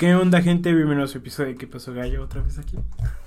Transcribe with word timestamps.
¿Qué 0.00 0.14
onda, 0.14 0.40
gente? 0.40 0.72
Bienvenidos 0.72 1.14
a 1.14 1.18
episodio 1.18 1.50
de 1.50 1.56
¿Qué 1.56 1.66
pasó, 1.66 1.92
gallo? 1.92 2.22
¿Otra 2.24 2.40
vez 2.40 2.58
aquí? 2.58 2.78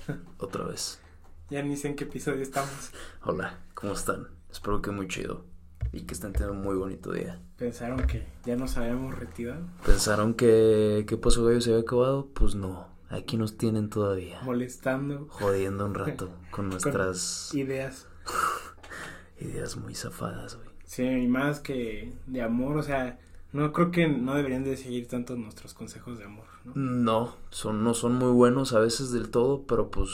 Otra 0.38 0.64
vez. 0.64 1.00
Ya 1.48 1.62
ni 1.62 1.76
sé 1.76 1.86
en 1.86 1.94
qué 1.94 2.02
episodio 2.02 2.42
estamos. 2.42 2.90
Hola, 3.22 3.60
¿cómo 3.74 3.92
están? 3.92 4.26
Espero 4.50 4.82
que 4.82 4.90
muy 4.90 5.06
chido 5.06 5.44
y 5.92 6.00
que 6.00 6.14
estén 6.14 6.32
teniendo 6.32 6.54
un 6.58 6.64
muy 6.64 6.74
bonito 6.74 7.12
día. 7.12 7.40
¿Pensaron 7.56 8.04
que 8.08 8.26
ya 8.44 8.56
nos 8.56 8.76
habíamos 8.76 9.16
retirado? 9.16 9.64
¿Pensaron 9.86 10.34
que 10.34 11.04
¿Qué 11.06 11.16
pasó, 11.16 11.44
gallo? 11.44 11.60
se 11.60 11.70
había 11.70 11.82
acabado? 11.82 12.26
Pues 12.34 12.56
no, 12.56 12.88
aquí 13.08 13.36
nos 13.36 13.56
tienen 13.56 13.88
todavía. 13.88 14.40
Molestando. 14.42 15.28
Jodiendo 15.30 15.86
un 15.86 15.94
rato 15.94 16.36
con 16.50 16.70
nuestras 16.70 17.54
ideas. 17.54 18.08
ideas 19.40 19.76
muy 19.76 19.94
zafadas, 19.94 20.56
güey. 20.56 20.70
Sí, 20.84 21.04
y 21.04 21.28
más 21.28 21.60
que 21.60 22.14
de 22.26 22.42
amor, 22.42 22.78
o 22.78 22.82
sea, 22.82 23.20
no 23.54 23.72
creo 23.72 23.90
que 23.90 24.08
no 24.08 24.34
deberían 24.34 24.64
de 24.64 24.76
seguir 24.76 25.08
tanto 25.08 25.36
nuestros 25.36 25.72
consejos 25.72 26.18
de 26.18 26.24
amor, 26.24 26.44
¿no? 26.64 26.72
No, 26.74 27.36
son, 27.50 27.82
no 27.82 27.94
son 27.94 28.16
muy 28.16 28.32
buenos 28.32 28.74
a 28.74 28.80
veces 28.80 29.12
del 29.12 29.30
todo, 29.30 29.62
pero 29.62 29.90
pues 29.90 30.10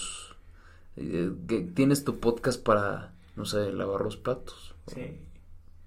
eh, 0.96 1.32
tienes 1.74 2.04
tu 2.04 2.20
podcast 2.20 2.62
para, 2.62 3.12
no 3.36 3.44
sé, 3.46 3.72
lavar 3.72 4.02
los 4.02 4.16
platos. 4.16 4.74
Sí. 4.86 5.18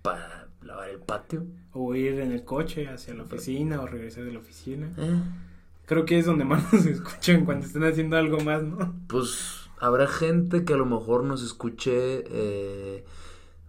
Para 0.02 0.50
lavar 0.62 0.90
el 0.90 1.00
patio. 1.00 1.46
O 1.72 1.96
ir 1.96 2.20
en 2.20 2.32
el 2.32 2.44
coche 2.44 2.88
hacia 2.88 3.14
la 3.14 3.24
oficina 3.24 3.82
o 3.82 3.88
regresar 3.88 4.26
de 4.26 4.34
la 4.34 4.40
oficina. 4.40 4.92
Eh, 4.98 5.22
Creo 5.86 6.06
que 6.06 6.18
es 6.18 6.26
donde 6.26 6.46
más 6.46 6.62
nos 6.74 6.86
escuchan 6.86 7.46
cuando 7.46 7.66
están 7.66 7.84
haciendo 7.84 8.18
algo 8.18 8.40
más, 8.40 8.64
¿no? 8.64 8.94
pues 9.08 9.70
habrá 9.80 10.08
gente 10.08 10.64
que 10.64 10.74
a 10.74 10.78
lo 10.78 10.86
mejor 10.86 11.24
nos 11.24 11.44
escuche, 11.44 12.24
eh, 12.28 13.04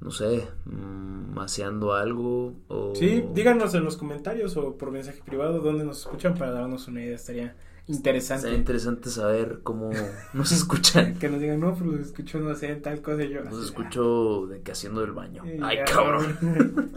no 0.05 0.11
sé, 0.11 0.47
mm, 0.67 1.35
maceando 1.35 1.95
algo 1.95 2.55
o... 2.69 2.93
Sí, 2.95 3.25
díganos 3.35 3.75
en 3.75 3.85
los 3.85 3.97
comentarios 3.97 4.55
o 4.59 4.77
por 4.77 4.91
mensaje 4.91 5.23
privado 5.25 5.61
dónde 5.61 5.83
nos 5.85 6.01
escuchan 6.01 6.35
para 6.35 6.51
darnos 6.53 6.87
una 6.89 7.03
idea, 7.03 7.17
estaría 7.17 7.57
interesante. 7.87 8.43
Sería 8.43 8.59
interesante 8.59 9.09
saber 9.09 9.61
cómo 9.63 9.91
nos 10.35 10.53
escuchan. 10.53 11.19
Que 11.19 11.31
nos 11.31 11.41
digan, 11.41 11.59
no, 11.59 11.75
pues 11.75 11.87
los 11.87 12.01
escucho, 12.01 12.39
no 12.39 12.55
sé, 12.55 12.77
tal 12.77 13.01
cosa 13.01 13.25
y 13.25 13.31
yo. 13.31 13.43
Nos 13.45 13.55
así, 13.55 13.65
escucho 13.65 14.47
de 14.47 14.61
que 14.61 14.73
haciendo 14.73 15.03
el 15.03 15.13
baño. 15.13 15.43
ah, 15.63 15.69
Ay, 15.69 15.79
ya, 15.79 15.85
cabrón. 15.87 16.39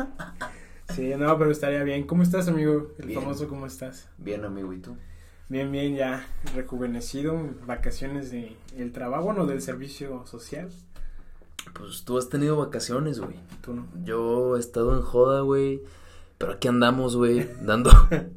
sí, 0.93 1.13
no, 1.17 1.37
pero 1.37 1.49
estaría 1.51 1.83
bien. 1.83 2.05
¿Cómo 2.05 2.23
estás, 2.23 2.49
amigo? 2.49 2.91
El 2.99 3.07
Bien. 3.07 3.21
famoso, 3.21 3.47
¿cómo 3.47 3.65
estás? 3.65 4.09
Bien, 4.17 4.43
amigo, 4.43 4.73
¿y 4.73 4.79
tú? 4.79 4.97
Bien, 5.49 5.71
bien, 5.71 5.95
ya 5.95 6.27
rejuvenecido, 6.53 7.39
vacaciones 7.65 8.31
de 8.31 8.57
el 8.75 8.91
trabajo, 8.91 9.23
bueno, 9.23 9.45
del 9.45 9.61
servicio 9.61 10.25
social. 10.25 10.67
Pues 11.73 12.03
tú 12.03 12.17
has 12.17 12.29
tenido 12.29 12.57
vacaciones, 12.57 13.19
güey. 13.19 13.35
Tú 13.61 13.73
no. 13.73 13.87
Yo 14.03 14.57
he 14.57 14.59
estado 14.59 14.95
en 14.95 15.01
joda, 15.01 15.41
güey. 15.41 15.81
Pero 16.37 16.53
aquí 16.53 16.67
andamos, 16.67 17.15
güey, 17.15 17.49
dando, 17.61 17.89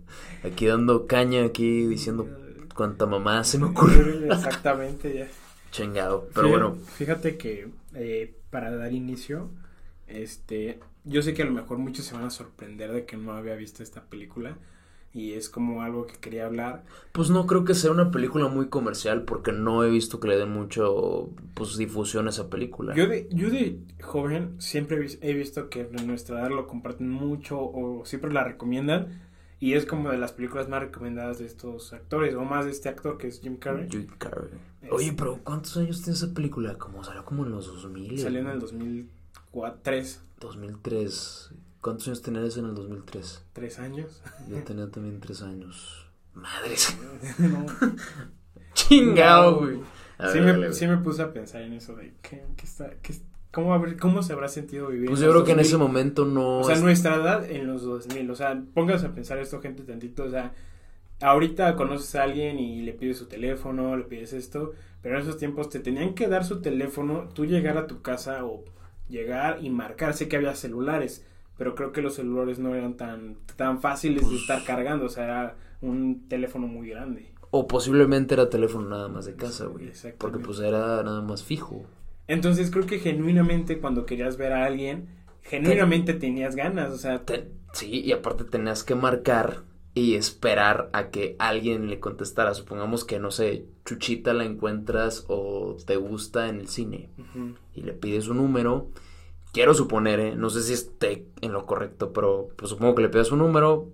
aquí 0.44 0.66
dando 0.66 1.06
caña, 1.06 1.44
aquí 1.44 1.86
diciendo 1.86 2.26
cuánta 2.74 3.04
mamá 3.06 3.44
se 3.44 3.58
me 3.58 3.66
ocurre. 3.66 4.26
Exactamente, 4.26 5.14
ya. 5.14 5.28
Chingado. 5.70 6.26
Pero 6.34 6.46
Fí- 6.46 6.50
bueno, 6.50 6.76
Fíjate 6.96 7.36
que 7.36 7.68
eh, 7.94 8.34
para 8.50 8.74
dar 8.74 8.92
inicio, 8.92 9.50
este, 10.08 10.80
yo 11.04 11.22
sé 11.22 11.34
que 11.34 11.42
a 11.42 11.46
lo 11.46 11.52
mejor 11.52 11.78
muchos 11.78 12.04
se 12.06 12.14
van 12.14 12.24
a 12.24 12.30
sorprender 12.30 12.90
de 12.92 13.04
que 13.04 13.16
no 13.16 13.32
había 13.32 13.54
visto 13.54 13.82
esta 13.82 14.02
película 14.02 14.56
y 15.12 15.32
es 15.32 15.48
como 15.48 15.82
algo 15.82 16.06
que 16.06 16.16
quería 16.18 16.46
hablar. 16.46 16.84
pues 17.12 17.30
no 17.30 17.46
creo 17.46 17.64
que 17.64 17.74
sea 17.74 17.90
una 17.90 18.10
película 18.12 18.46
muy 18.48 18.68
comercial 18.68 19.22
porque 19.24 19.50
no 19.52 19.82
he 19.84 19.90
visto 19.90 20.20
que 20.20 20.28
le 20.28 20.36
den 20.38 20.50
mucho, 20.52 21.30
pues, 21.54 21.76
difusión 21.76 22.26
a 22.26 22.30
esa 22.30 22.48
película. 22.48 22.94
Yo 22.94 23.08
de, 23.08 23.28
yo 23.32 23.50
de 23.50 23.80
joven 24.00 24.54
siempre 24.60 24.96
he 24.96 25.00
vis- 25.00 25.18
he 25.20 25.34
visto 25.34 25.68
que 25.68 25.80
en 25.92 26.06
nuestra 26.06 26.40
edad 26.40 26.50
lo 26.50 26.66
comparten 26.68 27.08
mucho 27.10 27.58
o 27.60 28.04
siempre 28.06 28.32
la 28.32 28.44
recomiendan 28.44 29.20
y 29.58 29.74
es 29.74 29.84
como 29.84 30.10
de 30.10 30.16
las 30.18 30.32
películas 30.32 30.68
más 30.68 30.80
recomendadas 30.80 31.38
de 31.40 31.46
estos 31.46 31.92
actores 31.92 32.34
o 32.36 32.44
más 32.44 32.64
de 32.64 32.70
este 32.70 32.88
actor 32.88 33.18
que 33.18 33.26
es 33.26 33.40
Jim 33.40 33.56
Carrey. 33.56 33.88
Jim 33.90 34.06
Carrey. 34.16 34.50
Es- 34.82 34.92
Oye, 34.92 35.12
pero 35.12 35.40
¿cuántos 35.42 35.76
años 35.76 36.02
tiene 36.02 36.14
esa 36.16 36.32
película? 36.32 36.78
Como 36.78 37.02
salió 37.04 37.24
como 37.24 37.44
en 37.44 37.50
los 37.50 37.66
2000. 37.66 38.18
Salió 38.20 38.40
en 38.40 38.46
el 38.46 38.60
2003, 38.60 40.22
2003. 40.40 41.50
¿Cuántos 41.80 42.06
años 42.08 42.22
tenías 42.22 42.56
en 42.56 42.66
el 42.66 42.74
2003? 42.74 43.44
tres 43.52 43.78
años. 43.78 44.22
Yo 44.48 44.62
tenía 44.64 44.90
también 44.90 45.20
tres 45.20 45.42
años. 45.42 46.06
Madres. 46.34 46.96
No. 47.38 47.66
Chingado, 48.74 49.58
güey. 49.60 49.76
Sí 50.32 50.38
me, 50.40 50.52
dale, 50.52 50.72
sí 50.74 50.86
me 50.86 50.98
puse 50.98 51.22
a 51.22 51.32
pensar 51.32 51.62
en 51.62 51.72
eso 51.72 51.96
de 51.96 52.12
que, 52.22 52.44
que 52.56 52.64
está, 52.66 52.90
que, 53.02 53.14
cómo, 53.50 53.72
habrá- 53.74 53.96
cómo 53.98 54.22
se 54.22 54.32
habrá 54.34 54.48
sentido 54.48 54.88
vivir. 54.88 55.08
Pues 55.08 55.20
yo 55.20 55.30
creo 55.30 55.44
que 55.44 55.52
en 55.52 55.56
2000. 55.56 55.66
ese 55.66 55.76
momento 55.78 56.24
no. 56.26 56.58
O 56.58 56.64
sea, 56.64 56.74
es- 56.76 56.82
nuestra 56.82 57.16
edad 57.16 57.50
en 57.50 57.66
los 57.66 57.82
2000, 57.82 58.30
o 58.30 58.34
sea, 58.36 58.62
pónganse 58.74 59.06
a 59.06 59.14
pensar 59.14 59.38
esto, 59.38 59.60
gente, 59.62 59.82
tantito, 59.82 60.24
o 60.24 60.30
sea, 60.30 60.52
ahorita 61.22 61.74
conoces 61.76 62.14
a 62.16 62.24
alguien 62.24 62.58
y 62.58 62.82
le 62.82 62.92
pides 62.92 63.16
su 63.16 63.26
teléfono, 63.26 63.96
le 63.96 64.04
pides 64.04 64.34
esto, 64.34 64.72
pero 65.02 65.16
en 65.16 65.22
esos 65.22 65.38
tiempos 65.38 65.70
te 65.70 65.80
tenían 65.80 66.14
que 66.14 66.28
dar 66.28 66.44
su 66.44 66.60
teléfono, 66.60 67.28
tú 67.34 67.46
llegar 67.46 67.78
a 67.78 67.86
tu 67.86 68.02
casa 68.02 68.44
o 68.44 68.64
llegar 69.08 69.58
y 69.64 69.70
marcar, 69.70 70.12
sé 70.14 70.28
que 70.28 70.36
había 70.36 70.54
celulares, 70.54 71.24
pero 71.60 71.74
creo 71.74 71.92
que 71.92 72.00
los 72.00 72.14
celulares 72.14 72.58
no 72.58 72.74
eran 72.74 72.94
tan, 72.96 73.36
tan 73.56 73.82
fáciles 73.82 74.22
de 74.22 74.28
Pues- 74.30 74.40
estar 74.40 74.64
cargando, 74.64 75.04
o 75.04 75.08
sea, 75.10 75.24
era 75.24 75.56
un 75.82 76.26
teléfono 76.26 76.66
muy 76.66 76.88
grande. 76.88 77.34
O 77.50 77.66
posiblemente 77.68 78.32
era 78.32 78.48
teléfono 78.48 78.88
nada 78.88 79.08
más 79.08 79.26
de 79.26 79.34
casa, 79.36 79.66
güey. 79.66 79.88
Exactamente. 79.88 80.16
Porque 80.18 80.38
pues 80.38 80.58
era 80.60 81.02
nada 81.02 81.20
más 81.20 81.44
fijo. 81.44 81.84
Entonces 82.28 82.70
creo 82.70 82.86
que 82.86 82.98
genuinamente 82.98 83.78
cuando 83.78 84.06
querías 84.06 84.38
ver 84.38 84.54
a 84.54 84.64
alguien, 84.64 85.08
genuinamente 85.42 86.14
tenías 86.14 86.56
ganas, 86.56 86.90
o 86.92 86.96
sea, 86.96 87.24
Te- 87.26 87.50
sí, 87.74 88.00
y 88.04 88.12
aparte 88.12 88.44
tenías 88.44 88.82
que 88.82 88.94
marcar 88.94 89.64
y 89.92 90.14
esperar 90.14 90.88
a 90.94 91.10
que 91.10 91.36
alguien 91.38 91.90
le 91.90 92.00
contestara. 92.00 92.54
Supongamos 92.54 93.04
que, 93.04 93.18
no 93.18 93.30
sé, 93.30 93.66
Chuchita 93.84 94.32
la 94.32 94.44
encuentras 94.44 95.26
o 95.28 95.76
te 95.84 95.96
gusta 95.96 96.48
en 96.48 96.60
el 96.60 96.68
cine 96.68 97.10
y 97.74 97.82
le 97.82 97.92
pides 97.92 98.28
un 98.28 98.38
número. 98.38 98.88
Quiero 99.52 99.74
suponer, 99.74 100.20
¿eh? 100.20 100.34
no 100.36 100.48
sé 100.50 100.62
si 100.62 100.72
esté 100.72 101.26
en 101.40 101.52
lo 101.52 101.66
correcto, 101.66 102.12
pero 102.12 102.48
pues 102.56 102.70
supongo 102.70 102.94
que 102.94 103.02
le 103.02 103.08
pidas 103.08 103.32
un 103.32 103.40
número, 103.40 103.90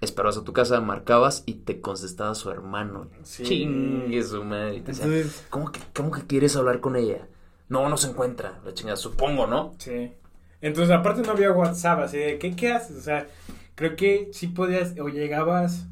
esperabas 0.00 0.36
a 0.36 0.44
tu 0.44 0.52
casa, 0.52 0.80
marcabas 0.80 1.42
y 1.46 1.54
te 1.54 1.80
contestaba 1.80 2.34
su 2.34 2.50
hermano. 2.50 3.08
Sí. 3.22 3.42
Chingue 3.42 4.22
su 4.22 4.44
madre. 4.44 4.76
y 4.76 4.80
te 4.80 4.92
decía, 4.92 5.06
entonces, 5.06 5.44
¿Cómo 5.50 5.72
que, 5.72 5.80
¿Cómo 5.94 6.10
que 6.12 6.26
quieres 6.26 6.54
hablar 6.56 6.80
con 6.80 6.96
ella? 6.96 7.26
No, 7.68 7.88
no 7.88 7.96
se 7.96 8.10
encuentra. 8.10 8.60
La 8.64 8.74
chingada, 8.74 8.96
supongo, 8.96 9.46
¿no? 9.46 9.74
sí. 9.78 10.12
Entonces 10.60 10.94
aparte 10.94 11.22
no 11.22 11.32
había 11.32 11.50
WhatsApp, 11.50 11.98
así 11.98 12.18
de, 12.18 12.38
¿qué, 12.38 12.54
qué 12.54 12.72
haces? 12.72 12.96
O 12.96 13.00
sea, 13.00 13.26
creo 13.74 13.96
que 13.96 14.28
sí 14.32 14.46
podías, 14.46 14.96
o 15.00 15.08
llegabas 15.08 15.86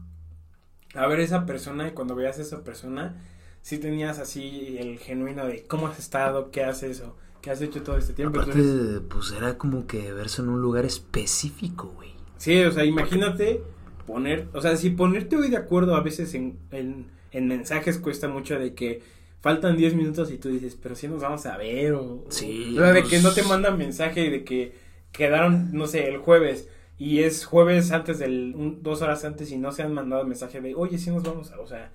a 0.95 1.09
ver 1.09 1.19
a 1.19 1.23
esa 1.25 1.45
persona 1.45 1.89
y 1.89 1.91
cuando 1.91 2.15
veías 2.15 2.39
a 2.39 2.43
esa 2.43 2.63
persona, 2.63 3.21
sí 3.63 3.79
tenías 3.79 4.21
así 4.21 4.77
el 4.79 5.01
genuino 5.01 5.45
de, 5.47 5.65
¿cómo 5.65 5.89
has 5.89 5.99
estado? 5.99 6.53
¿Qué 6.53 6.63
haces? 6.63 7.01
O 7.01 7.17
¿qué 7.43 7.51
has 7.51 7.61
hecho 7.63 7.83
todo 7.83 7.97
este 7.97 8.13
tiempo? 8.13 8.39
Aparte, 8.41 8.59
Entonces, 8.61 9.01
pues 9.09 9.33
era 9.33 9.57
como 9.59 9.87
que 9.87 10.13
verse 10.13 10.43
en 10.43 10.49
un 10.49 10.61
lugar 10.61 10.85
específico, 10.85 11.93
güey. 11.97 12.11
Sí, 12.37 12.61
o 12.63 12.73
sea, 12.73 12.85
imagínate 12.85 13.63
poner, 14.07 14.49
o 14.53 14.61
sea, 14.61 14.77
si 14.77 14.91
ponerte 14.91 15.37
hoy 15.37 15.49
de 15.51 15.57
acuerdo 15.57 15.95
a 15.95 16.01
veces 16.03 16.35
en, 16.35 16.59
en, 16.71 17.07
en 17.33 17.49
mensajes 17.49 17.99
cuesta 17.99 18.29
mucho 18.29 18.59
de 18.59 18.75
que 18.75 19.03
faltan 19.41 19.77
10 19.77 19.95
minutos 19.95 20.31
y 20.31 20.39
tú 20.39 20.49
dices, 20.49 20.77
pero 20.83 20.95
si 20.95 21.07
nos 21.09 21.23
vamos 21.23 21.47
a 21.47 21.57
ver 21.57 21.93
o... 21.95 22.25
Sí, 22.29 22.75
O 22.77 22.81
sea, 22.81 22.93
de 22.93 23.01
pues- 23.03 23.13
que 23.13 23.21
no 23.21 23.31
te 23.33 23.43
mandan 23.43 23.79
mensaje 23.79 24.31
de 24.31 24.45
que 24.45 24.75
quedaron, 25.13 25.71
no 25.73 25.87
sé, 25.87 26.09
el 26.09 26.19
jueves 26.19 26.69
y 26.99 27.21
es 27.21 27.45
jueves 27.47 27.93
antes 27.93 28.19
del, 28.19 28.55
un- 28.57 28.83
dos 28.83 29.01
horas 29.03 29.25
antes 29.25 29.51
y 29.53 29.57
no 29.59 29.73
se 29.73 29.83
han 29.83 29.95
mandado 29.95 30.25
mensaje 30.27 30.61
de, 30.61 30.75
oye, 30.75 30.99
sí 30.99 31.11
nos 31.11 31.23
vamos 31.23 31.51
a, 31.53 31.61
o 31.61 31.67
sea, 31.67 31.91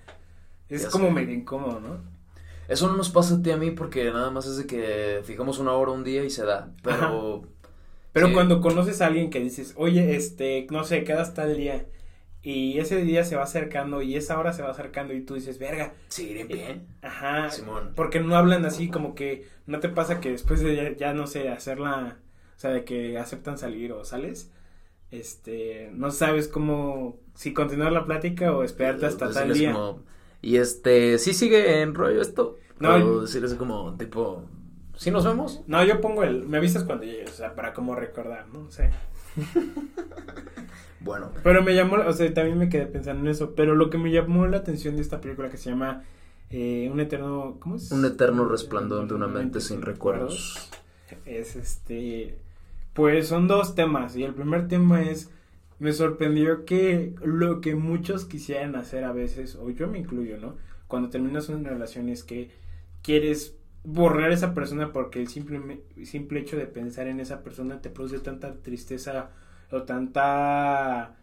es 0.68 0.82
Ya 0.84 0.90
como 0.90 1.06
sé. 1.08 1.12
medio 1.12 1.34
incómodo, 1.34 1.80
¿no? 1.80 2.15
Eso 2.68 2.88
no 2.88 2.96
nos 2.96 3.10
pasa 3.10 3.36
a 3.36 3.42
ti 3.42 3.50
a 3.50 3.56
mí 3.56 3.70
porque 3.70 4.04
nada 4.10 4.30
más 4.30 4.46
es 4.46 4.56
de 4.58 4.66
que 4.66 5.20
fijamos 5.24 5.58
una 5.58 5.72
hora 5.72 5.92
un 5.92 6.04
día 6.04 6.24
y 6.24 6.30
se 6.30 6.44
da. 6.44 6.72
Pero 6.82 7.42
Pero 8.12 8.28
Sí. 8.28 8.34
cuando 8.34 8.60
conoces 8.62 9.02
a 9.02 9.06
alguien 9.06 9.30
que 9.30 9.40
dices, 9.40 9.74
oye, 9.76 10.16
este, 10.16 10.66
no 10.70 10.84
sé, 10.84 11.04
quedas 11.04 11.34
tal 11.34 11.56
día 11.56 11.86
y 12.42 12.78
ese 12.78 13.02
día 13.02 13.24
se 13.24 13.36
va 13.36 13.42
acercando 13.44 14.02
y 14.02 14.16
esa 14.16 14.38
hora 14.38 14.52
se 14.54 14.62
va 14.62 14.70
acercando 14.70 15.12
y 15.14 15.20
tú 15.22 15.34
dices, 15.34 15.58
verga, 15.58 15.94
sí, 16.08 16.30
iré 16.30 16.44
bien. 16.44 16.86
ajá, 17.02 17.50
Simón. 17.50 17.92
porque 17.96 18.20
no 18.20 18.36
hablan 18.36 18.64
así 18.64 18.88
como 18.88 19.14
que 19.14 19.46
no 19.66 19.80
te 19.80 19.88
pasa 19.90 20.20
que 20.20 20.30
después 20.30 20.60
de 20.60 20.76
ya, 20.76 20.96
ya, 20.96 21.12
no 21.14 21.26
sé, 21.26 21.48
hacerla, 21.50 22.18
o 22.56 22.58
sea, 22.60 22.70
de 22.70 22.84
que 22.84 23.18
aceptan 23.18 23.58
salir 23.58 23.92
o 23.92 24.04
sales, 24.04 24.50
este, 25.10 25.90
no 25.94 26.10
sabes 26.10 26.48
cómo, 26.48 27.18
si 27.34 27.52
continuar 27.52 27.92
la 27.92 28.04
plática 28.06 28.52
o 28.56 28.62
esperarte 28.64 29.06
hasta 29.06 29.26
Pues 29.26 29.36
tal 29.36 29.52
día. 29.52 29.72
como, 29.72 30.02
y 30.42 30.56
este, 30.56 31.18
sí 31.18 31.34
sigue 31.34 31.82
en 31.82 31.94
rollo 31.94 32.20
esto. 32.22 32.56
No, 32.78 32.98
No, 32.98 33.20
decirles 33.20 33.54
como, 33.54 33.94
tipo, 33.96 34.44
¿sí 34.96 35.10
nos 35.10 35.24
vemos? 35.24 35.62
No, 35.66 35.84
yo 35.84 36.00
pongo 36.00 36.24
el, 36.24 36.46
me 36.46 36.58
avisas 36.58 36.84
cuando 36.84 37.04
llegues, 37.04 37.30
o 37.30 37.36
sea, 37.36 37.54
para 37.54 37.72
como 37.72 37.94
recordar, 37.94 38.46
¿no? 38.52 38.60
O 38.60 38.70
sea, 38.70 38.90
Bueno, 41.00 41.30
Pero 41.44 41.62
me 41.62 41.74
llamó, 41.74 41.96
o 41.96 42.12
sea, 42.12 42.32
también 42.34 42.58
me 42.58 42.68
quedé 42.68 42.86
pensando 42.86 43.22
en 43.22 43.28
eso. 43.28 43.54
Pero 43.54 43.74
lo 43.74 43.90
que 43.90 43.98
me 43.98 44.10
llamó 44.10 44.46
la 44.46 44.58
atención 44.58 44.96
de 44.96 45.02
esta 45.02 45.20
película 45.20 45.50
que 45.50 45.56
se 45.56 45.70
llama 45.70 46.02
eh, 46.50 46.90
Un 46.92 47.00
eterno. 47.00 47.56
¿Cómo 47.60 47.76
es? 47.76 47.92
un 47.92 48.04
eterno 48.04 48.46
resplandor 48.46 49.06
de 49.06 49.14
una 49.14 49.28
mente 49.28 49.60
sin 49.60 49.82
recuerdos. 49.82 50.70
Es 51.24 51.54
este. 51.54 52.38
Pues 52.92 53.28
son 53.28 53.46
dos 53.46 53.74
temas. 53.74 54.16
Y 54.16 54.24
el 54.24 54.34
primer 54.34 54.68
tema 54.68 55.02
es 55.02 55.30
me 55.78 55.92
sorprendió 55.92 56.64
que 56.64 57.14
lo 57.22 57.60
que 57.60 57.74
muchos 57.74 58.24
quisieran 58.24 58.74
hacer 58.76 59.04
a 59.04 59.12
veces, 59.12 59.56
o 59.56 59.68
yo 59.70 59.86
me 59.88 59.98
incluyo, 59.98 60.38
¿no? 60.38 60.54
Cuando 60.88 61.10
terminas 61.10 61.48
una 61.50 61.68
relación 61.68 62.08
es 62.08 62.24
que 62.24 62.50
quieres 63.06 63.56
borrar 63.84 64.32
a 64.32 64.34
esa 64.34 64.52
persona 64.52 64.92
porque 64.92 65.20
el 65.20 65.28
simple, 65.28 65.84
simple 66.04 66.40
hecho 66.40 66.56
de 66.56 66.66
pensar 66.66 67.06
en 67.06 67.20
esa 67.20 67.44
persona 67.44 67.80
te 67.80 67.88
produce 67.88 68.18
tanta 68.18 68.54
tristeza 68.56 69.30
o 69.70 69.84
tanta 69.84 71.14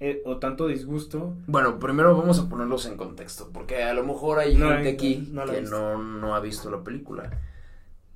eh, 0.00 0.22
o 0.24 0.38
tanto 0.38 0.66
disgusto. 0.66 1.34
Bueno, 1.46 1.78
primero 1.78 2.16
vamos 2.16 2.40
a 2.40 2.48
ponerlos 2.48 2.86
en 2.86 2.96
contexto, 2.96 3.50
porque 3.52 3.82
a 3.82 3.92
lo 3.92 4.02
mejor 4.02 4.38
hay 4.38 4.56
gente 4.56 4.88
aquí 4.88 5.30
que 5.50 5.60
no, 5.60 5.98
no, 6.02 6.34
ha 6.34 6.40
visto 6.40 6.70
la 6.70 6.82
película. 6.82 7.30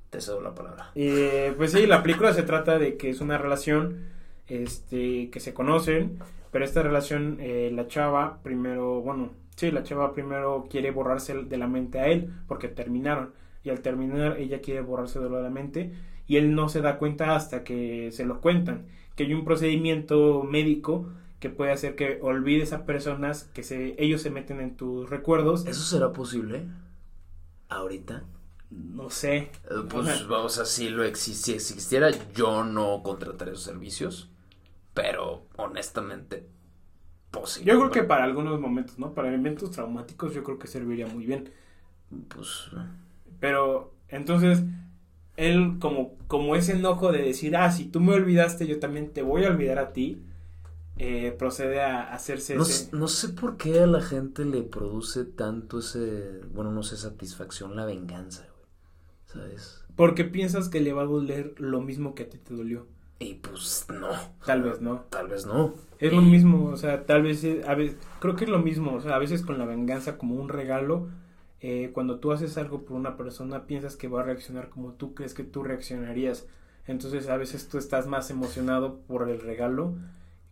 Te 0.09 0.19
cedo 0.19 0.41
la 0.41 0.55
palabra. 0.55 0.91
Eh, 0.95 1.53
pues 1.55 1.71
sí, 1.71 1.85
la 1.85 2.01
película 2.01 2.33
se 2.33 2.43
trata 2.43 2.79
de 2.79 2.97
que 2.97 3.11
es 3.11 3.21
una 3.21 3.37
relación 3.37 4.07
este, 4.47 5.29
que 5.29 5.39
se 5.39 5.53
conocen, 5.53 6.17
pero 6.51 6.65
esta 6.65 6.81
relación, 6.81 7.37
eh, 7.39 7.71
la 7.71 7.87
chava 7.87 8.39
primero, 8.41 9.01
bueno, 9.01 9.31
sí, 9.61 9.71
la 9.71 9.83
chava 9.83 10.13
primero 10.13 10.67
quiere 10.69 10.89
borrarse 10.89 11.35
de 11.35 11.57
la 11.57 11.67
mente 11.67 11.99
a 11.99 12.07
él 12.07 12.33
porque 12.47 12.67
terminaron 12.67 13.33
y 13.63 13.69
al 13.69 13.81
terminar 13.81 14.39
ella 14.39 14.59
quiere 14.59 14.81
borrarse 14.81 15.19
de 15.19 15.29
la 15.29 15.49
mente 15.51 15.93
y 16.27 16.37
él 16.37 16.55
no 16.55 16.67
se 16.67 16.81
da 16.81 16.97
cuenta 16.97 17.35
hasta 17.35 17.63
que 17.63 18.11
se 18.11 18.25
lo 18.25 18.41
cuentan, 18.41 18.87
que 19.15 19.23
hay 19.23 19.33
un 19.35 19.45
procedimiento 19.45 20.43
médico 20.43 21.09
que 21.39 21.49
puede 21.49 21.71
hacer 21.71 21.95
que 21.95 22.19
olvides 22.21 22.73
a 22.73 22.85
personas 22.85 23.43
que 23.53 23.61
se 23.61 23.95
ellos 24.03 24.21
se 24.21 24.31
meten 24.31 24.61
en 24.61 24.77
tus 24.77 25.09
recuerdos. 25.09 25.65
¿Eso 25.65 25.83
será 25.83 26.11
posible? 26.11 26.65
¿Ahorita? 27.69 28.23
No 28.71 29.09
sé. 29.09 29.51
Pues 29.89 30.27
vamos 30.27 30.57
a 30.57 30.65
si 30.65 30.89
lo 30.89 31.03
si 31.15 31.53
existiera 31.53 32.09
yo 32.33 32.63
no 32.63 33.03
contrataría 33.03 33.53
esos 33.53 33.65
servicios, 33.65 34.29
pero 34.93 35.43
honestamente 35.57 36.47
posible. 37.31 37.71
Yo 37.71 37.79
creo 37.79 37.91
que 37.91 38.03
para 38.03 38.23
algunos 38.23 38.59
momentos, 38.59 38.99
¿no? 38.99 39.13
Para 39.13 39.33
eventos 39.33 39.71
traumáticos 39.71 40.33
yo 40.33 40.43
creo 40.43 40.59
que 40.59 40.67
serviría 40.67 41.07
muy 41.07 41.25
bien. 41.25 41.51
Pues 42.27 42.69
pero 43.39 43.93
entonces 44.09 44.63
él 45.37 45.77
como 45.79 46.15
como 46.27 46.55
ese 46.55 46.73
enojo 46.73 47.11
de 47.11 47.21
decir, 47.23 47.55
"Ah, 47.55 47.71
si 47.71 47.85
tú 47.85 47.99
me 47.99 48.13
olvidaste, 48.13 48.67
yo 48.67 48.79
también 48.79 49.11
te 49.13 49.21
voy 49.21 49.45
a 49.45 49.49
olvidar 49.49 49.79
a 49.79 49.93
ti." 49.93 50.21
Eh, 50.97 51.35
procede 51.37 51.81
a 51.81 52.13
hacerse 52.13 52.55
no, 52.55 52.65
no 52.91 53.07
sé 53.07 53.29
por 53.29 53.57
qué 53.57 53.79
a 53.79 53.87
la 53.87 54.01
gente 54.01 54.45
le 54.45 54.61
produce 54.61 55.25
tanto 55.25 55.79
ese, 55.79 56.41
bueno, 56.53 56.71
no 56.71 56.83
sé, 56.83 56.95
satisfacción 56.95 57.75
la 57.75 57.85
venganza. 57.85 58.45
¿sabes? 59.25 59.83
Porque 59.95 60.25
piensas 60.25 60.69
que 60.69 60.79
le 60.79 60.93
va 60.93 61.03
a 61.03 61.05
doler 61.05 61.55
lo 61.57 61.81
mismo 61.81 62.15
que 62.15 62.23
a 62.23 62.29
ti 62.29 62.37
te 62.37 62.53
dolió. 62.53 62.87
Y 63.21 63.35
pues 63.35 63.85
no. 63.93 64.09
Tal 64.45 64.63
vez 64.63 64.81
no. 64.81 65.05
Tal 65.09 65.27
vez 65.27 65.45
no. 65.45 65.75
Es 65.99 66.11
lo 66.11 66.21
mismo, 66.21 66.65
o 66.65 66.77
sea, 66.77 67.05
tal 67.05 67.21
vez, 67.21 67.45
a 67.67 67.75
veces, 67.75 67.95
creo 68.19 68.35
que 68.35 68.45
es 68.45 68.49
lo 68.49 68.57
mismo, 68.57 68.95
o 68.95 68.99
sea, 68.99 69.15
a 69.15 69.19
veces 69.19 69.43
con 69.43 69.59
la 69.59 69.65
venganza 69.65 70.17
como 70.17 70.35
un 70.35 70.49
regalo, 70.49 71.07
eh, 71.59 71.91
cuando 71.93 72.19
tú 72.19 72.31
haces 72.31 72.57
algo 72.57 72.81
por 72.83 72.97
una 72.97 73.17
persona, 73.17 73.67
piensas 73.67 73.95
que 73.95 74.07
va 74.07 74.21
a 74.21 74.23
reaccionar 74.23 74.69
como 74.69 74.93
tú 74.93 75.13
crees 75.13 75.35
que 75.35 75.43
tú 75.43 75.61
reaccionarías. 75.61 76.47
Entonces 76.87 77.29
a 77.29 77.37
veces 77.37 77.69
tú 77.69 77.77
estás 77.77 78.07
más 78.07 78.31
emocionado 78.31 79.01
por 79.01 79.29
el 79.29 79.39
regalo 79.39 79.93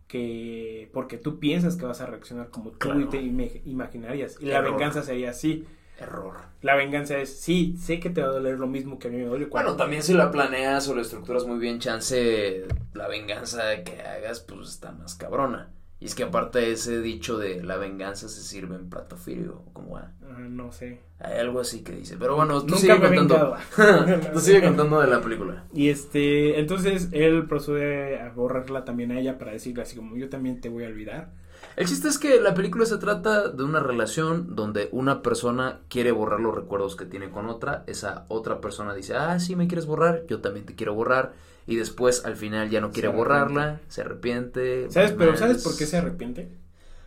que 0.06 0.88
porque 0.92 1.18
tú 1.18 1.40
piensas 1.40 1.76
que 1.76 1.86
vas 1.86 2.00
a 2.00 2.06
reaccionar 2.06 2.50
como 2.50 2.70
tú 2.70 3.00
y 3.00 3.06
te 3.06 3.20
imaginarías. 3.20 4.38
Y 4.40 4.46
la 4.46 4.60
venganza 4.60 5.02
sería 5.02 5.30
así 5.30 5.66
error. 6.00 6.36
La 6.62 6.74
venganza 6.74 7.18
es, 7.18 7.40
sí, 7.40 7.76
sé 7.78 8.00
que 8.00 8.10
te 8.10 8.22
va 8.22 8.28
a 8.28 8.32
doler 8.32 8.58
lo 8.58 8.66
mismo 8.66 8.98
que 8.98 9.08
a 9.08 9.10
mí 9.10 9.18
me 9.18 9.26
duele. 9.26 9.46
Bueno, 9.46 9.76
también 9.76 10.02
si 10.02 10.14
la 10.14 10.30
planeas 10.30 10.88
o 10.88 10.94
la 10.94 11.02
estructuras 11.02 11.46
muy 11.46 11.58
bien, 11.58 11.78
chance, 11.78 12.66
la 12.94 13.08
venganza 13.08 13.82
que 13.84 14.02
hagas, 14.02 14.40
pues 14.40 14.68
está 14.68 14.92
más 14.92 15.14
cabrona. 15.14 15.70
Y 16.00 16.06
es 16.06 16.14
que 16.14 16.22
aparte 16.22 16.60
de 16.60 16.72
ese 16.72 17.02
dicho 17.02 17.36
de 17.36 17.62
la 17.62 17.76
venganza 17.76 18.28
se 18.28 18.40
sirve 18.40 18.74
en 18.74 18.88
plato 18.88 19.16
frío, 19.16 19.64
como 19.74 19.98
ah, 19.98 20.10
no 20.38 20.72
sé. 20.72 21.00
Hay 21.18 21.38
algo 21.38 21.60
así 21.60 21.82
que 21.82 21.92
dice. 21.92 22.16
Pero 22.18 22.36
bueno, 22.36 22.64
tú 22.64 22.76
sigue 22.76 22.98
contando. 22.98 23.54
tú 24.32 24.40
sigue 24.40 24.62
contando 24.64 24.98
de 25.02 25.06
la 25.08 25.20
película. 25.20 25.64
Y 25.74 25.90
este, 25.90 26.58
entonces 26.58 27.10
él 27.12 27.46
procede 27.46 28.18
a 28.18 28.30
borrarla 28.30 28.86
también 28.86 29.12
a 29.12 29.20
ella 29.20 29.36
para 29.36 29.52
decirle 29.52 29.82
así 29.82 29.94
como 29.94 30.16
yo 30.16 30.30
también 30.30 30.62
te 30.62 30.70
voy 30.70 30.84
a 30.84 30.88
olvidar. 30.88 31.32
El 31.76 31.86
chiste 31.86 32.08
es 32.08 32.18
que 32.18 32.40
la 32.40 32.54
película 32.54 32.84
se 32.84 32.98
trata 32.98 33.48
de 33.48 33.62
una 33.62 33.80
relación 33.80 34.54
donde 34.54 34.88
una 34.92 35.22
persona 35.22 35.80
quiere 35.88 36.12
borrar 36.12 36.40
los 36.40 36.54
recuerdos 36.54 36.96
que 36.96 37.06
tiene 37.06 37.30
con 37.30 37.46
otra, 37.46 37.84
esa 37.86 38.26
otra 38.28 38.60
persona 38.60 38.94
dice, 38.94 39.14
ah, 39.14 39.38
sí, 39.38 39.56
me 39.56 39.68
quieres 39.68 39.86
borrar, 39.86 40.24
yo 40.26 40.40
también 40.40 40.66
te 40.66 40.74
quiero 40.74 40.94
borrar, 40.94 41.32
y 41.66 41.76
después 41.76 42.24
al 42.24 42.36
final 42.36 42.70
ya 42.70 42.80
no 42.80 42.90
quiere 42.90 43.08
borrarla, 43.08 43.80
se 43.88 44.00
arrepiente. 44.00 44.90
¿Sabes? 44.90 45.12
Pero 45.12 45.36
¿sabes 45.36 45.62
por 45.62 45.76
qué 45.76 45.86
se 45.86 45.98
arrepiente? 45.98 46.50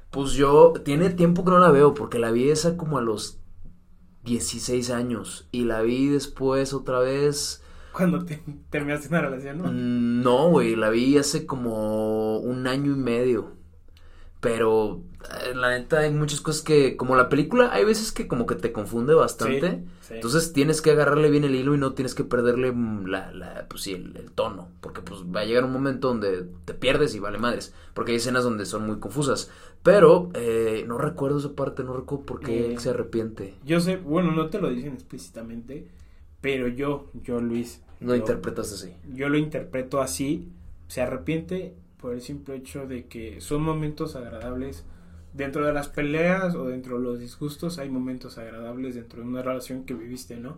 Pues 0.10 0.32
yo, 0.34 0.74
tiene 0.84 1.10
tiempo 1.10 1.44
que 1.44 1.52
no 1.52 1.60
la 1.60 1.72
veo, 1.72 1.94
porque 1.94 2.20
la 2.20 2.32
vi 2.32 2.50
esa 2.50 2.78
como 2.78 2.98
a 2.98 3.02
los 3.02 3.40
16 4.24 4.90
años, 4.92 5.48
y 5.52 5.66
la 5.66 5.82
vi 5.82 6.08
después 6.08 6.74
otra 6.74 7.00
vez... 7.00 7.62
Cuando 7.92 8.26
te, 8.26 8.42
terminaste 8.70 9.10
una 9.10 9.22
relación, 9.22 9.58
¿no? 9.60 9.66
Mm, 9.66 10.24
no, 10.24 10.50
güey, 10.50 10.76
la 10.76 10.90
vi 10.90 11.18
hace 11.18 11.46
como 11.46 12.40
un 12.40 12.66
año 12.66 12.94
y 12.94 12.96
medio. 12.96 13.63
Pero 14.44 15.02
eh, 15.42 15.56
la 15.56 15.70
neta 15.70 16.00
hay 16.00 16.12
muchas 16.12 16.42
cosas 16.42 16.64
que, 16.64 16.98
como 16.98 17.16
la 17.16 17.30
película, 17.30 17.70
hay 17.72 17.86
veces 17.86 18.12
que 18.12 18.28
como 18.28 18.46
que 18.46 18.56
te 18.56 18.74
confunde 18.74 19.14
bastante. 19.14 19.86
Entonces 20.10 20.52
tienes 20.52 20.82
que 20.82 20.92
agarrarle 20.92 21.30
bien 21.30 21.46
el 21.46 21.56
hilo 21.56 21.74
y 21.74 21.78
no 21.78 21.94
tienes 21.94 22.14
que 22.14 22.26
perderle 22.26 22.74
mm, 22.74 23.06
la, 23.06 23.32
la 23.32 23.66
pues 23.70 23.84
sí, 23.84 23.94
el, 23.94 24.32
tono. 24.36 24.68
Porque 24.82 25.00
pues 25.00 25.22
va 25.22 25.40
a 25.40 25.46
llegar 25.46 25.64
un 25.64 25.72
momento 25.72 26.10
donde 26.10 26.46
te 26.66 26.74
pierdes 26.74 27.16
y 27.16 27.20
vale 27.20 27.38
madres. 27.38 27.74
Porque 27.94 28.12
hay 28.12 28.18
escenas 28.18 28.44
donde 28.44 28.66
son 28.66 28.86
muy 28.86 29.00
confusas. 29.00 29.50
Pero 29.82 30.30
eh, 30.34 30.84
no 30.90 30.98
recuerdo 30.98 31.40
esa 31.40 31.54
parte, 31.54 31.86
no 31.86 31.96
recuerdo 31.96 32.26
por 32.26 32.42
qué 32.42 32.74
eh, 32.74 32.80
se 32.80 32.90
arrepiente. 32.90 33.54
Yo 33.64 33.80
sé, 33.80 33.96
bueno, 33.96 34.34
no 34.34 34.50
te 34.50 34.60
lo 34.60 34.70
dicen 34.70 34.92
explícitamente, 34.92 35.88
pero 36.42 36.68
yo, 36.68 37.10
yo 37.14 37.40
Luis. 37.40 37.82
No 38.02 38.14
interpretas 38.14 38.74
así. 38.74 38.94
Yo 39.14 39.30
lo 39.30 39.38
interpreto 39.38 40.02
así. 40.02 40.52
Se 40.90 41.02
arrepiente 41.02 41.78
por 42.04 42.14
el 42.14 42.22
simple 42.22 42.58
hecho 42.58 42.86
de 42.86 43.06
que 43.06 43.40
son 43.40 43.64
momentos 43.64 44.18
agradables 44.18 44.84
dentro 45.32 45.66
de 45.66 45.72
las 45.72 45.88
peleas 45.88 46.54
o 46.54 46.66
dentro 46.66 46.98
de 46.98 47.04
los 47.06 47.18
disgustos 47.18 47.80
hay 47.80 47.88
momentos 47.90 48.38
agradables 48.38 48.96
dentro 48.96 49.22
de 49.22 49.28
una 49.30 49.42
relación 49.42 49.86
que 49.86 49.94
viviste, 49.94 50.36
¿no? 50.36 50.58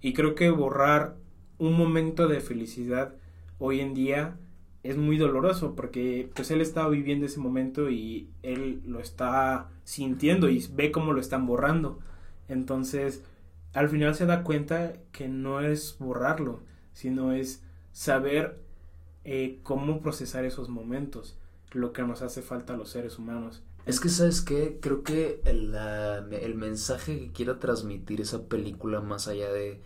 Y 0.00 0.14
creo 0.14 0.34
que 0.34 0.50
borrar 0.50 1.14
un 1.58 1.74
momento 1.74 2.26
de 2.26 2.40
felicidad 2.40 3.14
hoy 3.60 3.78
en 3.78 3.94
día 3.94 4.36
es 4.82 4.96
muy 4.96 5.16
doloroso 5.16 5.76
porque 5.76 6.28
pues 6.34 6.50
él 6.50 6.60
estaba 6.60 6.88
viviendo 6.88 7.24
ese 7.24 7.38
momento 7.38 7.88
y 7.88 8.28
él 8.42 8.82
lo 8.84 8.98
está 8.98 9.68
sintiendo 9.84 10.48
y 10.48 10.66
ve 10.72 10.90
cómo 10.90 11.12
lo 11.12 11.20
están 11.20 11.46
borrando. 11.46 12.00
Entonces, 12.48 13.22
al 13.74 13.88
final 13.90 14.16
se 14.16 14.26
da 14.26 14.42
cuenta 14.42 14.94
que 15.12 15.28
no 15.28 15.60
es 15.60 15.94
borrarlo, 16.00 16.64
sino 16.94 17.32
es 17.32 17.62
saber 17.92 18.58
eh, 19.24 19.60
cómo 19.62 20.00
procesar 20.00 20.44
esos 20.44 20.68
momentos, 20.68 21.36
lo 21.72 21.92
que 21.92 22.02
nos 22.02 22.22
hace 22.22 22.42
falta 22.42 22.74
a 22.74 22.76
los 22.76 22.90
seres 22.90 23.18
humanos. 23.18 23.62
Es 23.86 24.00
que, 24.00 24.08
¿sabes 24.08 24.42
qué? 24.42 24.78
Creo 24.80 25.02
que 25.02 25.40
el, 25.44 25.74
el 25.74 26.54
mensaje 26.54 27.18
que 27.18 27.32
quiera 27.32 27.58
transmitir 27.58 28.20
esa 28.20 28.44
película, 28.44 29.00
más 29.00 29.28
allá 29.28 29.50
de 29.50 29.80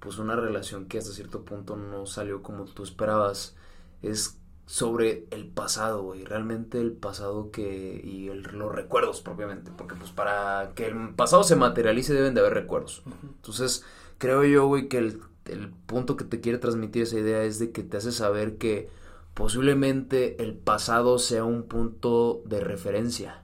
pues 0.00 0.18
una 0.18 0.36
relación 0.36 0.86
que 0.86 0.98
hasta 0.98 1.12
cierto 1.12 1.44
punto 1.44 1.76
no 1.76 2.06
salió 2.06 2.42
como 2.42 2.64
tú 2.64 2.82
esperabas, 2.82 3.56
es 4.02 4.38
sobre 4.66 5.26
el 5.30 5.46
pasado, 5.46 6.02
güey, 6.02 6.24
realmente 6.24 6.80
el 6.80 6.92
pasado 6.92 7.50
que 7.50 8.00
y 8.04 8.28
el, 8.28 8.42
los 8.42 8.74
recuerdos 8.74 9.20
propiamente, 9.20 9.70
porque 9.76 9.94
pues 9.94 10.10
para 10.10 10.72
que 10.74 10.86
el 10.86 11.14
pasado 11.14 11.44
se 11.44 11.56
materialice 11.56 12.12
deben 12.12 12.34
de 12.34 12.40
haber 12.40 12.54
recuerdos. 12.54 13.02
Entonces, 13.22 13.84
creo 14.18 14.44
yo, 14.44 14.66
güey, 14.66 14.88
que 14.88 14.98
el 14.98 15.20
el 15.48 15.70
punto 15.70 16.16
que 16.16 16.24
te 16.24 16.40
quiere 16.40 16.58
transmitir 16.58 17.02
esa 17.02 17.18
idea 17.18 17.42
es 17.42 17.58
de 17.58 17.70
que 17.70 17.82
te 17.82 17.96
hace 17.96 18.12
saber 18.12 18.56
que 18.56 18.88
posiblemente 19.34 20.42
el 20.42 20.54
pasado 20.54 21.18
sea 21.18 21.44
un 21.44 21.64
punto 21.64 22.42
de 22.46 22.60
referencia, 22.60 23.42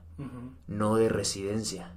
no 0.67 0.95
de 0.95 1.09
residencia. 1.09 1.95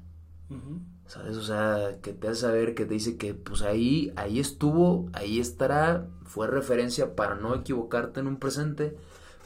¿Sabes? 1.07 1.37
O 1.37 1.43
sea, 1.43 1.99
que 2.03 2.13
te 2.13 2.29
hace 2.29 2.43
saber 2.43 2.75
que 2.75 2.85
te 2.85 2.95
dice 2.95 3.17
que 3.17 3.33
pues 3.33 3.63
ahí, 3.63 4.13
ahí 4.17 4.41
estuvo, 4.41 5.09
ahí 5.13 5.39
estará, 5.39 6.09
fue 6.25 6.49
referencia 6.49 7.15
para 7.15 7.37
no 7.37 7.55
equivocarte 7.55 8.21
en 8.21 8.27
un 8.27 8.39
presente, 8.39 8.97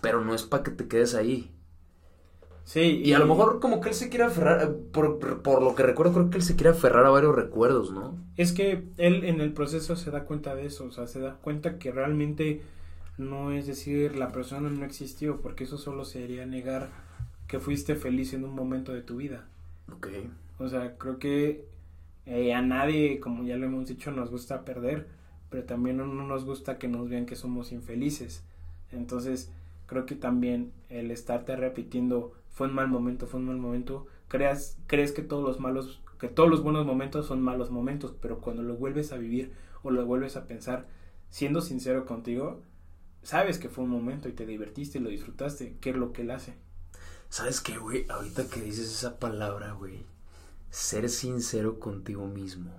pero 0.00 0.24
no 0.24 0.34
es 0.34 0.44
para 0.44 0.62
que 0.62 0.70
te 0.70 0.88
quedes 0.88 1.14
ahí. 1.14 1.54
Sí. 2.64 3.02
Y, 3.04 3.12
a 3.14 3.18
lo 3.18 3.26
mejor 3.26 3.58
como 3.58 3.80
que 3.80 3.88
él 3.88 3.94
se 3.94 4.08
quiere 4.08 4.24
aferrar, 4.24 4.62
eh, 4.62 4.66
por, 4.92 5.18
por, 5.42 5.62
lo 5.62 5.74
que 5.74 5.82
recuerdo, 5.82 6.12
creo 6.12 6.30
que 6.30 6.36
él 6.36 6.42
se 6.42 6.54
quiere 6.54 6.70
aferrar 6.70 7.04
a 7.04 7.10
varios 7.10 7.34
recuerdos, 7.34 7.92
¿no? 7.92 8.16
Es 8.36 8.52
que 8.52 8.84
él 8.96 9.24
en 9.24 9.40
el 9.40 9.52
proceso 9.52 9.96
se 9.96 10.10
da 10.10 10.24
cuenta 10.24 10.54
de 10.54 10.66
eso, 10.66 10.84
o 10.84 10.90
sea, 10.92 11.06
se 11.06 11.20
da 11.20 11.34
cuenta 11.34 11.78
que 11.78 11.90
realmente 11.90 12.62
no 13.18 13.52
es 13.52 13.66
decir 13.66 14.16
la 14.16 14.32
persona 14.32 14.70
no 14.70 14.84
existió, 14.84 15.40
porque 15.40 15.64
eso 15.64 15.78
solo 15.78 16.04
sería 16.04 16.46
negar 16.46 16.88
que 17.48 17.58
fuiste 17.58 17.96
feliz 17.96 18.32
en 18.32 18.44
un 18.44 18.54
momento 18.54 18.92
de 18.92 19.02
tu 19.02 19.16
vida. 19.16 19.48
Ok. 19.92 20.08
O 20.58 20.68
sea, 20.68 20.96
creo 20.96 21.18
que 21.18 21.64
eh, 22.26 22.54
a 22.54 22.62
nadie, 22.62 23.18
como 23.18 23.44
ya 23.44 23.56
lo 23.56 23.66
hemos 23.66 23.88
dicho, 23.88 24.12
nos 24.12 24.30
gusta 24.30 24.64
perder, 24.64 25.08
pero 25.48 25.64
también 25.64 25.96
no 25.96 26.06
nos 26.06 26.44
gusta 26.44 26.78
que 26.78 26.86
nos 26.86 27.08
vean 27.08 27.26
que 27.26 27.34
somos 27.34 27.72
infelices. 27.72 28.44
Entonces, 28.92 29.50
creo 29.86 30.06
que 30.06 30.14
también 30.14 30.72
el 30.88 31.10
estarte 31.10 31.56
repitiendo 31.56 32.32
fue 32.50 32.68
un 32.68 32.74
mal 32.74 32.88
momento, 32.88 33.26
fue 33.26 33.40
un 33.40 33.46
mal 33.46 33.56
momento, 33.56 34.06
creas, 34.28 34.78
crees 34.86 35.12
que 35.12 35.22
todos 35.22 35.44
los 35.44 35.60
malos, 35.60 36.02
que 36.18 36.28
todos 36.28 36.48
los 36.48 36.62
buenos 36.62 36.86
momentos 36.86 37.26
son 37.26 37.42
malos 37.42 37.70
momentos, 37.70 38.14
pero 38.20 38.40
cuando 38.40 38.62
lo 38.62 38.76
vuelves 38.76 39.12
a 39.12 39.16
vivir 39.16 39.52
o 39.82 39.90
lo 39.90 40.04
vuelves 40.04 40.36
a 40.36 40.46
pensar, 40.46 40.86
siendo 41.30 41.60
sincero 41.60 42.06
contigo, 42.06 42.62
sabes 43.22 43.58
que 43.58 43.68
fue 43.68 43.84
un 43.84 43.90
momento 43.90 44.28
y 44.28 44.32
te 44.32 44.46
divertiste 44.46 44.98
y 44.98 45.00
lo 45.00 45.10
disfrutaste, 45.10 45.76
¿qué 45.80 45.90
es 45.90 45.96
lo 45.96 46.12
que 46.12 46.22
él 46.22 46.30
hace? 46.30 46.54
¿Sabes 47.28 47.60
qué, 47.60 47.78
güey? 47.78 48.06
Ahorita 48.08 48.46
que 48.48 48.60
dices 48.60 48.90
esa 48.90 49.18
palabra, 49.18 49.72
güey, 49.72 50.04
ser 50.70 51.08
sincero 51.08 51.78
contigo 51.78 52.26
mismo. 52.26 52.72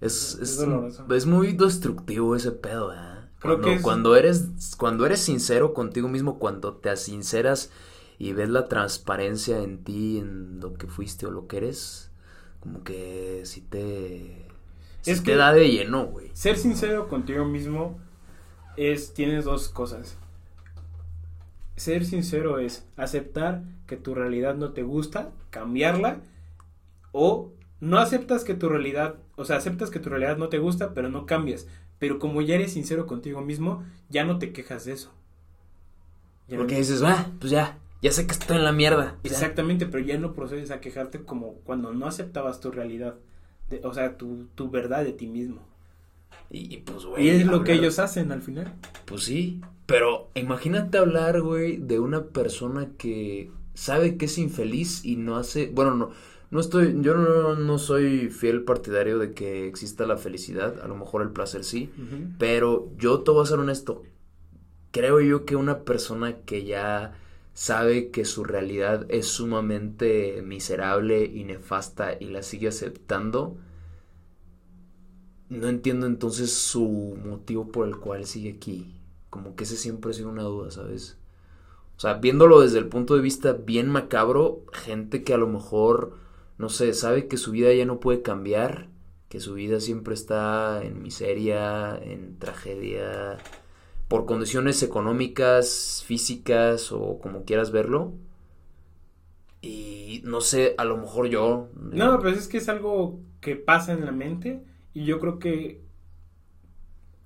Es, 0.00 0.38
es, 0.40 0.62
es, 1.10 1.26
muy 1.26 1.52
destructivo 1.52 2.36
ese 2.36 2.52
pedo, 2.52 2.92
¿eh? 2.92 2.98
Cuando, 3.40 3.68
cuando, 3.82 4.16
eres, 4.16 4.74
cuando 4.76 5.06
eres 5.06 5.20
sincero 5.20 5.72
contigo 5.72 6.08
mismo, 6.08 6.38
cuando 6.38 6.74
te 6.74 6.90
asinceras 6.90 7.70
y 8.18 8.32
ves 8.32 8.48
la 8.48 8.68
transparencia 8.68 9.58
en 9.58 9.84
ti, 9.84 10.18
en 10.18 10.60
lo 10.60 10.74
que 10.74 10.86
fuiste 10.86 11.26
o 11.26 11.30
lo 11.30 11.46
que 11.46 11.58
eres, 11.58 12.10
como 12.60 12.82
que 12.82 13.42
si 13.44 13.60
te... 13.60 14.48
es 15.04 15.20
que 15.20 15.36
da 15.36 15.52
de 15.52 15.70
lleno, 15.70 16.06
güey. 16.06 16.30
Ser 16.32 16.56
sincero 16.56 17.08
contigo 17.08 17.44
mismo 17.44 17.98
es, 18.76 19.12
tienes 19.14 19.44
dos 19.44 19.68
cosas. 19.68 20.16
Ser 21.76 22.06
sincero 22.06 22.58
es 22.58 22.86
aceptar 22.96 23.62
que 23.86 23.96
tu 23.96 24.14
realidad 24.14 24.54
no 24.54 24.72
te 24.72 24.82
gusta, 24.82 25.30
cambiarla, 25.50 26.20
o 27.12 27.52
no 27.80 27.98
aceptas 27.98 28.44
que 28.44 28.54
tu 28.54 28.68
realidad, 28.68 29.16
o 29.36 29.44
sea, 29.44 29.56
aceptas 29.56 29.90
que 29.90 30.00
tu 30.00 30.08
realidad 30.08 30.38
no 30.38 30.48
te 30.48 30.58
gusta, 30.58 30.94
pero 30.94 31.10
no 31.10 31.26
cambias. 31.26 31.66
Pero 31.98 32.18
como 32.18 32.40
ya 32.42 32.54
eres 32.54 32.72
sincero 32.72 33.06
contigo 33.06 33.42
mismo, 33.42 33.84
ya 34.08 34.24
no 34.24 34.38
te 34.38 34.52
quejas 34.52 34.86
de 34.86 34.92
eso. 34.92 35.12
Porque 36.48 36.76
dices, 36.76 37.02
ah, 37.02 37.30
pues 37.40 37.50
ya, 37.50 37.78
ya 38.02 38.12
sé 38.12 38.26
que 38.26 38.32
estoy 38.32 38.56
en 38.56 38.64
la 38.64 38.72
mierda. 38.72 39.16
Exactamente, 39.24 39.86
pero 39.86 40.04
ya 40.04 40.18
no 40.18 40.32
procedes 40.34 40.70
a 40.70 40.80
quejarte 40.80 41.22
como 41.22 41.54
cuando 41.64 41.92
no 41.92 42.06
aceptabas 42.06 42.60
tu 42.60 42.70
realidad, 42.70 43.16
o 43.82 43.94
sea, 43.94 44.16
tu, 44.16 44.46
tu 44.54 44.70
verdad 44.70 45.04
de 45.04 45.12
ti 45.12 45.26
mismo. 45.26 45.62
Y, 46.50 46.78
pues, 46.78 47.04
güey. 47.04 47.26
Y 47.26 47.30
es 47.30 47.46
lo 47.46 47.64
que 47.64 47.72
ellos 47.72 47.98
hacen 47.98 48.30
al 48.30 48.42
final. 48.42 48.72
Pues 49.04 49.24
sí, 49.24 49.60
pero 49.86 50.30
imagínate 50.34 50.98
hablar, 50.98 51.40
güey, 51.40 51.76
de 51.76 51.98
una 51.98 52.24
persona 52.24 52.88
que 52.98 53.50
sabe 53.74 54.16
que 54.16 54.26
es 54.26 54.38
infeliz 54.38 55.04
y 55.04 55.16
no 55.16 55.36
hace, 55.36 55.70
bueno, 55.72 55.94
no, 55.94 56.10
no 56.50 56.60
estoy, 56.60 56.96
yo 57.00 57.14
no, 57.14 57.54
no, 57.54 57.78
soy 57.78 58.30
fiel 58.30 58.62
partidario 58.62 59.18
de 59.18 59.32
que 59.32 59.66
exista 59.66 60.06
la 60.06 60.16
felicidad, 60.16 60.80
a 60.80 60.88
lo 60.88 60.96
mejor 60.96 61.22
el 61.22 61.30
placer 61.30 61.62
sí, 61.64 61.90
pero 62.38 62.88
yo 62.98 63.20
te 63.20 63.30
voy 63.30 63.42
a 63.42 63.46
ser 63.46 63.58
honesto, 63.58 64.02
creo 64.92 65.20
yo 65.20 65.44
que 65.44 65.56
una 65.56 65.80
persona 65.80 66.36
que 66.46 66.64
ya 66.64 67.18
sabe 67.56 68.10
que 68.10 68.26
su 68.26 68.44
realidad 68.44 69.06
es 69.08 69.28
sumamente 69.28 70.42
miserable 70.42 71.24
y 71.24 71.44
nefasta 71.44 72.18
y 72.20 72.26
la 72.26 72.42
sigue 72.42 72.68
aceptando, 72.68 73.56
no 75.48 75.68
entiendo 75.68 76.06
entonces 76.06 76.52
su 76.52 77.16
motivo 77.24 77.72
por 77.72 77.88
el 77.88 77.96
cual 77.96 78.26
sigue 78.26 78.50
aquí. 78.50 79.00
Como 79.30 79.56
que 79.56 79.64
ese 79.64 79.78
siempre 79.78 80.10
ha 80.10 80.14
sido 80.14 80.28
una 80.28 80.42
duda, 80.42 80.70
¿sabes? 80.70 81.16
O 81.96 82.00
sea, 82.00 82.14
viéndolo 82.14 82.60
desde 82.60 82.78
el 82.78 82.88
punto 82.88 83.16
de 83.16 83.22
vista 83.22 83.54
bien 83.54 83.88
macabro, 83.88 84.66
gente 84.74 85.24
que 85.24 85.32
a 85.32 85.38
lo 85.38 85.46
mejor 85.46 86.18
no 86.58 86.68
sé, 86.68 86.92
sabe 86.92 87.26
que 87.26 87.38
su 87.38 87.52
vida 87.52 87.72
ya 87.72 87.86
no 87.86 88.00
puede 88.00 88.20
cambiar, 88.20 88.90
que 89.30 89.40
su 89.40 89.54
vida 89.54 89.80
siempre 89.80 90.12
está 90.12 90.82
en 90.84 91.02
miseria, 91.02 91.96
en 91.96 92.38
tragedia, 92.38 93.38
por 94.08 94.26
condiciones 94.26 94.82
económicas, 94.82 96.02
físicas 96.06 96.92
o 96.92 97.18
como 97.18 97.44
quieras 97.44 97.70
verlo. 97.70 98.12
Y 99.60 100.22
no 100.24 100.40
sé, 100.40 100.74
a 100.78 100.84
lo 100.84 100.96
mejor 100.96 101.28
yo... 101.28 101.68
No, 101.74 102.20
pues 102.20 102.38
es 102.38 102.48
que 102.48 102.58
es 102.58 102.68
algo 102.68 103.18
que 103.40 103.56
pasa 103.56 103.92
en 103.92 104.04
la 104.04 104.12
mente 104.12 104.62
y 104.94 105.04
yo 105.04 105.18
creo 105.18 105.38
que 105.38 105.80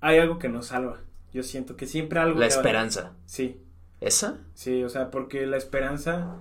hay 0.01 0.19
algo 0.19 0.39
que 0.39 0.49
nos 0.49 0.69
salva. 0.69 1.01
Yo 1.33 1.43
siento 1.43 1.77
que 1.77 1.87
siempre 1.87 2.19
algo... 2.19 2.39
La 2.41 2.47
esperanza. 2.47 3.13
Sí. 3.27 3.61
¿Esa? 4.01 4.39
Sí, 4.55 4.83
o 4.83 4.89
sea, 4.89 5.11
porque 5.11 5.47
la 5.47 5.59
esperanza 5.59 6.41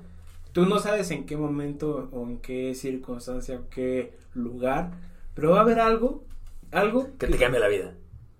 Tú 0.52 0.66
no 0.66 0.80
sabes 0.80 1.12
en 1.12 1.26
qué 1.26 1.38
momento 1.38 2.10
o 2.12 2.26
en 2.26 2.40
qué 2.40 2.74
circunstancia 2.74 3.60
o 3.60 3.70
qué 3.70 4.14
lugar, 4.34 4.92
pero 5.36 5.52
va 5.52 5.60
a 5.60 5.62
haber 5.62 5.80
algo, 5.80 6.26
algo 6.72 7.08
que, 7.18 7.28
te 7.28 7.38
cambie 7.38 7.60
la 7.60 7.68
vida. 7.68 7.94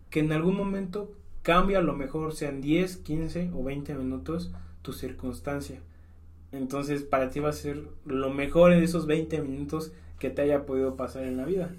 Que 0.10 0.22
en 0.22 0.32
algún 0.32 0.56
momento 0.56 1.12
cambia, 1.50 1.80
a 1.80 1.82
lo 1.82 1.96
mejor 1.96 2.36
sean 2.36 2.62
10, 2.62 2.98
15 2.98 3.50
o 3.56 3.64
20 3.64 3.96
minutos 3.96 4.52
tu 4.84 4.94
circunstancia. 4.94 5.80
Entonces 6.52 7.02
para 7.02 7.32
ti 7.32 7.40
va 7.40 7.50
a 7.50 7.54
ser 7.54 7.88
lo 8.06 8.30
mejor 8.30 8.72
en 8.72 8.84
esos 8.84 9.08
20 9.08 9.42
minutos 9.42 9.92
que 10.20 10.30
te 10.30 10.44
haya 10.44 10.68
podido 10.68 10.96
pasar 10.96 11.24
en 11.24 11.38
la 11.38 11.46
vida. 11.46 11.72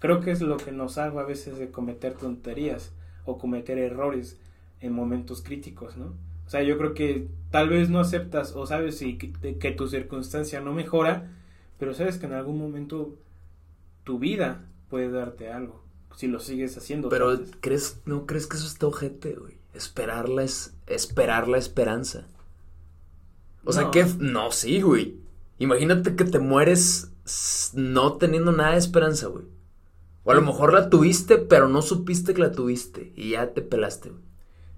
Creo 0.00 0.20
que 0.20 0.32
es 0.32 0.42
lo 0.42 0.58
que 0.58 0.70
nos 0.70 0.92
salva 0.94 1.22
a 1.22 1.24
veces 1.24 1.58
de 1.58 1.70
cometer 1.70 2.12
tonterías 2.12 2.92
o 3.24 3.38
cometer 3.38 3.78
errores 3.78 4.38
en 4.82 4.92
momentos 4.92 5.40
críticos, 5.40 5.96
¿no? 5.96 6.12
O 6.46 6.50
sea, 6.50 6.62
yo 6.62 6.76
creo 6.76 6.92
que 6.92 7.26
tal 7.50 7.70
vez 7.70 7.88
no 7.88 8.00
aceptas 8.00 8.54
o 8.54 8.66
sabes 8.66 8.98
si, 8.98 9.16
que, 9.16 9.70
tu 9.70 9.88
circunstancia 9.88 10.60
no 10.60 10.74
mejora, 10.74 11.32
pero 11.78 11.94
sabes 11.94 12.18
que 12.18 12.26
en 12.26 12.34
algún 12.34 12.58
momento 12.58 13.16
tu 14.04 14.18
vida 14.18 14.66
puede 14.90 15.10
darte 15.10 15.50
algo 15.50 15.89
si 16.16 16.28
lo 16.28 16.40
sigues 16.40 16.76
haciendo. 16.76 17.08
Pero 17.08 17.38
crees 17.60 18.00
no 18.04 18.26
crees 18.26 18.46
que 18.46 18.56
eso 18.56 18.66
está 18.66 18.86
ojete, 18.86 19.34
güey. 19.34 19.54
Esperar 19.74 20.28
la 20.28 20.42
es, 20.42 20.74
esperar 20.86 21.48
la 21.48 21.58
esperanza. 21.58 22.26
O 23.64 23.72
sea 23.72 23.90
que 23.90 24.04
no, 24.18 24.52
sí, 24.52 24.80
güey. 24.80 25.16
Imagínate 25.58 26.16
que 26.16 26.24
te 26.24 26.38
mueres 26.38 27.10
no 27.74 28.14
teniendo 28.14 28.52
nada 28.52 28.72
de 28.72 28.78
esperanza, 28.78 29.26
güey. 29.26 29.44
O 30.24 30.32
a 30.32 30.34
lo 30.34 30.42
mejor 30.42 30.72
la 30.72 30.90
tuviste, 30.90 31.38
pero 31.38 31.68
no 31.68 31.82
supiste 31.82 32.34
que 32.34 32.40
la 32.42 32.52
tuviste 32.52 33.12
y 33.16 33.30
ya 33.30 33.52
te 33.52 33.62
pelaste, 33.62 34.10
güey. 34.10 34.22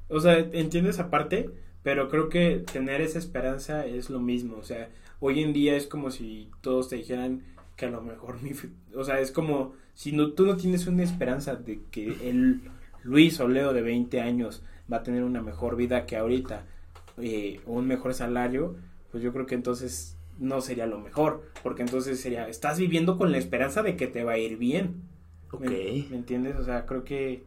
O 0.08 0.20
sea, 0.20 0.38
entiendo 0.38 0.90
esa 0.90 1.10
parte, 1.10 1.50
pero 1.82 2.08
creo 2.08 2.28
que 2.28 2.64
tener 2.70 3.00
esa 3.00 3.18
esperanza 3.18 3.86
es 3.86 4.10
lo 4.10 4.20
mismo. 4.20 4.58
O 4.58 4.62
sea, 4.62 4.90
hoy 5.20 5.42
en 5.42 5.52
día 5.52 5.76
es 5.76 5.86
como 5.86 6.10
si 6.10 6.50
todos 6.60 6.88
te 6.88 6.96
dijeran 6.96 7.42
que 7.76 7.86
a 7.86 7.90
lo 7.90 8.02
mejor 8.02 8.42
mi... 8.42 8.52
O 8.94 9.04
sea, 9.04 9.20
es 9.20 9.32
como 9.32 9.74
si 9.94 10.12
no, 10.12 10.32
tú 10.32 10.46
no 10.46 10.56
tienes 10.56 10.86
una 10.86 11.02
esperanza 11.02 11.56
de 11.56 11.80
que 11.90 12.28
el 12.28 12.62
Luis 13.02 13.38
o 13.40 13.48
Leo 13.48 13.72
de 13.72 13.82
20 13.82 14.20
años 14.20 14.62
va 14.92 14.98
a 14.98 15.02
tener 15.02 15.24
una 15.24 15.42
mejor 15.42 15.76
vida 15.76 16.06
que 16.06 16.16
ahorita 16.16 16.64
eh, 17.18 17.60
o 17.66 17.74
un 17.74 17.86
mejor 17.86 18.14
salario, 18.14 18.76
pues 19.10 19.22
yo 19.22 19.32
creo 19.32 19.46
que 19.46 19.54
entonces 19.54 20.16
no 20.38 20.60
sería 20.60 20.86
lo 20.86 20.98
mejor, 20.98 21.42
porque 21.62 21.82
entonces 21.82 22.20
sería, 22.20 22.48
estás 22.48 22.78
viviendo 22.78 23.18
con 23.18 23.32
la 23.32 23.38
esperanza 23.38 23.82
de 23.82 23.96
que 23.96 24.06
te 24.06 24.24
va 24.24 24.32
a 24.32 24.38
ir 24.38 24.56
bien. 24.56 25.02
Ok. 25.50 25.62
¿Me, 25.62 26.16
entiendes? 26.16 26.56
O 26.56 26.64
sea, 26.64 26.86
creo 26.86 27.04
que 27.04 27.44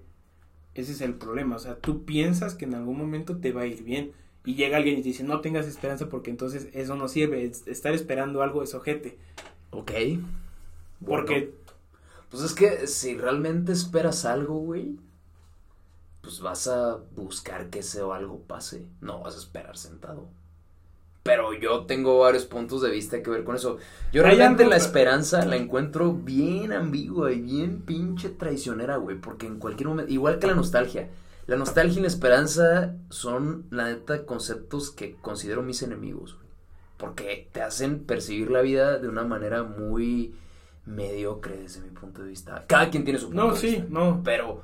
ese 0.75 0.91
es 0.91 1.01
el 1.01 1.15
problema. 1.15 1.55
O 1.55 1.59
sea, 1.59 1.75
tú 1.75 2.05
piensas 2.05 2.53
que 2.53 2.65
en 2.65 2.75
algún 2.75 2.97
momento 2.97 3.37
te 3.37 3.51
va 3.51 3.61
a 3.61 3.67
ir 3.67 3.83
bien. 3.83 4.11
Y 4.45 4.53
llega 4.53 4.77
alguien 4.77 4.99
y 4.99 5.01
te 5.01 5.07
dice, 5.09 5.23
no 5.23 5.41
tengas 5.41 5.65
esperanza 5.65 6.07
porque 6.07 6.29
entonces 6.29 6.69
eso 6.73 6.95
no 6.95 7.07
sirve. 7.07 7.43
Estar 7.43 7.93
esperando 7.93 8.43
algo 8.43 8.61
es 8.61 8.73
ojete. 8.75 9.17
Ok. 9.71 9.91
porque. 11.03 11.53
Pues 12.35 12.47
es 12.47 12.53
que 12.53 12.87
si 12.87 13.15
realmente 13.15 13.71
esperas 13.71 14.25
algo, 14.25 14.55
güey, 14.55 14.97
pues 16.19 16.41
vas 16.41 16.67
a 16.67 16.97
buscar 17.15 17.69
que 17.69 17.79
ese 17.79 18.01
o 18.01 18.11
algo 18.11 18.41
pase. 18.41 18.85
No 18.99 19.21
vas 19.21 19.35
a 19.35 19.37
esperar 19.37 19.77
sentado. 19.77 20.27
Pero 21.23 21.53
yo 21.53 21.85
tengo 21.85 22.19
varios 22.19 22.43
puntos 22.43 22.81
de 22.81 22.89
vista 22.89 23.23
que 23.23 23.29
ver 23.29 23.45
con 23.45 23.55
eso. 23.55 23.77
Yo 24.11 24.21
realmente 24.21 24.65
la 24.65 24.75
esperanza 24.75 25.45
la 25.45 25.55
encuentro 25.55 26.11
bien 26.11 26.73
ambigua 26.73 27.31
y 27.31 27.39
bien 27.39 27.83
pinche 27.83 28.27
traicionera, 28.27 28.97
güey. 28.97 29.17
Porque 29.17 29.47
en 29.47 29.57
cualquier 29.57 29.87
momento, 29.87 30.11
igual 30.11 30.37
que 30.37 30.47
la 30.47 30.55
nostalgia. 30.55 31.07
La 31.47 31.55
nostalgia 31.55 31.99
y 31.99 32.01
la 32.01 32.09
esperanza 32.09 32.95
son, 33.07 33.65
la 33.71 33.85
neta, 33.85 34.25
conceptos 34.25 34.91
que 34.91 35.15
considero 35.21 35.63
mis 35.63 35.81
enemigos, 35.83 36.33
güey. 36.33 36.47
Porque 36.97 37.47
te 37.53 37.61
hacen 37.61 38.03
percibir 38.03 38.51
la 38.51 38.59
vida 38.59 38.99
de 38.99 39.07
una 39.07 39.23
manera 39.23 39.63
muy 39.63 40.35
mediocre 40.85 41.57
desde 41.57 41.81
mi 41.81 41.89
punto 41.89 42.21
de 42.21 42.29
vista. 42.29 42.65
Cada 42.67 42.89
quien 42.89 43.03
tiene 43.03 43.19
su 43.19 43.27
punto 43.27 43.47
no, 43.47 43.55
sí, 43.55 43.83
No, 43.89 44.21
Pero 44.23 44.61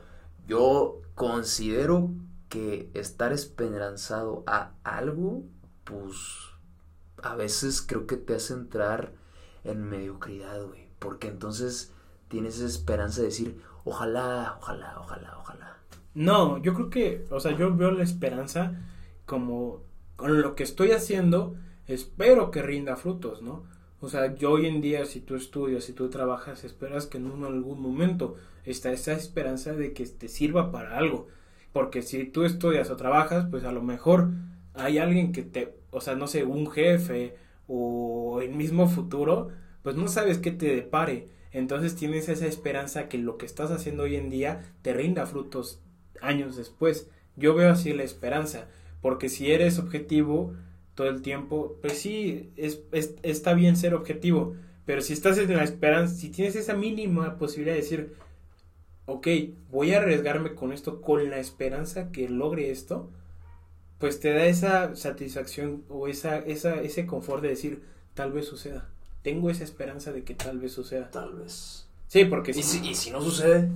yo 0.47 1.01
considero 1.15 2.11
que 2.49 2.89
estar 2.93 3.31
esperanzado 3.31 4.43
a 4.45 4.71
algo, 4.83 5.43
pues 5.83 6.15
a 7.23 7.35
veces 7.35 7.81
creo 7.81 8.07
que 8.07 8.17
te 8.17 8.35
hace 8.35 8.53
entrar 8.53 9.13
en 9.63 9.83
mediocridad, 9.83 10.63
güey. 10.65 10.89
Porque 10.99 11.27
entonces 11.27 11.93
tienes 12.27 12.59
esperanza 12.59 13.21
de 13.21 13.27
decir, 13.27 13.61
ojalá, 13.83 14.57
ojalá, 14.59 14.99
ojalá, 14.99 15.37
ojalá. 15.39 15.77
No, 16.13 16.57
yo 16.57 16.73
creo 16.73 16.89
que, 16.89 17.27
o 17.29 17.39
sea, 17.39 17.55
yo 17.55 17.75
veo 17.75 17.91
la 17.91 18.03
esperanza 18.03 18.73
como 19.25 19.81
con 20.15 20.41
lo 20.41 20.55
que 20.55 20.63
estoy 20.63 20.91
haciendo, 20.91 21.55
espero 21.87 22.51
que 22.51 22.61
rinda 22.61 22.95
frutos, 22.95 23.41
¿no? 23.41 23.63
O 24.01 24.09
sea, 24.09 24.35
yo 24.35 24.51
hoy 24.51 24.65
en 24.65 24.81
día, 24.81 25.05
si 25.05 25.21
tú 25.21 25.35
estudias, 25.35 25.83
si 25.83 25.93
tú 25.93 26.09
trabajas, 26.09 26.63
esperas 26.63 27.05
que 27.05 27.19
en 27.19 27.27
algún 27.27 27.79
momento 27.79 28.35
está 28.65 28.91
esa 28.91 29.13
esperanza 29.13 29.73
de 29.73 29.93
que 29.93 30.05
te 30.07 30.27
sirva 30.27 30.71
para 30.71 30.97
algo. 30.97 31.27
Porque 31.71 32.01
si 32.01 32.25
tú 32.25 32.43
estudias 32.43 32.89
o 32.89 32.97
trabajas, 32.97 33.45
pues 33.49 33.63
a 33.63 33.71
lo 33.71 33.83
mejor 33.83 34.29
hay 34.73 34.97
alguien 34.97 35.31
que 35.31 35.43
te, 35.43 35.75
o 35.91 36.01
sea, 36.01 36.15
no 36.15 36.25
sé, 36.25 36.43
un 36.43 36.69
jefe 36.69 37.35
o 37.67 38.41
el 38.41 38.55
mismo 38.55 38.87
futuro, 38.87 39.49
pues 39.83 39.95
no 39.95 40.07
sabes 40.07 40.39
qué 40.39 40.51
te 40.51 40.75
depare. 40.75 41.27
Entonces 41.51 41.95
tienes 41.95 42.27
esa 42.27 42.47
esperanza 42.47 43.07
que 43.07 43.19
lo 43.19 43.37
que 43.37 43.45
estás 43.45 43.69
haciendo 43.69 44.03
hoy 44.03 44.15
en 44.15 44.31
día 44.31 44.63
te 44.81 44.93
rinda 44.93 45.27
frutos 45.27 45.79
años 46.21 46.55
después. 46.55 47.07
Yo 47.35 47.53
veo 47.53 47.69
así 47.71 47.93
la 47.93 48.03
esperanza, 48.03 48.67
porque 48.99 49.29
si 49.29 49.51
eres 49.51 49.77
objetivo 49.77 50.53
todo 51.01 51.09
el 51.09 51.23
tiempo, 51.23 51.79
pues 51.81 51.97
sí, 51.97 52.51
es, 52.57 52.83
está 53.23 53.55
bien 53.55 53.75
ser 53.75 53.95
objetivo, 53.95 54.55
pero 54.85 55.01
si 55.01 55.13
estás 55.13 55.39
en 55.39 55.57
la 55.57 55.63
esperanza, 55.63 56.13
si 56.13 56.29
tienes 56.29 56.55
esa 56.55 56.75
mínima 56.75 57.37
posibilidad 57.37 57.73
de 57.73 57.81
decir, 57.81 58.13
ok, 59.07 59.27
voy 59.71 59.95
a 59.95 59.97
arriesgarme 59.97 60.53
con 60.53 60.71
esto 60.71 61.01
con 61.01 61.27
la 61.31 61.39
esperanza 61.39 62.11
que 62.11 62.29
logre 62.29 62.69
esto, 62.69 63.09
pues 63.97 64.19
te 64.19 64.31
da 64.31 64.45
esa 64.45 64.95
satisfacción 64.95 65.85
o 65.89 66.07
esa, 66.07 66.37
esa, 66.37 66.75
ese 66.75 67.07
confort 67.07 67.41
de 67.41 67.49
decir, 67.49 67.81
tal 68.13 68.31
vez 68.31 68.45
suceda. 68.45 68.87
Tengo 69.23 69.49
esa 69.49 69.63
esperanza 69.63 70.11
de 70.11 70.23
que 70.23 70.35
tal 70.35 70.59
vez 70.59 70.71
suceda. 70.71 71.09
Tal 71.09 71.33
vez. 71.33 71.87
Sí, 72.09 72.25
porque 72.25 72.51
¿Y 72.51 72.61
si, 72.61 72.87
¿y 72.87 72.93
si 72.93 73.09
no 73.09 73.21
sucede? 73.23 73.71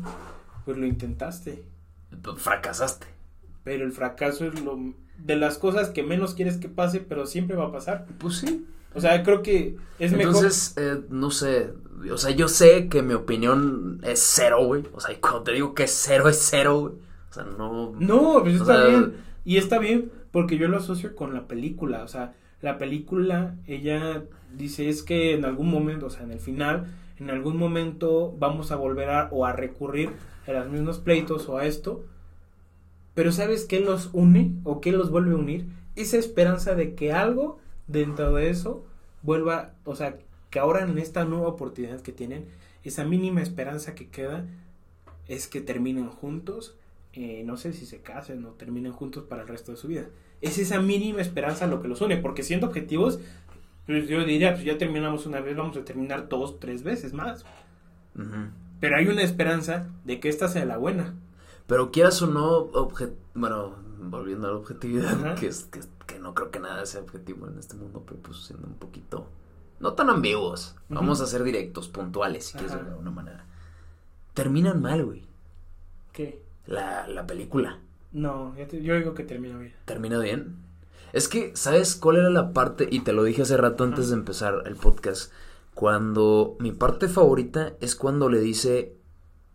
Pues 0.63 0.77
lo 0.77 0.85
intentaste. 0.85 1.63
Fracasaste. 2.37 3.07
Pero 3.63 3.83
el 3.83 3.93
fracaso 3.93 4.45
es 4.45 4.61
lo 4.61 4.93
de 5.17 5.35
las 5.35 5.57
cosas 5.57 5.89
que 5.89 6.03
menos 6.03 6.33
quieres 6.33 6.57
que 6.57 6.69
pase, 6.69 6.99
pero 6.99 7.25
siempre 7.25 7.55
va 7.55 7.65
a 7.65 7.71
pasar. 7.71 8.05
Pues 8.17 8.37
sí. 8.37 8.65
O 8.93 9.01
sea, 9.01 9.23
creo 9.23 9.41
que 9.41 9.75
es 9.99 10.11
mejor. 10.11 10.35
Entonces, 10.35 10.73
eh, 10.77 11.01
no 11.09 11.31
sé. 11.31 11.73
O 12.11 12.17
sea, 12.17 12.31
yo 12.31 12.47
sé 12.47 12.87
que 12.87 13.01
mi 13.01 13.13
opinión 13.13 13.99
es 14.03 14.19
cero, 14.19 14.65
güey. 14.65 14.83
O 14.93 14.99
sea, 14.99 15.13
y 15.13 15.17
cuando 15.17 15.43
te 15.43 15.51
digo 15.51 15.73
que 15.73 15.83
es 15.83 15.91
cero, 15.91 16.29
es 16.29 16.39
cero, 16.49 16.79
güey. 16.79 16.93
O 17.29 17.33
sea, 17.33 17.43
no. 17.43 17.93
No, 17.99 18.41
pues 18.41 18.55
está 18.55 18.87
bien. 18.87 19.13
Y 19.43 19.57
está 19.57 19.79
bien 19.79 20.11
porque 20.31 20.57
yo 20.57 20.67
lo 20.67 20.77
asocio 20.77 21.15
con 21.15 21.33
la 21.33 21.47
película. 21.47 22.03
O 22.03 22.07
sea, 22.07 22.33
la 22.61 22.77
película, 22.77 23.55
ella 23.67 24.23
dice 24.53 24.89
es 24.89 25.03
que 25.03 25.33
en 25.33 25.45
algún 25.45 25.69
momento, 25.69 26.07
o 26.07 26.09
sea, 26.09 26.23
en 26.23 26.31
el 26.31 26.39
final, 26.39 26.87
en 27.19 27.29
algún 27.29 27.57
momento 27.57 28.35
vamos 28.37 28.71
a 28.71 28.75
volver 28.75 29.09
a 29.09 29.29
o 29.31 29.45
a 29.45 29.53
recurrir 29.53 30.09
a 30.47 30.51
los 30.51 30.69
mismos 30.69 30.99
pleitos 30.99 31.47
o 31.47 31.57
a 31.57 31.65
esto. 31.65 32.05
Pero 33.15 33.31
¿sabes 33.31 33.65
qué 33.65 33.79
los 33.79 34.09
une 34.13 34.53
o 34.63 34.81
qué 34.81 34.91
los 34.91 35.09
vuelve 35.09 35.31
a 35.31 35.37
unir? 35.37 35.65
Esa 35.95 36.17
esperanza 36.17 36.75
de 36.75 36.93
que 36.93 37.13
algo 37.13 37.57
dentro 37.87 38.33
de 38.35 38.49
eso 38.49 38.85
vuelva, 39.23 39.73
o 39.85 39.95
sea, 39.95 40.17
que 40.51 40.59
ahora 40.59 40.83
en 40.83 40.97
esta 40.97 41.25
nueva 41.25 41.47
oportunidad 41.47 42.01
que 42.01 42.11
tienen, 42.11 42.45
esa 42.83 43.03
mínima 43.03 43.41
esperanza 43.41 43.95
que 43.95 44.09
queda 44.09 44.45
es 45.27 45.47
que 45.47 45.61
terminen 45.61 46.09
juntos, 46.09 46.75
eh, 47.13 47.43
no 47.45 47.57
sé 47.57 47.73
si 47.73 47.85
se 47.85 48.01
casen 48.01 48.45
o 48.45 48.49
terminen 48.51 48.91
juntos 48.91 49.23
para 49.23 49.41
el 49.41 49.47
resto 49.47 49.71
de 49.71 49.77
su 49.77 49.87
vida. 49.87 50.07
Es 50.41 50.59
esa 50.59 50.81
mínima 50.81 51.21
esperanza 51.21 51.65
lo 51.67 51.81
que 51.81 51.87
los 51.87 52.01
une, 52.01 52.17
porque 52.17 52.43
siendo 52.43 52.67
objetivos, 52.67 53.19
pues 53.85 54.07
yo 54.07 54.25
diría, 54.25 54.53
pues 54.53 54.65
ya 54.65 54.77
terminamos 54.77 55.25
una 55.25 55.39
vez, 55.39 55.55
vamos 55.55 55.77
a 55.77 55.85
terminar 55.85 56.27
dos, 56.27 56.59
tres 56.59 56.83
veces 56.83 57.13
más. 57.13 57.45
Pero 58.79 58.97
hay 58.97 59.07
una 59.07 59.23
esperanza 59.23 59.89
de 60.03 60.19
que 60.19 60.29
esta 60.29 60.47
sea 60.47 60.65
la 60.65 60.77
buena. 60.77 61.15
Pero 61.67 61.91
quieras 61.91 62.21
o 62.21 62.27
no, 62.27 62.69
bueno, 63.33 63.75
volviendo 63.99 64.47
a 64.47 64.51
la 64.51 64.57
objetividad, 64.57 65.35
que, 65.35 65.47
es, 65.47 65.69
que, 66.05 66.19
no 66.19 66.33
creo 66.33 66.51
que 66.51 66.59
nada 66.59 66.85
sea 66.85 67.01
objetivo 67.01 67.47
en 67.47 67.57
este 67.57 67.75
mundo, 67.75 68.03
pero 68.05 68.19
pues 68.21 68.37
siendo 68.45 68.67
un 68.67 68.75
poquito, 68.75 69.27
no 69.79 69.93
tan 69.93 70.09
ambiguos. 70.09 70.75
Vamos 70.89 71.21
a 71.21 71.27
ser 71.27 71.43
directos, 71.43 71.87
puntuales, 71.87 72.45
si 72.45 72.53
quieres 72.53 72.73
de 72.73 72.79
alguna 72.79 73.11
manera. 73.11 73.45
Terminan 74.33 74.81
mal, 74.81 75.05
güey. 75.05 75.25
¿Qué? 76.11 76.41
La, 76.67 77.07
la 77.07 77.25
película. 77.25 77.79
No, 78.11 78.55
yo 78.55 78.95
digo 78.95 79.13
que 79.13 79.23
termina 79.23 79.57
bien. 79.57 79.73
¿Termina 79.85 80.19
bien? 80.19 80.57
Es 81.13 81.27
que, 81.27 81.55
¿sabes 81.55 81.95
cuál 81.95 82.17
era 82.17 82.29
la 82.29 82.53
parte? 82.53 82.87
Y 82.91 82.99
te 83.01 83.13
lo 83.13 83.23
dije 83.23 83.43
hace 83.43 83.57
rato 83.57 83.83
antes 83.83 84.09
de 84.09 84.15
empezar 84.15 84.63
el 84.65 84.75
podcast. 84.75 85.31
Cuando 85.73 86.55
mi 86.59 86.71
parte 86.71 87.07
favorita 87.07 87.73
es 87.81 87.95
cuando 87.95 88.29
le 88.29 88.39
dice, 88.39 88.95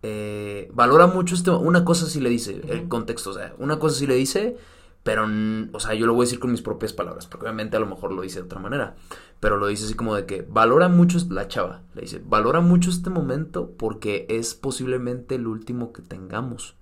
eh, 0.02 0.70
valora 0.72 1.06
mucho 1.06 1.34
este, 1.34 1.50
una 1.50 1.84
cosa 1.84 2.06
sí 2.06 2.20
le 2.20 2.30
dice, 2.30 2.60
el 2.68 2.88
contexto, 2.88 3.30
o 3.30 3.34
sea, 3.34 3.54
una 3.58 3.78
cosa 3.78 3.98
sí 3.98 4.06
le 4.06 4.14
dice, 4.14 4.56
pero, 5.02 5.26
o 5.72 5.80
sea, 5.80 5.94
yo 5.94 6.06
lo 6.06 6.14
voy 6.14 6.24
a 6.24 6.26
decir 6.26 6.40
con 6.40 6.50
mis 6.50 6.62
propias 6.62 6.92
palabras, 6.92 7.26
porque 7.26 7.46
obviamente 7.46 7.76
a 7.76 7.80
lo 7.80 7.86
mejor 7.86 8.12
lo 8.12 8.22
dice 8.22 8.40
de 8.40 8.46
otra 8.46 8.60
manera, 8.60 8.96
pero 9.40 9.56
lo 9.56 9.66
dice 9.66 9.84
así 9.84 9.94
como 9.94 10.14
de 10.14 10.26
que 10.26 10.42
valora 10.42 10.88
mucho, 10.88 11.18
la 11.30 11.48
chava, 11.48 11.82
le 11.94 12.02
dice, 12.02 12.22
valora 12.24 12.60
mucho 12.60 12.90
este 12.90 13.10
momento 13.10 13.72
porque 13.78 14.26
es 14.28 14.54
posiblemente 14.54 15.34
el 15.34 15.46
último 15.46 15.92
que 15.92 16.02
tengamos. 16.02 16.76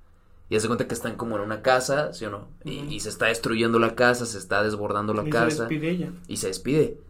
Y 0.50 0.56
hace 0.56 0.66
cuenta 0.66 0.88
que 0.88 0.94
están 0.94 1.16
como 1.16 1.36
en 1.36 1.42
una 1.42 1.60
casa, 1.60 2.14
¿sí 2.14 2.24
o 2.24 2.30
no? 2.30 2.48
y, 2.64 3.00
se 3.00 3.10
está 3.10 3.26
destruyendo 3.26 3.78
la 3.78 3.94
casa, 3.94 4.24
se 4.24 4.38
está 4.38 4.62
desbordando 4.62 5.12
la 5.12 5.28
casa. 5.28 5.46
Y 5.46 5.50
se 5.50 5.60
despide 5.60 5.90
ella. 5.90 6.12
Y 6.26 6.36
se 6.38 6.46
despide. 6.46 7.00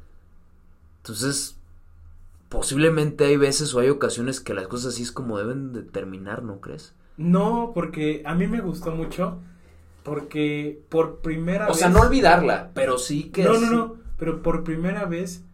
Entonces, 0.97 1.58
posiblemente 2.48 3.24
hay 3.26 3.37
veces 3.37 3.74
o 3.74 3.80
hay 3.80 3.88
ocasiones 3.90 4.40
que 4.40 4.54
las 4.54 4.68
cosas 4.68 4.94
así 4.94 5.02
es 5.02 5.12
como 5.12 5.38
deben 5.38 5.72
de 5.72 5.82
terminar, 5.82 6.42
¿no 6.42 6.61
crees? 6.61 6.94
No, 7.16 7.72
porque 7.74 8.22
a 8.24 8.34
mí 8.34 8.46
me 8.46 8.61
gustó 8.61 8.92
mucho. 8.92 9.38
Porque 10.02 10.80
por 10.88 11.18
primera 11.18 11.66
vez. 11.66 11.76
O 11.76 11.78
sea, 11.78 11.88
no 11.88 12.00
olvidarla, 12.00 12.70
pero 12.74 12.98
sí 12.98 13.24
que. 13.24 13.44
No, 13.44 13.58
no, 13.58 13.70
no. 13.70 13.96
Pero 14.16 14.42
por 14.42 14.64
primera 14.64 15.04
vez 15.04 15.44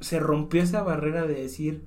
se 0.00 0.18
rompió 0.18 0.62
esa 0.62 0.82
barrera 0.82 1.26
de 1.26 1.34
decir. 1.34 1.84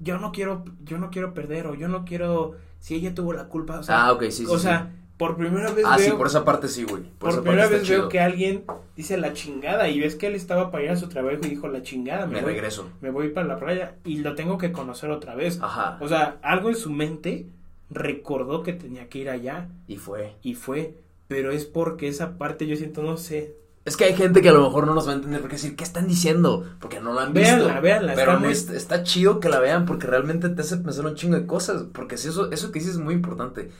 Yo 0.00 0.18
no 0.18 0.32
quiero, 0.32 0.64
yo 0.82 0.98
no 0.98 1.10
quiero 1.10 1.34
perder, 1.34 1.66
o 1.66 1.74
yo 1.74 1.88
no 1.88 2.04
quiero 2.04 2.56
si 2.80 2.94
ella 2.94 3.14
tuvo 3.14 3.32
la 3.32 3.48
culpa. 3.48 3.78
O 3.78 3.82
sea, 3.82 4.06
ah, 4.06 4.12
ok, 4.12 4.22
sí, 4.24 4.30
sí. 4.30 4.46
O 4.48 4.58
sea, 4.58 4.92
por 5.16 5.36
primera 5.36 5.70
vez 5.70 5.84
ah, 5.86 5.96
sí, 5.98 6.10
por 6.10 6.26
esa 6.26 6.44
parte 6.44 6.68
sí, 6.68 6.84
güey. 6.84 7.04
Por, 7.18 7.42
primera 7.42 7.68
vez 7.68 7.88
veo 7.88 8.08
que 8.08 8.20
alguien 8.20 8.64
dice 8.96 9.16
la 9.16 9.32
chingada 9.32 9.88
y 9.88 10.00
ves 10.00 10.16
que 10.16 10.26
él 10.26 10.34
estaba 10.34 10.70
para 10.70 10.84
ir 10.84 10.90
a 10.90 10.96
su 10.96 11.08
trabajo 11.08 11.38
y 11.42 11.48
dijo 11.48 11.68
la 11.68 11.82
chingada. 11.82 12.26
Me, 12.26 12.40
regreso. 12.40 12.90
Me 13.00 13.10
voy 13.10 13.28
para 13.28 13.46
la 13.46 13.58
playa 13.58 13.94
y 14.04 14.18
lo 14.18 14.34
tengo 14.34 14.58
que 14.58 14.72
conocer 14.72 15.10
otra 15.10 15.34
vez. 15.34 15.60
Ajá. 15.62 15.98
O 16.00 16.08
sea, 16.08 16.38
algo 16.42 16.68
en 16.68 16.76
su 16.76 16.90
mente 16.90 17.46
recordó 17.90 18.62
que 18.62 18.72
tenía 18.72 19.08
que 19.08 19.18
ir 19.18 19.30
allá. 19.30 19.68
Y 19.86 19.96
fue. 19.96 20.34
Y 20.42 20.54
fue. 20.54 20.94
Pero 21.28 21.52
es 21.52 21.64
porque 21.64 22.08
esa 22.08 22.36
parte 22.36 22.66
yo 22.66 22.76
siento, 22.76 23.02
no 23.02 23.16
sé, 23.16 23.54
es 23.84 23.98
que 23.98 24.04
hay 24.04 24.14
gente 24.14 24.40
que 24.40 24.48
a 24.48 24.52
lo 24.52 24.62
mejor 24.62 24.86
no 24.86 24.94
nos 24.94 25.06
va 25.06 25.12
a 25.12 25.16
entender 25.16 25.40
porque 25.42 25.56
decir, 25.56 25.76
¿qué 25.76 25.84
están 25.84 26.08
diciendo? 26.08 26.64
Porque 26.80 27.00
no 27.00 27.12
la 27.12 27.24
han 27.24 27.34
visto. 27.34 27.56
Véanla, 27.56 27.80
véanla. 27.80 28.14
Pero 28.14 28.48
está, 28.48 29.02
chido 29.02 29.40
que 29.40 29.50
la 29.50 29.60
vean 29.60 29.84
porque 29.84 30.06
realmente 30.06 30.48
te 30.48 30.62
hace 30.62 30.78
pensar 30.78 31.04
un 31.04 31.16
chingo 31.16 31.36
de 31.36 31.46
cosas. 31.46 31.84
Porque 31.92 32.16
si 32.16 32.28
eso, 32.28 32.50
eso 32.50 32.72
que 32.72 32.78
dices 32.78 32.94
es 32.94 33.00
muy 33.00 33.12
importante. 33.12 33.70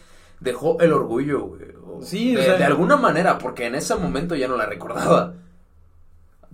Dejó 0.45 0.79
el 0.81 0.93
orgullo, 0.93 1.41
güey. 1.47 1.63
Sí, 2.03 2.35
de, 2.35 2.43
de 2.43 2.65
alguna 2.65 2.97
manera, 2.97 3.39
porque 3.39 3.67
en 3.67 3.75
ese 3.75 3.95
momento 3.97 4.35
ya 4.35 4.47
no 4.47 4.57
la 4.57 4.67
recordaba. 4.67 5.35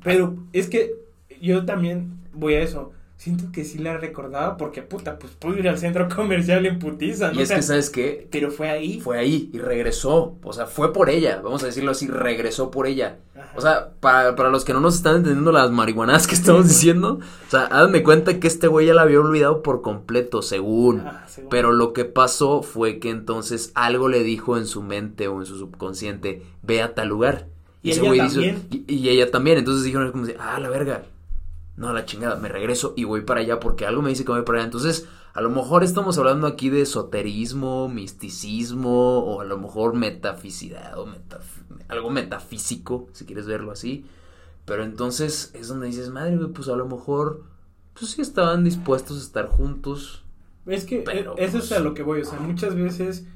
Pero 0.03 0.37
es 0.53 0.69
que 0.69 0.95
yo 1.41 1.65
también 1.65 2.21
voy 2.33 2.55
a 2.55 2.63
eso 2.63 2.93
siento 3.21 3.53
que 3.53 3.67
sí 3.67 3.77
la 3.77 3.99
recordaba 3.99 4.57
porque 4.57 4.81
puta, 4.81 5.19
pues 5.19 5.35
pudo 5.35 5.59
ir 5.59 5.69
al 5.69 5.77
centro 5.77 6.09
comercial 6.17 6.65
en 6.65 6.79
putiza, 6.79 7.31
¿no? 7.31 7.39
Y 7.39 7.43
es 7.43 7.51
que, 7.51 7.61
¿sabes 7.61 7.91
qué? 7.91 8.27
Pero 8.31 8.51
fue 8.51 8.71
ahí. 8.71 8.99
Fue 8.99 9.19
ahí 9.19 9.51
y 9.53 9.59
regresó, 9.59 10.39
o 10.43 10.53
sea, 10.55 10.65
fue 10.65 10.95
por 10.95 11.11
ella, 11.11 11.43
vamos 11.45 11.63
a 11.63 11.67
decirlo 11.67 11.91
así, 11.91 12.09
regresó 12.09 12.71
por 12.71 12.87
ella. 12.87 13.19
O 13.57 13.61
sea, 13.61 13.91
para, 14.01 14.37
para 14.37 14.49
los 14.49 14.65
que 14.65 14.73
no 14.73 14.81
nos 14.81 14.95
están 14.95 15.17
entendiendo 15.17 15.53
las 15.53 15.71
marihuanas 15.71 16.27
que 16.27 16.35
estamos 16.35 16.67
diciendo, 16.69 17.21
o 17.47 17.51
sea, 17.51 17.65
háganme 17.67 18.03
cuenta 18.03 18.41
que 18.41 18.47
este 18.47 18.69
güey 18.69 18.87
ya 18.87 18.95
la 18.95 19.03
había 19.03 19.21
olvidado 19.21 19.63
por 19.63 19.83
completo, 19.83 20.41
según. 20.41 21.05
Pero 21.51 21.73
lo 21.73 21.93
que 21.93 22.07
pasó 22.07 22.63
fue 22.63 23.01
que 23.01 23.11
entonces 23.11 23.71
algo 23.75 24.09
le 24.09 24.23
dijo 24.23 24.57
en 24.57 24.67
su 24.67 24.83
mente 24.83 25.29
o 25.29 25.41
en 25.41 25.47
su 25.47 25.59
subconsciente, 25.59 26.43
ve 26.63 26.81
a 26.81 26.95
tal 26.95 27.09
lugar. 27.09 27.49
Y, 27.83 27.91
ese 27.91 28.01
güey 28.01 28.21
dijo, 28.21 28.41
y, 28.41 28.85
y, 28.87 29.09
ella 29.09 29.31
también, 29.31 29.59
entonces 29.59 29.85
dijeron 29.85 30.13
como, 30.13 30.27
ah, 30.39 30.61
la 30.61 30.69
verga, 30.69 31.03
no, 31.81 31.95
la 31.95 32.05
chingada, 32.05 32.37
me 32.37 32.51
regreso 32.51 32.93
y 32.95 33.05
voy 33.05 33.23
para 33.23 33.41
allá 33.41 33.59
porque 33.59 33.87
algo 33.87 34.03
me 34.03 34.11
dice 34.11 34.23
que 34.23 34.33
voy 34.33 34.43
para 34.43 34.59
allá. 34.59 34.67
Entonces, 34.67 35.09
a 35.33 35.41
lo 35.41 35.49
mejor 35.49 35.83
estamos 35.83 36.19
hablando 36.19 36.47
aquí 36.47 36.69
de 36.69 36.83
esoterismo, 36.83 37.89
misticismo 37.89 39.21
o 39.21 39.41
a 39.41 39.47
lo 39.47 39.57
mejor 39.57 39.95
metaficidad 39.95 40.99
o 40.99 41.09
algo 41.89 42.11
metafísico, 42.11 43.09
si 43.13 43.25
quieres 43.25 43.47
verlo 43.47 43.73
así. 43.73 44.05
Pero 44.67 44.85
entonces 44.85 45.53
es 45.55 45.69
donde 45.69 45.87
dices, 45.87 46.11
madre, 46.11 46.37
pues 46.55 46.69
a 46.69 46.77
lo 46.77 46.87
mejor, 46.87 47.45
pues 47.99 48.11
sí 48.11 48.21
estaban 48.21 48.63
dispuestos 48.63 49.17
a 49.17 49.23
estar 49.23 49.49
juntos. 49.49 50.23
Es 50.67 50.85
que 50.85 50.99
pero, 50.99 51.35
eso 51.39 51.57
es 51.57 51.73
a 51.73 51.77
pues 51.77 51.85
lo 51.85 51.95
que 51.95 52.03
voy, 52.03 52.21
o 52.21 52.25
sea, 52.27 52.39
muchas 52.41 52.75
veces 52.75 53.27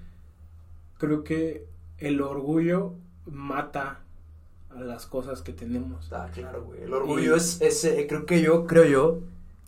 creo 0.98 1.24
que 1.24 1.66
el 1.96 2.20
orgullo 2.20 2.92
mata 3.24 4.03
a 4.74 4.80
las 4.80 5.06
cosas 5.06 5.42
que 5.42 5.52
tenemos. 5.52 6.12
Ah, 6.12 6.28
claro, 6.32 6.64
güey. 6.64 6.82
El 6.82 6.92
orgullo 6.92 7.36
es 7.36 7.60
ese, 7.60 8.06
creo 8.06 8.26
que 8.26 8.42
yo, 8.42 8.66
creo 8.66 8.84
yo, 8.84 9.20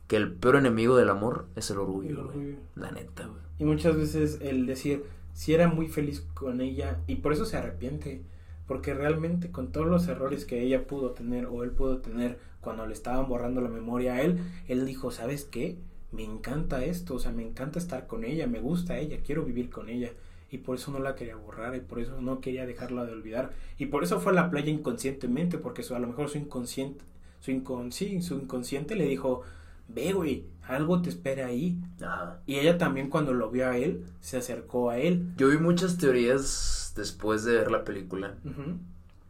que 0.06 0.16
el 0.16 0.32
peor 0.32 0.56
enemigo 0.56 0.96
del 0.96 1.10
amor 1.10 1.46
es 1.56 1.70
el 1.70 1.78
orgullo. 1.78 2.30
La 2.74 2.90
neta, 2.90 3.26
güey. 3.26 3.40
Y 3.58 3.64
muchas 3.64 3.96
veces 3.96 4.38
el 4.40 4.66
decir, 4.66 5.04
si 5.32 5.54
era 5.54 5.68
muy 5.68 5.88
feliz 5.88 6.26
con 6.34 6.60
ella, 6.60 6.98
y 7.06 7.16
por 7.16 7.32
eso 7.32 7.44
se 7.44 7.56
arrepiente, 7.56 8.22
porque 8.66 8.94
realmente 8.94 9.50
con 9.50 9.72
todos 9.72 9.86
los 9.86 10.08
errores 10.08 10.44
que 10.44 10.62
ella 10.62 10.86
pudo 10.86 11.12
tener 11.12 11.46
o 11.46 11.62
él 11.62 11.70
pudo 11.70 11.98
tener 11.98 12.38
cuando 12.60 12.86
le 12.86 12.94
estaban 12.94 13.28
borrando 13.28 13.60
la 13.60 13.68
memoria 13.68 14.14
a 14.14 14.22
él, 14.22 14.40
él 14.66 14.86
dijo, 14.86 15.10
¿sabes 15.10 15.44
qué? 15.44 15.76
Me 16.12 16.24
encanta 16.24 16.84
esto, 16.84 17.14
o 17.14 17.18
sea, 17.18 17.32
me 17.32 17.42
encanta 17.42 17.78
estar 17.78 18.06
con 18.06 18.24
ella, 18.24 18.46
me 18.46 18.60
gusta 18.60 18.98
ella, 18.98 19.18
quiero 19.24 19.44
vivir 19.44 19.70
con 19.70 19.88
ella. 19.88 20.10
Y 20.50 20.58
por 20.58 20.76
eso 20.76 20.90
no 20.90 20.98
la 20.98 21.14
quería 21.14 21.36
borrar 21.36 21.74
y 21.74 21.80
por 21.80 21.98
eso 21.98 22.20
no 22.20 22.40
quería 22.40 22.66
dejarla 22.66 23.04
de 23.04 23.12
olvidar 23.12 23.52
y 23.78 23.86
por 23.86 24.04
eso 24.04 24.20
fue 24.20 24.32
a 24.32 24.34
la 24.36 24.50
playa 24.50 24.70
inconscientemente 24.70 25.58
porque 25.58 25.82
a 25.82 25.98
lo 25.98 26.06
mejor 26.06 26.28
su 26.28 26.38
inconsciente 26.38 27.04
su, 27.40 27.50
inconsci 27.50 28.22
su 28.22 28.34
inconsciente 28.34 28.94
le 28.96 29.06
dijo 29.06 29.42
ve 29.88 30.12
güey 30.12 30.46
algo 30.62 31.02
te 31.02 31.10
espera 31.10 31.46
ahí 31.46 31.78
Ajá. 32.00 32.40
y 32.46 32.56
ella 32.56 32.78
también 32.78 33.08
cuando 33.10 33.34
lo 33.34 33.50
vio 33.50 33.68
a 33.68 33.76
él 33.76 34.04
se 34.20 34.36
acercó 34.36 34.90
a 34.90 34.98
él 34.98 35.32
Yo 35.36 35.48
vi 35.48 35.58
muchas 35.58 35.98
teorías 35.98 36.92
después 36.96 37.44
de 37.44 37.54
ver 37.56 37.70
la 37.70 37.84
película 37.84 38.34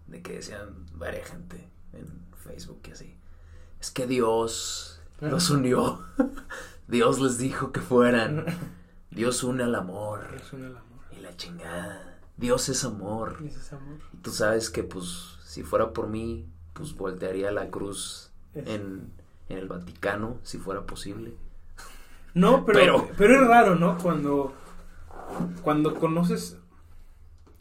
de 0.06 0.22
que 0.22 0.34
decían 0.34 0.86
varias 0.94 1.30
gente 1.30 1.68
en 1.92 2.06
Facebook 2.36 2.80
y 2.88 2.90
así. 2.92 3.16
Es 3.80 3.90
que 3.90 4.06
Dios 4.06 5.00
los 5.20 5.50
unió. 5.50 6.00
Dios 6.88 7.20
les 7.20 7.38
dijo 7.38 7.72
que 7.72 7.80
fueran. 7.80 8.44
Dios 9.10 9.42
une 9.42 9.62
al 9.64 9.74
amor 9.74 10.26
Es 10.36 10.52
un 10.52 10.64
el 10.64 10.76
amor 10.76 10.85
y 11.18 11.20
la 11.22 11.36
chingada. 11.36 12.18
Dios 12.36 12.68
es 12.68 12.84
amor. 12.84 13.38
Ese 13.44 13.58
es 13.58 13.72
amor 13.72 13.98
Y 14.12 14.16
tú 14.18 14.30
sabes 14.30 14.68
que 14.70 14.82
pues 14.82 15.36
si 15.44 15.62
fuera 15.62 15.92
por 15.92 16.08
mí, 16.08 16.46
pues 16.74 16.94
voltearía 16.94 17.50
la 17.50 17.68
cruz 17.70 18.30
en, 18.54 19.10
en 19.48 19.58
el 19.58 19.68
Vaticano, 19.68 20.38
si 20.42 20.58
fuera 20.58 20.82
posible. 20.86 21.34
No, 22.34 22.64
pero, 22.66 22.78
Pero- 22.78 23.08
pero, 23.16 23.42
es 23.42 23.48
raro, 23.48 23.76
¿no? 23.76 23.96
Cuando, 23.96 24.52
cuando 25.62 25.94
conoces 25.94 26.58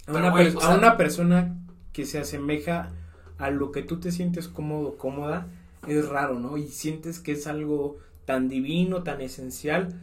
a 0.08 0.12
una, 0.12 0.30
güey, 0.32 0.54
per- 0.54 0.58
o 0.58 0.62
a 0.66 0.76
una 0.76 0.98
persona 0.98 1.56
que 1.94 2.06
se 2.06 2.20
asemeja 2.20 2.90
a 3.38 3.50
lo 3.52 3.72
que 3.72 3.82
tú 3.84 4.00
te 4.00 4.12
sientes 4.12 4.48
cómodo, 4.50 4.98
cómoda, 4.98 5.48
es 5.88 6.08
raro, 6.10 6.40
¿no? 6.40 6.58
Y 6.58 6.68
sientes 6.68 7.20
que 7.20 7.32
es 7.34 7.48
algo 7.48 7.98
tan 8.26 8.50
divino, 8.50 9.04
tan 9.04 9.22
esencial, 9.22 9.94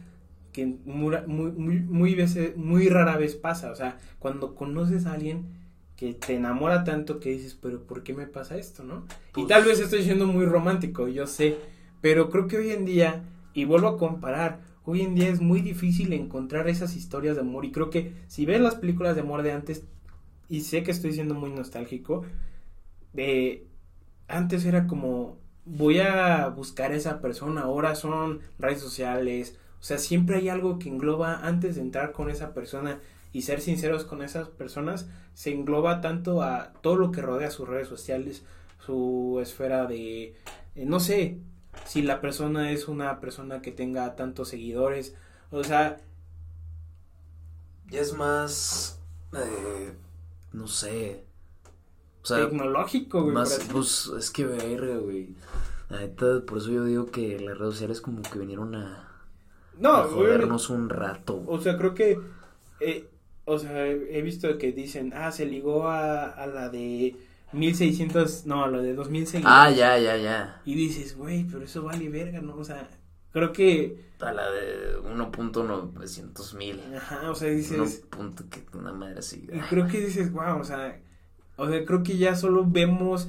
que 0.53 0.65
muy, 0.85 1.17
muy, 1.27 1.79
muy, 1.81 2.15
veces, 2.15 2.55
muy 2.55 2.87
rara 2.87 3.17
vez 3.17 3.35
pasa. 3.35 3.71
O 3.71 3.75
sea, 3.75 3.97
cuando 4.19 4.55
conoces 4.55 5.05
a 5.05 5.13
alguien 5.13 5.47
que 5.97 6.13
te 6.13 6.35
enamora 6.35 6.83
tanto 6.83 7.19
que 7.19 7.31
dices, 7.31 7.57
pero 7.59 7.83
¿por 7.83 8.03
qué 8.03 8.13
me 8.13 8.27
pasa 8.27 8.57
esto, 8.57 8.83
no? 8.83 9.05
y 9.31 9.33
Pues- 9.33 9.47
tal 9.47 9.65
vez 9.65 9.79
estoy 9.79 10.03
siendo 10.03 10.25
muy 10.27 10.45
romántico, 10.45 11.07
yo 11.07 11.27
sé, 11.27 11.57
pero 12.01 12.29
creo 12.29 12.47
que 12.47 12.57
hoy 12.57 12.71
en 12.71 12.85
día, 12.85 13.23
y 13.53 13.65
vuelvo 13.65 13.87
a 13.89 13.97
comparar, 13.97 14.61
hoy 14.85 15.01
en 15.01 15.15
día 15.15 15.29
es 15.29 15.39
muy 15.41 15.61
difícil 15.61 16.11
encontrar 16.13 16.67
esas 16.67 16.95
historias 16.95 17.35
de 17.35 17.41
amor 17.41 17.65
y 17.65 17.71
creo 17.71 17.89
que 17.89 18.13
si 18.27 18.45
ves 18.45 18.59
las 18.59 18.75
películas 18.75 19.15
de 19.15 19.21
amor 19.21 19.43
de 19.43 19.51
antes, 19.51 19.83
y 20.49 20.61
sé 20.61 20.83
que 20.83 20.91
estoy 20.91 21.13
siendo 21.13 21.35
muy 21.35 21.51
nostálgico, 21.51 22.23
de 23.13 23.67
antes 24.27 24.65
era 24.65 24.87
como 24.87 25.37
voy 25.65 25.99
a 25.99 26.47
buscar 26.49 26.91
a 26.91 26.95
esa 26.95 27.21
persona, 27.21 27.61
ahora 27.61 27.95
son 27.95 28.39
redes 28.59 28.81
sociales, 28.81 29.57
o 29.83 29.85
sea, 29.85 29.97
siempre 29.97 30.37
hay 30.37 30.47
algo 30.47 30.79
que 30.79 30.87
engloba 30.87 31.45
antes 31.45 31.75
de 31.75 31.81
entrar 31.81 32.13
con 32.13 32.29
esa 32.29 32.53
persona 32.53 33.01
y 33.33 33.41
ser 33.41 33.59
sinceros 33.59 34.05
con 34.05 34.21
esas 34.21 34.47
personas, 34.47 35.09
se 35.33 35.51
engloba 35.51 35.99
tanto 35.99 36.41
a 36.41 36.71
todo 36.79 36.95
lo 36.95 37.11
que 37.11 37.21
rodea 37.21 37.51
sus 37.51 37.67
redes 37.67 37.89
sociales, 37.89 38.45
su 38.79 39.39
esfera 39.41 39.85
de, 39.85 40.37
eh, 40.75 40.85
no 40.85 41.01
sé, 41.01 41.41
si 41.85 42.01
la 42.01 42.21
persona 42.21 42.71
es 42.71 42.87
una 42.87 43.19
persona 43.19 43.61
que 43.61 43.73
tenga 43.73 44.15
tantos 44.15 44.47
seguidores, 44.47 45.15
o 45.51 45.65
sea, 45.65 45.97
Ya 47.91 47.99
es 47.99 48.13
más, 48.13 49.01
eh, 49.33 49.93
no 50.53 50.67
sé. 50.67 51.25
O 52.21 52.25
sea, 52.25 52.37
tecnológico, 52.37 53.23
güey. 53.23 53.33
más, 53.33 53.59
pues 53.69 54.09
es 54.17 54.31
que 54.31 54.45
verga, 54.45 54.95
güey. 54.95 55.35
La 55.89 55.99
neta, 55.99 56.41
por 56.47 56.59
eso 56.59 56.71
yo 56.71 56.85
digo 56.85 57.07
que 57.07 57.37
las 57.37 57.57
redes 57.57 57.73
sociales 57.73 57.99
como 57.99 58.21
que 58.21 58.39
vinieron 58.39 58.75
a, 58.75 59.12
no, 59.79 59.89
a 59.95 60.03
jodernos 60.03 60.69
un 60.69 60.89
rato. 60.89 61.43
O 61.47 61.59
sea, 61.59 61.77
creo 61.77 61.93
que, 61.93 62.19
eh, 62.79 63.07
o 63.45 63.57
sea, 63.59 63.87
he 63.87 64.21
visto 64.21 64.57
que 64.57 64.71
dicen, 64.71 65.13
ah, 65.15 65.31
se 65.31 65.45
ligó 65.45 65.87
a, 65.87 66.25
a 66.29 66.47
la 66.47 66.69
de 66.69 67.15
1600, 67.51 68.45
no, 68.45 68.63
a 68.63 68.67
la 68.69 68.79
de 68.79 68.93
2000 68.93 69.27
seguidores. 69.27 69.57
Ah, 69.57 69.69
ya, 69.71 69.97
ya, 69.97 70.17
ya. 70.17 70.61
Y 70.65 70.75
dices, 70.75 71.15
güey, 71.17 71.45
pero 71.45 71.63
eso 71.63 71.83
vale 71.83 72.09
verga, 72.09 72.41
¿no? 72.41 72.55
O 72.55 72.63
sea, 72.63 72.89
creo 73.31 73.51
que, 73.51 73.97
A 74.19 74.31
la 74.31 74.49
de 74.51 74.97
1.900 75.01 76.55
mil. 76.55 76.81
ajá, 76.95 77.29
o 77.29 77.35
sea, 77.35 77.49
dices, 77.49 78.05
punto 78.09 78.43
que 78.49 78.65
una 78.77 78.93
madre 78.93 79.19
así. 79.19 79.47
y 79.51 79.59
creo 79.61 79.87
que 79.87 79.99
dices, 79.99 80.31
wow, 80.31 80.59
o 80.59 80.63
sea, 80.63 80.99
o 81.57 81.67
sea, 81.69 81.85
creo 81.85 82.03
que 82.03 82.17
ya 82.17 82.35
solo 82.35 82.65
vemos 82.65 83.27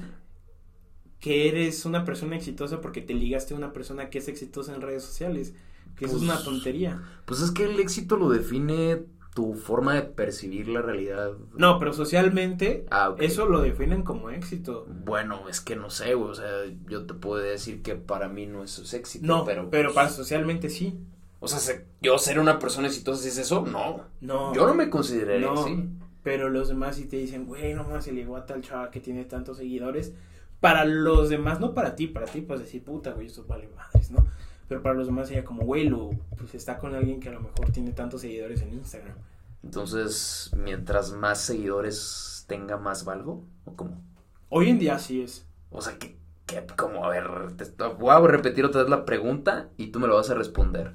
que 1.19 1.47
eres 1.49 1.85
una 1.85 2.05
persona 2.05 2.35
exitosa 2.35 2.81
porque 2.81 3.01
te 3.01 3.13
ligaste 3.13 3.53
a 3.53 3.57
una 3.57 3.73
persona 3.73 4.09
que 4.09 4.19
es 4.19 4.27
exitosa 4.27 4.73
en 4.75 4.81
redes 4.81 5.03
sociales, 5.03 5.53
que 5.95 6.05
eso 6.05 6.17
es 6.17 6.23
Pues, 6.23 6.31
una 6.35 6.43
tontería. 6.43 7.01
Pues 7.25 7.41
es 7.41 7.51
que 7.51 7.65
el 7.65 7.79
éxito 7.79 8.17
lo 8.17 8.29
define 8.29 9.03
tu 9.33 9.53
forma 9.55 9.95
de 9.95 10.03
percibir 10.03 10.69
la 10.69 10.81
realidad. 10.81 11.31
No, 11.57 11.77
pero 11.77 11.91
socialmente, 11.91 12.85
Ah, 12.89 13.15
eso 13.19 13.45
lo 13.47 13.61
definen 13.61 14.03
como 14.03 14.29
éxito. 14.29 14.85
Bueno, 15.03 15.49
es 15.49 15.59
que 15.59 15.75
no 15.75 15.89
sé, 15.89 16.13
güey. 16.13 16.29
O 16.31 16.35
sea, 16.35 16.47
yo 16.87 17.05
te 17.05 17.13
puedo 17.13 17.41
decir 17.43 17.81
que 17.81 17.95
para 17.95 18.29
mí 18.29 18.45
no 18.45 18.63
eso 18.63 18.83
es 18.83 18.93
éxito. 18.93 19.25
No, 19.27 19.43
pero, 19.43 19.69
pero, 19.69 19.89
pues, 19.89 19.95
para 19.95 20.09
socialmente 20.09 20.69
sí. 20.69 20.97
O 21.41 21.47
sea, 21.49 21.59
se- 21.59 21.85
yo 22.01 22.17
ser 22.17 22.39
una 22.39 22.59
persona 22.59 22.87
exitosa, 22.87 23.21
si 23.21 23.27
es 23.29 23.37
eso, 23.37 23.65
no. 23.65 24.05
No. 24.21 24.53
Yo 24.55 24.65
no 24.65 24.73
me 24.73 24.89
consideraría 24.89 25.47
No, 25.47 25.63
así. 25.65 25.89
pero 26.23 26.49
los 26.49 26.69
demás 26.69 26.95
sí 26.95 27.03
te 27.05 27.17
dicen, 27.17 27.45
güey, 27.45 27.73
no 27.73 27.83
más 27.83 28.05
se 28.05 28.13
ligó 28.13 28.37
a 28.37 28.45
tal 28.45 28.61
chava 28.61 28.89
que 28.89 29.01
tiene 29.01 29.25
tantos 29.25 29.57
seguidores. 29.57 30.13
Para 30.61 30.85
los 30.85 31.27
demás, 31.29 31.59
no 31.59 31.73
para 31.73 31.95
ti, 31.95 32.07
para 32.07 32.25
ti 32.25 32.39
puedes 32.41 32.63
decir, 32.63 32.83
puta, 32.85 33.11
güey, 33.11 33.27
esto 33.27 33.43
vale 33.45 33.69
madres, 33.75 34.09
¿no? 34.11 34.25
Pero 34.67 34.81
para 34.81 34.95
los 34.95 35.07
demás 35.07 35.27
sería 35.27 35.45
como, 35.45 35.63
güey, 35.63 35.87
lo, 35.87 36.11
pues 36.37 36.55
está 36.55 36.77
con 36.77 36.95
alguien 36.95 37.19
que 37.19 37.29
a 37.29 37.33
lo 37.33 37.41
mejor 37.41 37.71
tiene 37.71 37.91
tantos 37.91 38.21
seguidores 38.21 38.61
en 38.61 38.73
Instagram. 38.73 39.15
Entonces, 39.63 40.51
mientras 40.55 41.11
más 41.11 41.39
seguidores 41.41 42.45
tenga, 42.47 42.77
más 42.77 43.05
valgo. 43.05 43.43
¿O 43.65 43.75
cómo? 43.75 44.01
Hoy 44.49 44.69
en 44.69 44.79
día 44.79 44.99
sí 44.99 45.21
es. 45.21 45.47
O 45.69 45.81
sea, 45.81 45.97
que, 45.97 46.17
que 46.45 46.65
como, 46.75 47.05
a 47.05 47.09
ver, 47.09 47.27
te 47.57 47.65
voy 47.99 48.09
a 48.09 48.19
repetir 48.19 48.65
otra 48.65 48.81
vez 48.81 48.89
la 48.89 49.05
pregunta 49.05 49.69
y 49.77 49.87
tú 49.87 49.99
me 49.99 50.07
lo 50.07 50.15
vas 50.15 50.29
a 50.29 50.35
responder 50.35 50.93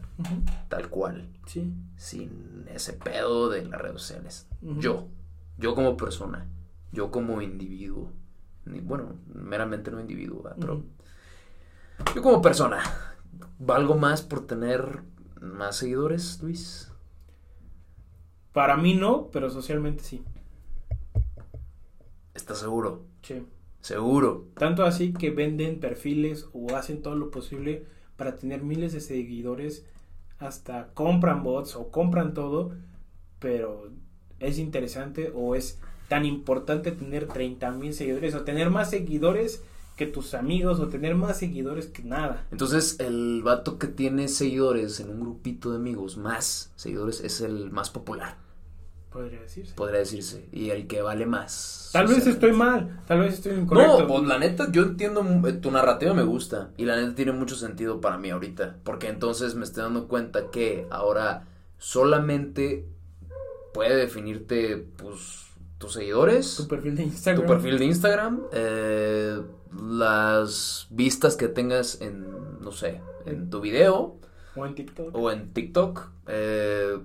tal 0.69 0.89
cual. 0.89 1.29
Sí. 1.47 1.75
sin 1.97 2.67
ese 2.73 2.93
pedo 2.93 3.49
de 3.49 3.65
las 3.65 3.81
redes 3.81 4.01
sociales. 4.01 4.49
Yo, 4.61 5.09
yo 5.59 5.75
como 5.75 5.97
persona, 5.97 6.47
yo 6.93 7.11
como 7.11 7.43
individuo, 7.43 8.13
bueno, 8.65 9.17
meramente 9.27 9.91
no 9.91 10.01
individuo, 10.01 10.43
¿verdad? 10.43 10.59
pero 10.61 10.85
yo 12.15 12.23
como 12.23 12.41
persona, 12.41 12.81
¿valgo 13.61 13.97
más 13.97 14.23
por 14.23 14.47
tener 14.47 15.03
más 15.41 15.77
seguidores, 15.77 16.43
Luis? 16.43 16.91
Para 18.53 18.77
mí 18.77 18.95
no, 18.95 19.29
pero 19.31 19.49
socialmente 19.51 20.03
sí. 20.03 20.25
¿Estás 22.35 22.59
seguro? 22.59 23.05
Sí. 23.23 23.47
Seguro. 23.81 24.49
Tanto 24.57 24.85
así 24.85 25.13
que 25.13 25.31
venden 25.31 25.79
perfiles 25.79 26.49
o 26.53 26.75
hacen 26.75 27.03
todo 27.03 27.15
lo 27.15 27.31
posible 27.31 27.87
para 28.17 28.37
tener 28.37 28.63
miles 28.63 28.93
de 28.93 29.01
seguidores, 29.01 29.87
hasta 30.39 30.89
compran 30.95 31.43
bots 31.43 31.77
o 31.77 31.91
compran 31.91 32.35
todo, 32.35 32.73
pero 33.39 33.91
es 34.41 34.59
interesante 34.59 35.33
o 35.35 35.55
es 35.55 35.79
tan 36.09 36.25
importante 36.25 36.93
tener 36.93 37.29
30 37.29 37.71
mil 37.73 37.95
seguidores 37.95 38.35
o 38.35 38.43
tener 38.43 38.69
más 38.69 38.91
seguidores 38.91 39.63
que 40.01 40.07
tus 40.07 40.33
amigos 40.33 40.81
o 40.81 40.89
tener 40.89 41.15
más 41.15 41.37
seguidores 41.39 41.87
que 41.89 42.03
nada. 42.03 42.47
Entonces, 42.51 42.97
el 43.01 43.43
vato 43.45 43.79
que 43.79 43.87
tiene 43.87 44.29
seguidores 44.29 44.99
en 44.99 45.11
un 45.11 45.21
grupito 45.21 45.71
de 45.71 45.77
amigos, 45.77 46.17
más 46.17 46.73
seguidores, 46.75 47.21
es 47.21 47.43
el 47.43 47.71
más 47.71 47.91
popular, 47.91 48.39
Podría 49.13 49.41
decirse. 49.41 49.75
podría 49.75 49.99
decirse, 49.99 50.49
y 50.53 50.71
el 50.71 50.87
que 50.87 51.03
vale 51.03 51.27
más. 51.27 51.91
Tal 51.93 52.07
vez 52.07 52.27
estoy 52.27 52.53
mal, 52.53 53.03
tal 53.07 53.21
vez 53.21 53.35
estoy 53.35 53.53
incorrecto. 53.59 53.99
No, 54.01 54.07
pues 54.07 54.23
la 54.25 54.39
neta, 54.39 54.71
yo 54.73 54.85
entiendo, 54.85 55.23
mu- 55.23 55.47
eh, 55.49 55.53
tu 55.53 55.71
narrativa 55.71 56.15
me 56.15 56.23
gusta 56.23 56.71
y 56.79 56.85
la 56.87 56.97
neta 56.97 57.15
tiene 57.15 57.33
mucho 57.33 57.57
sentido 57.57 58.01
para 58.01 58.17
mí 58.19 58.31
ahorita, 58.31 58.77
porque 58.85 59.09
entonces 59.09 59.55
me 59.55 59.65
estoy 59.65 59.83
dando 59.83 60.09
cuenta 60.09 60.51
que 60.51 60.87
ahora 60.91 61.47
solamente 61.77 62.87
puede 63.75 63.97
definirte, 63.97 64.77
pues, 64.97 65.47
tus 65.79 65.93
seguidores, 65.95 66.57
tu 66.57 66.69
perfil 66.69 66.95
de 66.97 67.03
tu 67.03 67.09
Instagram. 67.09 67.47
perfil 67.47 67.79
de 67.79 67.85
Instagram, 67.87 68.41
eh, 68.53 69.41
las 69.73 70.87
vistas 70.91 71.37
que 71.37 71.49
tengas 71.49 72.01
en, 72.01 72.61
no 72.61 72.73
sé, 72.73 73.01
en 73.27 73.51
tu 73.51 73.61
video 73.61 74.19
o 74.57 74.67
en 74.67 74.75
TikTok. 74.75 75.15
o 75.15 75.31
en 75.31 75.53
TikTok, 75.53 76.11
eh, 76.27 76.99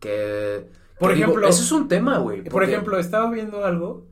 que... 0.00 0.68
Por 0.98 1.14
digo, 1.14 1.26
ejemplo- 1.32 1.48
ese 1.48 1.62
es 1.62 1.72
un 1.72 1.88
tema, 1.88 2.18
güey. 2.18 2.44
Por 2.44 2.62
ejemplo, 2.64 2.98
estaba 2.98 3.30
viendo 3.30 3.64
algo 3.64 4.06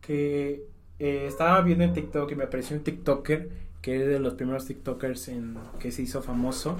que 0.00 0.66
eh, 0.98 1.26
estaba 1.26 1.60
viendo 1.62 1.84
en 1.84 1.92
TikTok 1.92 2.30
y 2.32 2.34
me 2.34 2.44
apareció 2.44 2.76
un 2.76 2.82
TikToker 2.82 3.50
que 3.80 3.96
es 4.02 4.06
de 4.08 4.18
los 4.20 4.34
primeros 4.34 4.66
TikTokers 4.66 5.28
en 5.28 5.56
que 5.78 5.90
se 5.92 6.02
hizo 6.02 6.22
famoso. 6.22 6.76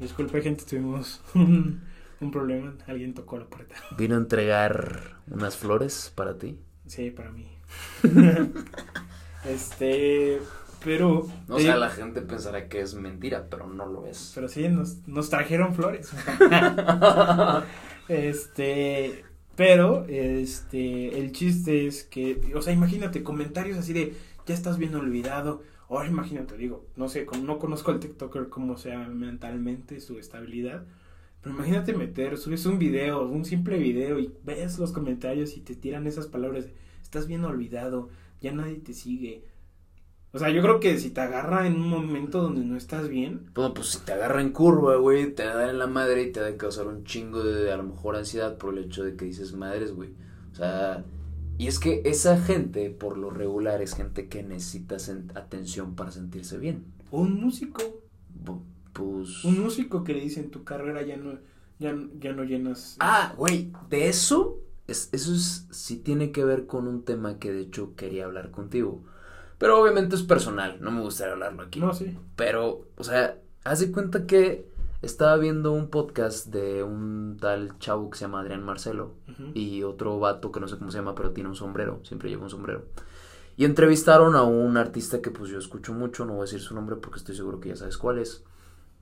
Disculpe, 0.00 0.40
gente, 0.42 0.64
tuvimos 0.64 1.20
un, 1.34 1.82
un 2.20 2.30
problema. 2.32 2.74
Alguien 2.88 3.14
tocó 3.14 3.38
la 3.38 3.46
puerta. 3.46 3.74
Vino 3.96 4.16
a 4.16 4.18
entregar 4.18 5.18
unas 5.30 5.56
flores 5.56 6.12
para 6.14 6.36
ti. 6.38 6.58
Sí, 6.86 7.10
para 7.10 7.30
mí. 7.30 7.46
este, 9.44 10.40
pero. 10.84 11.26
O 11.48 11.58
sea, 11.58 11.76
la 11.76 11.90
gente 11.90 12.22
pensará 12.22 12.68
que 12.68 12.80
es 12.80 12.94
mentira, 12.94 13.46
pero 13.50 13.66
no 13.66 13.86
lo 13.86 14.06
es. 14.06 14.32
Pero 14.34 14.48
sí, 14.48 14.68
nos, 14.68 15.06
nos 15.06 15.30
trajeron 15.30 15.74
flores. 15.74 16.10
este, 18.08 19.24
Pero, 19.56 20.04
este, 20.08 21.18
el 21.18 21.32
chiste 21.32 21.86
es 21.86 22.04
que, 22.04 22.52
o 22.54 22.62
sea, 22.62 22.72
imagínate 22.72 23.22
comentarios 23.22 23.78
así 23.78 23.92
de, 23.92 24.14
ya 24.46 24.54
estás 24.54 24.78
bien 24.78 24.94
olvidado. 24.94 25.62
Ahora 25.88 26.08
imagínate, 26.08 26.56
digo, 26.56 26.86
no 26.96 27.08
sé, 27.08 27.26
no 27.42 27.58
conozco 27.58 27.90
al 27.90 28.00
TikToker 28.00 28.48
cómo 28.48 28.78
sea 28.78 29.08
mentalmente 29.08 30.00
su 30.00 30.18
estabilidad. 30.18 30.84
Pero 31.42 31.54
imagínate 31.54 31.92
meter, 31.92 32.38
subes 32.38 32.64
un 32.66 32.78
video, 32.78 33.26
un 33.26 33.44
simple 33.44 33.76
video 33.76 34.18
y 34.18 34.32
ves 34.44 34.78
los 34.78 34.92
comentarios 34.92 35.56
y 35.56 35.60
te 35.60 35.74
tiran 35.74 36.06
esas 36.06 36.28
palabras 36.28 36.66
de, 36.66 36.72
estás 37.02 37.26
bien 37.26 37.44
olvidado, 37.44 38.08
ya 38.42 38.52
nadie 38.52 38.76
te 38.76 38.92
sigue. 38.92 39.44
O 40.34 40.38
sea, 40.38 40.48
yo 40.50 40.62
creo 40.62 40.80
que 40.80 40.98
si 40.98 41.10
te 41.10 41.20
agarra 41.20 41.66
en 41.66 41.74
un 41.74 41.88
momento 41.88 42.40
donde 42.40 42.64
no 42.64 42.76
estás 42.76 43.08
bien. 43.08 43.50
Bueno, 43.54 43.74
pues 43.74 43.88
si 43.88 43.98
te 44.00 44.12
agarra 44.12 44.40
en 44.40 44.50
curva, 44.50 44.96
güey, 44.96 45.34
te 45.34 45.44
da 45.44 45.68
en 45.68 45.78
la 45.78 45.86
madre 45.86 46.22
y 46.22 46.32
te 46.32 46.40
da 46.40 46.46
de 46.46 46.56
causar 46.56 46.86
un 46.86 47.04
chingo 47.04 47.44
de, 47.44 47.70
a 47.70 47.76
lo 47.76 47.82
mejor, 47.82 48.16
ansiedad 48.16 48.56
por 48.56 48.76
el 48.76 48.84
hecho 48.84 49.04
de 49.04 49.14
que 49.14 49.26
dices 49.26 49.52
madres, 49.52 49.92
güey. 49.92 50.10
O 50.50 50.54
sea, 50.54 51.04
y 51.58 51.66
es 51.66 51.78
que 51.78 52.00
esa 52.06 52.40
gente, 52.40 52.88
por 52.88 53.18
lo 53.18 53.30
regular, 53.30 53.82
es 53.82 53.94
gente 53.94 54.28
que 54.28 54.42
necesita 54.42 54.96
atención 55.34 55.94
para 55.94 56.10
sentirse 56.10 56.56
bien. 56.56 56.86
O 57.10 57.20
un 57.20 57.38
músico. 57.38 57.82
pues. 58.94 59.44
Un 59.44 59.60
músico 59.62 60.02
que 60.02 60.14
le 60.14 60.20
dice 60.20 60.40
en 60.40 60.50
tu 60.50 60.64
carrera 60.64 61.02
ya 61.02 61.18
no, 61.18 61.38
ya, 61.78 61.94
ya 62.18 62.32
no 62.32 62.44
llenas. 62.44 62.96
Ah, 63.00 63.34
güey, 63.36 63.70
de 63.90 64.08
eso, 64.08 64.58
es, 64.92 65.08
eso 65.12 65.34
es, 65.34 65.66
sí 65.70 65.96
tiene 65.96 66.30
que 66.30 66.44
ver 66.44 66.66
con 66.66 66.86
un 66.86 67.04
tema 67.04 67.38
que 67.38 67.52
de 67.52 67.62
hecho 67.62 67.96
quería 67.96 68.26
hablar 68.26 68.52
contigo 68.52 69.02
pero 69.62 69.80
obviamente 69.80 70.16
es 70.16 70.24
personal, 70.24 70.78
no 70.80 70.90
me 70.90 71.02
gustaría 71.02 71.34
hablarlo 71.34 71.62
aquí. 71.62 71.78
No, 71.78 71.94
sí. 71.94 72.18
Pero, 72.34 72.88
o 72.96 73.04
sea, 73.04 73.38
haz 73.62 73.78
de 73.78 73.92
cuenta 73.92 74.26
que 74.26 74.66
estaba 75.02 75.36
viendo 75.36 75.70
un 75.70 75.88
podcast 75.88 76.48
de 76.48 76.82
un 76.82 77.36
tal 77.40 77.78
chavo 77.78 78.10
que 78.10 78.18
se 78.18 78.24
llama 78.24 78.40
Adrián 78.40 78.64
Marcelo 78.64 79.14
y 79.54 79.84
otro 79.84 80.18
vato 80.18 80.50
que 80.50 80.58
no 80.58 80.66
sé 80.66 80.78
cómo 80.78 80.90
se 80.90 80.98
llama, 80.98 81.14
pero 81.14 81.30
tiene 81.30 81.48
un 81.48 81.54
sombrero, 81.54 82.00
siempre 82.02 82.28
lleva 82.28 82.42
un 82.42 82.50
sombrero. 82.50 82.86
Y 83.56 83.64
entrevistaron 83.64 84.34
a 84.34 84.42
un 84.42 84.76
artista 84.76 85.22
que 85.22 85.30
pues 85.30 85.48
yo 85.48 85.60
escucho 85.60 85.92
mucho, 85.92 86.24
no 86.24 86.32
voy 86.32 86.40
a 86.40 86.46
decir 86.46 86.58
su 86.58 86.74
nombre 86.74 86.96
porque 86.96 87.18
estoy 87.18 87.36
seguro 87.36 87.60
que 87.60 87.68
ya 87.68 87.76
sabes 87.76 87.96
cuál 87.96 88.18
es. 88.18 88.42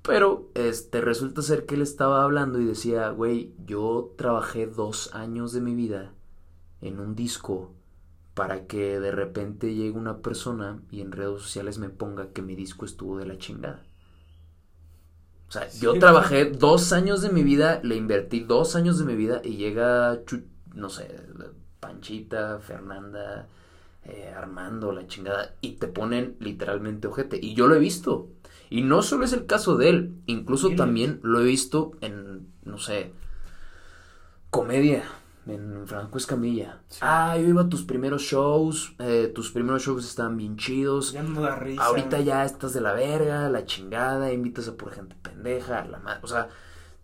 Pero, 0.03 0.51
este, 0.55 1.01
resulta 1.01 1.43
ser 1.43 1.67
que 1.67 1.75
él 1.75 1.83
estaba 1.83 2.23
hablando 2.23 2.59
y 2.61 2.65
decía, 2.65 3.11
güey, 3.11 3.55
yo 3.67 4.15
trabajé 4.17 4.67
dos 4.67 5.15
años 5.15 5.53
de 5.53 5.61
mi 5.61 5.75
vida 5.75 6.13
en 6.81 7.01
un 7.01 7.15
disco 7.15 7.75
para 8.35 8.67
que 8.67 8.99
de 8.99 9.13
repente 9.13 9.75
llegue 9.75 9.91
una 9.91 10.19
persona 10.19 10.81
y 10.91 11.03
en 11.03 11.13
redes 11.13 11.43
sociales 11.43 11.79
me 11.79 11.91
ponga 11.91 12.33
que 12.33 12.41
mi 12.41 12.57
disco 12.57 12.87
estuvo 12.87 13.19
de 13.19 13.27
la 13.27 13.37
chingada. 13.37 13.85
O 15.49 15.53
sea, 15.53 15.69
yo 15.81 15.99
trabajé 15.99 16.45
dos 16.45 16.93
años 16.93 17.23
de 17.23 17.31
mi 17.31 17.43
vida, 17.43 17.81
le 17.83 17.97
invertí 17.97 18.41
dos 18.41 18.77
años 18.77 18.99
de 18.99 19.05
mi 19.05 19.17
vida 19.17 19.43
y 19.45 19.57
llega, 19.57 20.21
no 20.75 20.89
sé, 20.89 21.15
Panchita, 21.81 22.61
Fernanda, 22.61 23.49
eh, 24.05 24.33
Armando, 24.37 24.93
la 24.93 25.07
chingada, 25.07 25.55
y 25.61 25.73
te 25.73 25.87
ponen 25.87 26.37
literalmente 26.41 27.09
ojete. 27.09 27.39
Y 27.41 27.55
yo 27.55 27.67
lo 27.67 27.75
he 27.75 27.79
visto. 27.79 28.29
Y 28.71 28.83
no 28.83 29.03
solo 29.03 29.25
es 29.25 29.33
el 29.33 29.47
caso 29.47 29.77
de 29.77 29.89
él, 29.89 30.15
incluso 30.27 30.71
también 30.71 31.19
lo 31.23 31.41
he 31.41 31.45
visto 31.45 31.93
en, 32.01 32.47
no 32.65 32.79
sé, 32.79 33.13
comedia 34.51 35.03
en 35.47 35.87
Franco 35.87 36.19
Escamilla. 36.19 36.81
Ah, 37.01 37.37
yo 37.37 37.49
iba 37.49 37.63
a 37.63 37.69
tus 37.69 37.83
primeros 37.83 38.23
shows, 38.23 38.95
eh, 39.01 39.31
tus 39.35 39.51
primeros 39.51 39.83
shows 39.83 40.07
estaban 40.07 40.37
bien 40.37 40.57
chidos. 40.57 41.13
Ya 41.13 41.25
no 41.25 41.41
da 41.41 41.57
risa. 41.57 41.83
Ahorita 41.83 42.21
ya 42.21 42.45
estás 42.45 42.73
de 42.73 42.81
la 42.81 42.93
verga, 42.93 43.49
la 43.49 43.65
chingada, 43.65 44.33
invitas 44.33 44.69
a 44.69 44.77
por 44.77 44.93
gente 44.93 45.17
pendeja, 45.21 45.85
la 45.87 45.99
madre, 45.99 46.21
o 46.23 46.29
sea, 46.29 46.49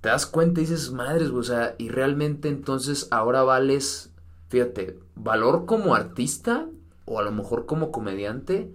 te 0.00 0.08
das 0.08 0.26
cuenta 0.26 0.60
y 0.60 0.64
dices, 0.64 0.92
madres, 0.92 1.30
o 1.30 1.42
sea, 1.42 1.74
y 1.78 1.88
realmente 1.88 2.48
entonces 2.48 3.08
ahora 3.10 3.42
vales, 3.42 4.12
fíjate, 4.48 5.00
valor 5.16 5.66
como 5.66 5.96
artista 5.96 6.68
o 7.06 7.18
a 7.18 7.22
lo 7.22 7.32
mejor 7.32 7.66
como 7.66 7.90
comediante, 7.90 8.70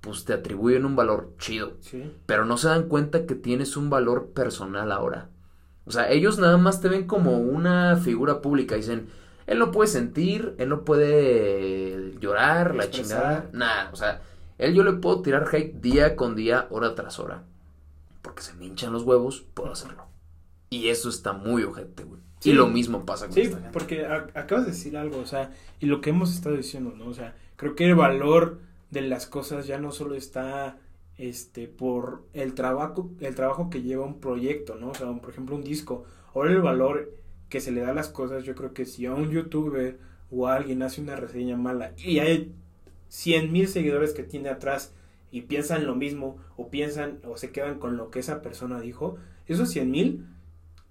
pues 0.00 0.24
te 0.24 0.32
atribuyen 0.32 0.84
un 0.84 0.96
valor 0.96 1.34
chido. 1.38 1.76
Sí. 1.80 2.12
Pero 2.26 2.44
no 2.44 2.56
se 2.56 2.68
dan 2.68 2.88
cuenta 2.88 3.24
que 3.24 3.36
tienes 3.36 3.76
un 3.76 3.88
valor 3.88 4.30
personal 4.30 4.90
ahora. 4.90 5.30
O 5.84 5.92
sea, 5.92 6.10
ellos 6.10 6.38
nada 6.38 6.58
más 6.58 6.80
te 6.80 6.88
ven 6.88 7.06
como 7.06 7.38
una 7.38 7.96
figura 7.96 8.40
pública. 8.40 8.74
Dicen, 8.74 9.08
él 9.46 9.58
no 9.58 9.70
puede 9.70 9.88
sentir, 9.88 10.54
él 10.58 10.68
no 10.68 10.84
puede 10.84 12.18
llorar, 12.20 12.74
la 12.74 12.90
chingada. 12.90 13.48
Nada, 13.52 13.90
o 13.92 13.96
sea, 13.96 14.22
él 14.58 14.74
yo 14.74 14.84
le 14.84 14.92
puedo 14.94 15.22
tirar 15.22 15.48
hate 15.52 15.74
día 15.80 16.16
con 16.16 16.34
día, 16.36 16.66
hora 16.70 16.94
tras 16.94 17.18
hora. 17.18 17.44
Porque 18.22 18.42
se 18.42 18.54
me 18.54 18.66
hinchan 18.66 18.92
los 18.92 19.02
huevos, 19.02 19.44
puedo 19.54 19.72
hacerlo. 19.72 20.06
Y 20.70 20.88
eso 20.88 21.08
está 21.08 21.32
muy 21.32 21.64
ojete, 21.64 22.04
güey. 22.04 22.20
Y 22.44 22.52
lo 22.54 22.66
mismo 22.66 23.04
pasa 23.04 23.26
con 23.26 23.34
Sí, 23.34 23.50
porque 23.72 24.04
acabas 24.06 24.64
de 24.64 24.72
decir 24.72 24.96
algo, 24.96 25.18
o 25.18 25.26
sea, 25.26 25.52
y 25.78 25.86
lo 25.86 26.00
que 26.00 26.10
hemos 26.10 26.34
estado 26.34 26.56
diciendo, 26.56 26.92
¿no? 26.96 27.06
O 27.06 27.14
sea, 27.14 27.36
creo 27.62 27.76
que 27.76 27.84
el 27.84 27.94
valor 27.94 28.58
de 28.90 29.02
las 29.02 29.26
cosas 29.26 29.68
ya 29.68 29.78
no 29.78 29.92
solo 29.92 30.16
está 30.16 30.78
este, 31.16 31.68
por 31.68 32.24
el 32.32 32.54
trabajo, 32.54 33.12
el 33.20 33.36
trabajo 33.36 33.70
que 33.70 33.82
lleva 33.82 34.04
un 34.04 34.18
proyecto, 34.18 34.74
¿no? 34.74 34.88
O 34.90 34.94
sea, 34.94 35.06
por 35.12 35.30
ejemplo, 35.30 35.54
un 35.54 35.62
disco. 35.62 36.04
Ahora 36.34 36.50
el 36.50 36.60
valor 36.60 37.14
que 37.48 37.60
se 37.60 37.70
le 37.70 37.82
da 37.82 37.90
a 37.90 37.94
las 37.94 38.08
cosas, 38.08 38.42
yo 38.42 38.56
creo 38.56 38.74
que 38.74 38.84
si 38.84 39.06
a 39.06 39.14
un 39.14 39.30
youtuber 39.30 40.00
o 40.32 40.48
a 40.48 40.56
alguien 40.56 40.82
hace 40.82 41.00
una 41.00 41.14
reseña 41.14 41.56
mala 41.56 41.92
y 41.96 42.18
hay 42.18 42.52
cien 43.06 43.52
mil 43.52 43.68
seguidores 43.68 44.12
que 44.12 44.24
tiene 44.24 44.48
atrás 44.48 44.92
y 45.30 45.42
piensan 45.42 45.86
lo 45.86 45.94
mismo 45.94 46.38
o 46.56 46.68
piensan 46.68 47.20
o 47.24 47.36
se 47.36 47.52
quedan 47.52 47.78
con 47.78 47.96
lo 47.96 48.10
que 48.10 48.18
esa 48.18 48.42
persona 48.42 48.80
dijo, 48.80 49.18
esos 49.46 49.70
cien 49.70 49.92
mil 49.92 50.26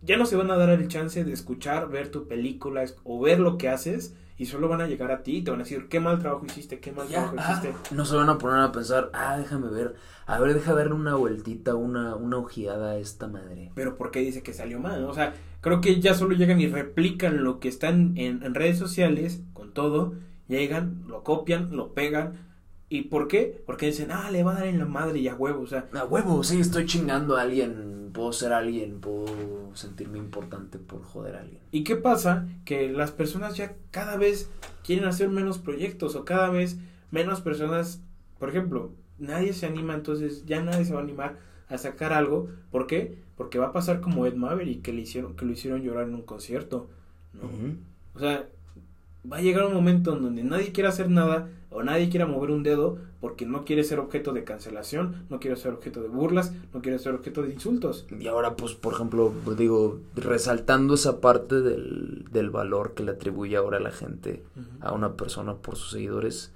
ya 0.02 0.16
no 0.16 0.26
se 0.26 0.38
van 0.38 0.52
a 0.52 0.58
dar 0.58 0.70
el 0.70 0.88
chance 0.88 1.22
de 1.26 1.34
escuchar, 1.34 1.90
ver 1.90 2.12
tu 2.12 2.30
película 2.30 2.86
o 3.04 3.20
ver 3.20 3.42
lo 3.42 3.58
que 3.58 3.68
haces 3.68 4.16
y 4.42 4.48
solo 4.48 4.68
van 4.68 4.82
a 4.82 4.88
llegar 4.88 5.12
a 5.12 5.22
ti 5.22 5.38
y 5.38 5.42
te 5.44 5.52
van 5.52 5.60
a 5.60 5.64
decir 5.64 5.88
qué 5.88 6.00
mal 6.00 6.18
trabajo 6.18 6.44
hiciste, 6.48 6.80
qué 6.80 6.92
mal 6.92 7.08
trabajo 7.08 7.36
hiciste. 7.36 7.76
no 7.92 8.06
se 8.06 8.16
van 8.16 8.28
a 8.28 8.40
poner 8.40 8.60
a 8.62 8.72
pensar, 8.72 9.12
ah, 9.14 9.38
déjame 9.38 9.70
ver, 9.70 9.94
a 10.26 10.40
ver, 10.40 10.56
deja 10.56 10.74
darle 10.74 10.96
una 10.96 11.14
vueltita, 11.14 11.76
una, 11.76 12.16
una 12.16 12.38
ojeada 12.38 12.94
a 12.94 12.98
esta 12.98 13.28
madre. 13.28 13.72
Pero 13.76 13.98
¿por 13.98 14.10
qué 14.10 14.22
dice 14.22 14.42
que 14.42 14.52
salió 14.52 14.80
mal? 14.80 15.06
O 15.06 15.14
sea, 15.14 15.36
creo 15.62 15.80
que 15.80 16.02
ya 16.02 16.16
solo 16.16 16.34
llegan 16.34 16.60
y 16.60 16.66
replican 16.66 17.44
lo 17.44 17.60
que 17.60 17.68
están 17.68 18.18
en, 18.18 18.42
en 18.42 18.56
redes 18.56 18.80
sociales 18.80 19.44
con 19.54 19.76
todo, 19.76 20.16
llegan, 20.48 21.04
lo 21.08 21.24
copian, 21.24 21.76
lo 21.78 21.94
pegan. 21.94 22.51
¿Y 22.92 23.04
por 23.04 23.28
qué? 23.28 23.64
Porque 23.66 23.88
dicen, 23.88 24.12
ah, 24.12 24.30
le 24.30 24.44
va 24.44 24.52
a 24.52 24.60
dar 24.60 24.68
en 24.68 24.78
la 24.78 24.86
madre 24.86 25.20
y 25.20 25.28
a 25.28 25.36
huevo, 25.36 25.62
o 25.64 25.68
sea. 25.68 25.88
A 25.94 26.06
huevo, 26.06 26.44
sí, 26.44 26.60
estoy 26.60 26.86
chingando 26.86 27.38
a 27.38 27.42
alguien 27.42 28.02
puedo 28.12 28.34
ser 28.34 28.54
alguien, 28.54 29.00
puedo 29.00 29.26
sentirme 29.74 30.18
importante 30.18 30.78
por 30.78 31.04
joder 31.04 31.36
a 31.36 31.42
alguien. 31.42 31.62
¿Y 31.72 31.84
qué 31.84 31.96
pasa? 31.96 32.48
Que 32.66 32.90
las 32.90 33.12
personas 33.12 33.56
ya 33.56 33.76
cada 33.90 34.18
vez 34.18 34.50
quieren 34.84 35.06
hacer 35.06 35.30
menos 35.30 35.58
proyectos 35.58 36.16
o 36.16 36.26
cada 36.26 36.50
vez 36.50 36.78
menos 37.10 37.42
personas, 37.42 38.02
por 38.40 38.50
ejemplo, 38.50 38.92
nadie 39.18 39.54
se 39.54 39.66
anima, 39.66 39.94
entonces 39.94 40.46
ya 40.46 40.62
nadie 40.62 40.86
se 40.86 40.94
va 40.94 41.00
a 41.00 41.04
animar 41.04 41.40
a 41.68 41.78
sacar 41.78 42.14
algo. 42.14 42.50
¿Por 42.70 42.88
qué? 42.88 43.18
Porque 43.36 43.60
va 43.60 43.68
a 43.68 43.74
pasar 43.74 44.02
como 44.02 44.26
Ed 44.26 44.36
Maverick 44.36 44.82
que 44.82 44.94
le 44.94 45.02
hicieron 45.02 45.36
que 45.36 45.46
lo 45.46 45.54
hicieron 45.54 45.82
llorar 45.82 46.08
en 46.08 46.16
un 46.16 46.24
concierto, 46.24 46.90
¿no? 47.34 47.50
O 48.14 48.20
sea, 48.20 48.48
va 49.30 49.38
a 49.38 49.42
llegar 49.42 49.66
un 49.66 49.74
momento 49.74 50.16
en 50.16 50.24
donde 50.24 50.44
nadie 50.44 50.72
quiera 50.72 50.90
hacer 50.90 51.10
nada 51.10 51.50
o 51.70 51.84
nadie 51.84 52.10
quiera 52.10 52.26
mover 52.26 52.52
un 52.52 52.64
dedo 52.64 52.98
porque 53.20 53.46
no 53.46 53.64
quiere 53.66 53.84
ser 53.84 54.00
objeto 54.00 54.34
de 54.34 54.44
cancelación, 54.44 55.26
no 55.30 55.40
quiere 55.40 55.56
ser 55.56 55.74
objeto 55.74 56.02
de 56.02 56.10
burlas, 56.10 56.54
no 56.74 56.82
quiere 56.82 57.00
ser 57.00 57.14
objeto 57.14 57.44
de 57.44 57.54
insultos. 57.54 58.08
Y 58.20 58.28
ahora, 58.28 58.56
pues, 58.56 58.74
por 58.74 58.94
ejemplo, 58.94 59.32
digo, 59.58 60.00
resaltando 60.16 60.96
esa 60.96 61.22
parte 61.22 61.62
del, 61.62 62.26
del 62.32 62.50
valor 62.50 62.94
que 62.94 63.04
le 63.04 63.12
atribuye 63.12 63.56
ahora 63.56 63.80
la 63.80 63.92
gente 63.92 64.44
a 64.82 64.92
una 64.92 65.16
persona 65.16 65.56
por 65.56 65.76
sus 65.78 65.92
seguidores, 65.92 66.52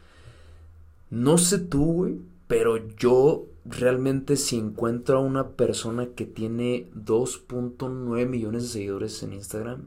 no 1.12 1.38
sé 1.38 1.60
tú, 1.60 1.86
güey, 1.94 2.20
pero 2.48 2.78
yo 2.98 3.46
realmente 3.64 4.38
si 4.38 4.58
encuentro 4.58 5.18
a 5.18 5.22
una 5.22 5.50
persona 5.50 6.08
que 6.16 6.26
tiene 6.26 6.88
2.9 6.96 8.28
millones 8.28 8.64
de 8.64 8.70
seguidores 8.70 9.22
en 9.24 9.34
Instagram, 9.34 9.86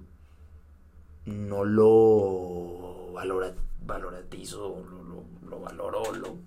no 1.29 1.65
lo 1.65 3.13
valora, 3.13 3.55
valoratizo, 3.85 4.83
lo, 4.91 5.49
lo, 5.49 5.61
valoro, 5.61 6.03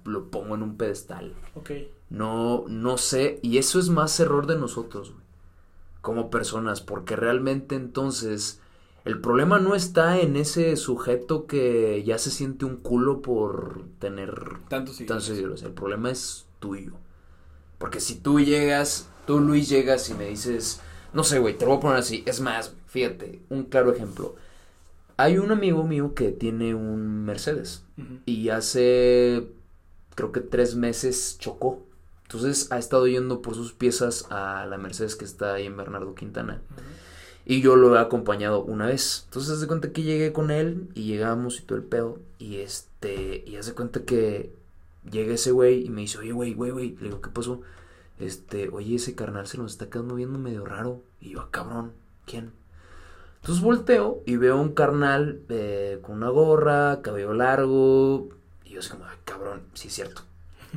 lo, 0.06 0.30
pongo 0.30 0.56
en 0.56 0.63
un 0.63 0.78
pedestal. 0.78 1.34
Ok. 1.56 1.72
No, 2.10 2.65
no 2.67 2.98
sé, 2.98 3.39
y 3.41 3.58
eso 3.58 3.80
es 3.80 3.89
más 3.89 4.20
error 4.20 4.48
de 4.48 4.58
nosotros, 4.58 5.13
como 6.02 6.30
personas, 6.30 6.82
porque 6.82 7.15
realmente 7.15 7.76
entonces 7.76 8.62
el 9.04 9.20
problema 9.20 9.60
no 9.60 9.74
está 9.74 10.20
en 10.20 10.36
ese 10.36 10.76
sujeto 10.78 11.48
que 11.48 12.04
ya 12.04 12.17
se 12.20 12.30
siente 12.30 12.65
un 12.65 12.78
culo 12.78 13.22
por 13.22 13.84
tener 14.00 14.60
tantos 14.67 14.98
seguidores. 14.98 15.63
El 15.63 15.74
problema 15.74 16.12
es 16.12 16.46
tuyo. 16.60 16.94
Porque 17.80 18.00
si 18.00 18.15
tú 18.15 18.39
llegas, 18.39 19.10
tú 19.26 19.39
Luis 19.39 19.70
llegas 19.70 20.08
y 20.12 20.13
me 20.13 20.28
dices, 20.28 20.82
no 21.13 21.24
sé, 21.24 21.39
güey, 21.39 21.58
te 21.58 21.65
lo 21.65 21.72
voy 21.72 21.78
a 21.78 21.82
poner 21.82 21.98
así. 21.98 22.24
Es 22.28 22.41
más, 22.41 22.76
fíjate, 22.86 23.41
un 23.50 23.63
claro 23.63 23.91
ejemplo. 23.91 24.36
Hay 25.21 25.38
un 25.38 25.51
amigo 25.51 25.84
mío 25.84 26.15
que 26.15 26.31
tiene 26.31 26.73
un 26.73 27.25
Mercedes 27.25 27.86
y 28.25 28.49
hace 28.49 29.47
creo 30.15 30.31
que 30.31 30.39
tres 30.39 30.75
meses 30.75 31.38
chocó. 31.38 31.86
Entonces 32.23 32.71
ha 32.71 32.79
estado 32.79 33.05
yendo 33.05 33.43
por 33.43 33.53
sus 33.53 33.71
piezas 33.71 34.25
a 34.31 34.65
la 34.65 34.79
Mercedes 34.79 35.15
que 35.15 35.25
está 35.25 35.53
ahí 35.53 35.67
en 35.67 35.77
Bernardo 35.77 36.15
Quintana. 36.15 36.62
Y 37.45 37.62
yo 37.62 37.75
lo 37.75 37.95
he 37.95 37.99
acompañado 37.99 38.63
una 38.63 38.88
vez. 38.88 39.23
Entonces, 39.25 39.57
hace 39.57 39.67
cuenta 39.67 39.91
que 39.91 40.01
llegué 40.01 40.34
con 40.34 40.49
él 40.49 40.89
y 40.95 41.03
llegamos 41.03 41.60
y 41.60 41.63
todo 41.63 41.77
el 41.77 41.84
pedo. 41.84 42.17
Y 42.39 42.57
este, 42.57 43.43
y 43.45 43.57
hace 43.57 43.73
cuenta 43.73 44.03
que 44.05 44.51
llega 45.12 45.36
ese 45.36 45.51
güey 45.51 45.86
y 45.86 45.89
me 45.89 46.01
dice, 46.01 46.17
oye, 46.17 46.31
güey, 46.31 46.53
güey, 46.55 46.71
güey. 46.71 46.95
Le 46.97 47.05
digo, 47.05 47.21
¿qué 47.21 47.29
pasó? 47.29 47.62
Este, 48.19 48.69
oye, 48.69 48.95
ese 48.95 49.15
carnal 49.15 49.47
se 49.47 49.57
nos 49.57 49.73
está 49.73 49.89
quedando 49.89 50.15
viendo 50.15 50.39
medio 50.39 50.65
raro. 50.65 51.01
Y 51.19 51.31
yo, 51.31 51.41
ah, 51.41 51.49
cabrón, 51.51 51.93
¿quién? 52.25 52.53
Entonces 53.41 53.63
volteo 53.63 54.21
y 54.27 54.38
veo 54.38 54.62
un 54.62 54.73
carnal 54.73 55.41
eh, 55.49 55.99
con 56.04 56.17
una 56.17 56.30
gorra, 56.30 57.01
cabello 57.01 57.34
largo. 57.34 58.30
Y 58.63 58.71
yo 58.71 58.80
así 58.80 58.89
como, 58.91 59.06
ay, 59.06 59.17
cabrón, 59.25 59.63
sí 59.73 59.88
es 59.88 59.95
cierto. 59.95 60.21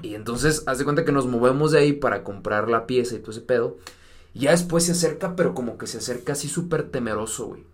Y 0.02 0.14
entonces 0.14 0.64
hace 0.66 0.84
cuenta 0.84 1.04
que 1.04 1.12
nos 1.12 1.26
movemos 1.26 1.72
de 1.72 1.78
ahí 1.78 1.92
para 1.92 2.24
comprar 2.24 2.68
la 2.68 2.86
pieza 2.86 3.14
y 3.14 3.18
todo 3.18 3.32
ese 3.32 3.42
pedo. 3.42 3.76
Y 4.32 4.40
ya 4.40 4.50
después 4.50 4.84
se 4.84 4.92
acerca, 4.92 5.36
pero 5.36 5.54
como 5.54 5.76
que 5.76 5.86
se 5.86 5.98
acerca 5.98 6.32
así 6.32 6.48
súper 6.48 6.90
temeroso, 6.90 7.48
güey. 7.48 7.64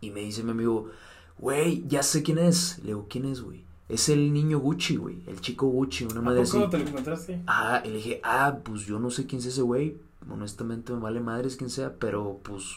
Y 0.00 0.10
me 0.10 0.20
dice 0.20 0.42
mi 0.42 0.50
amigo, 0.50 0.90
güey, 1.38 1.82
ya 1.88 2.02
sé 2.02 2.22
quién 2.22 2.38
es. 2.38 2.78
Le 2.80 2.88
digo, 2.88 3.06
¿quién 3.08 3.24
es, 3.24 3.40
güey? 3.40 3.64
Es 3.88 4.08
el 4.08 4.32
niño 4.32 4.58
Gucci, 4.58 4.96
güey. 4.96 5.22
El 5.26 5.40
chico 5.40 5.66
Gucci, 5.66 6.04
una 6.04 6.20
madre 6.20 6.42
así. 6.42 6.52
¿Cómo 6.52 6.68
te 6.68 6.78
lo 6.78 6.86
encontraste? 6.86 7.40
Ah, 7.46 7.82
y 7.84 7.88
le 7.88 7.94
dije, 7.94 8.20
ah, 8.22 8.58
pues 8.62 8.82
yo 8.82 8.98
no 8.98 9.10
sé 9.10 9.26
quién 9.26 9.40
es 9.40 9.46
ese 9.46 9.62
güey. 9.62 9.96
Honestamente 10.30 10.92
me 10.92 11.00
vale 11.00 11.20
madres 11.20 11.56
quién 11.56 11.70
sea, 11.70 11.94
pero 11.98 12.38
pues, 12.42 12.76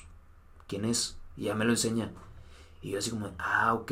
¿quién 0.67 0.85
es? 0.85 1.17
Y 1.37 1.45
ya 1.45 1.55
me 1.55 1.65
lo 1.65 1.71
enseña. 1.71 2.11
Y 2.81 2.91
yo 2.91 2.99
así 2.99 3.09
como, 3.09 3.31
ah, 3.39 3.73
ok. 3.73 3.91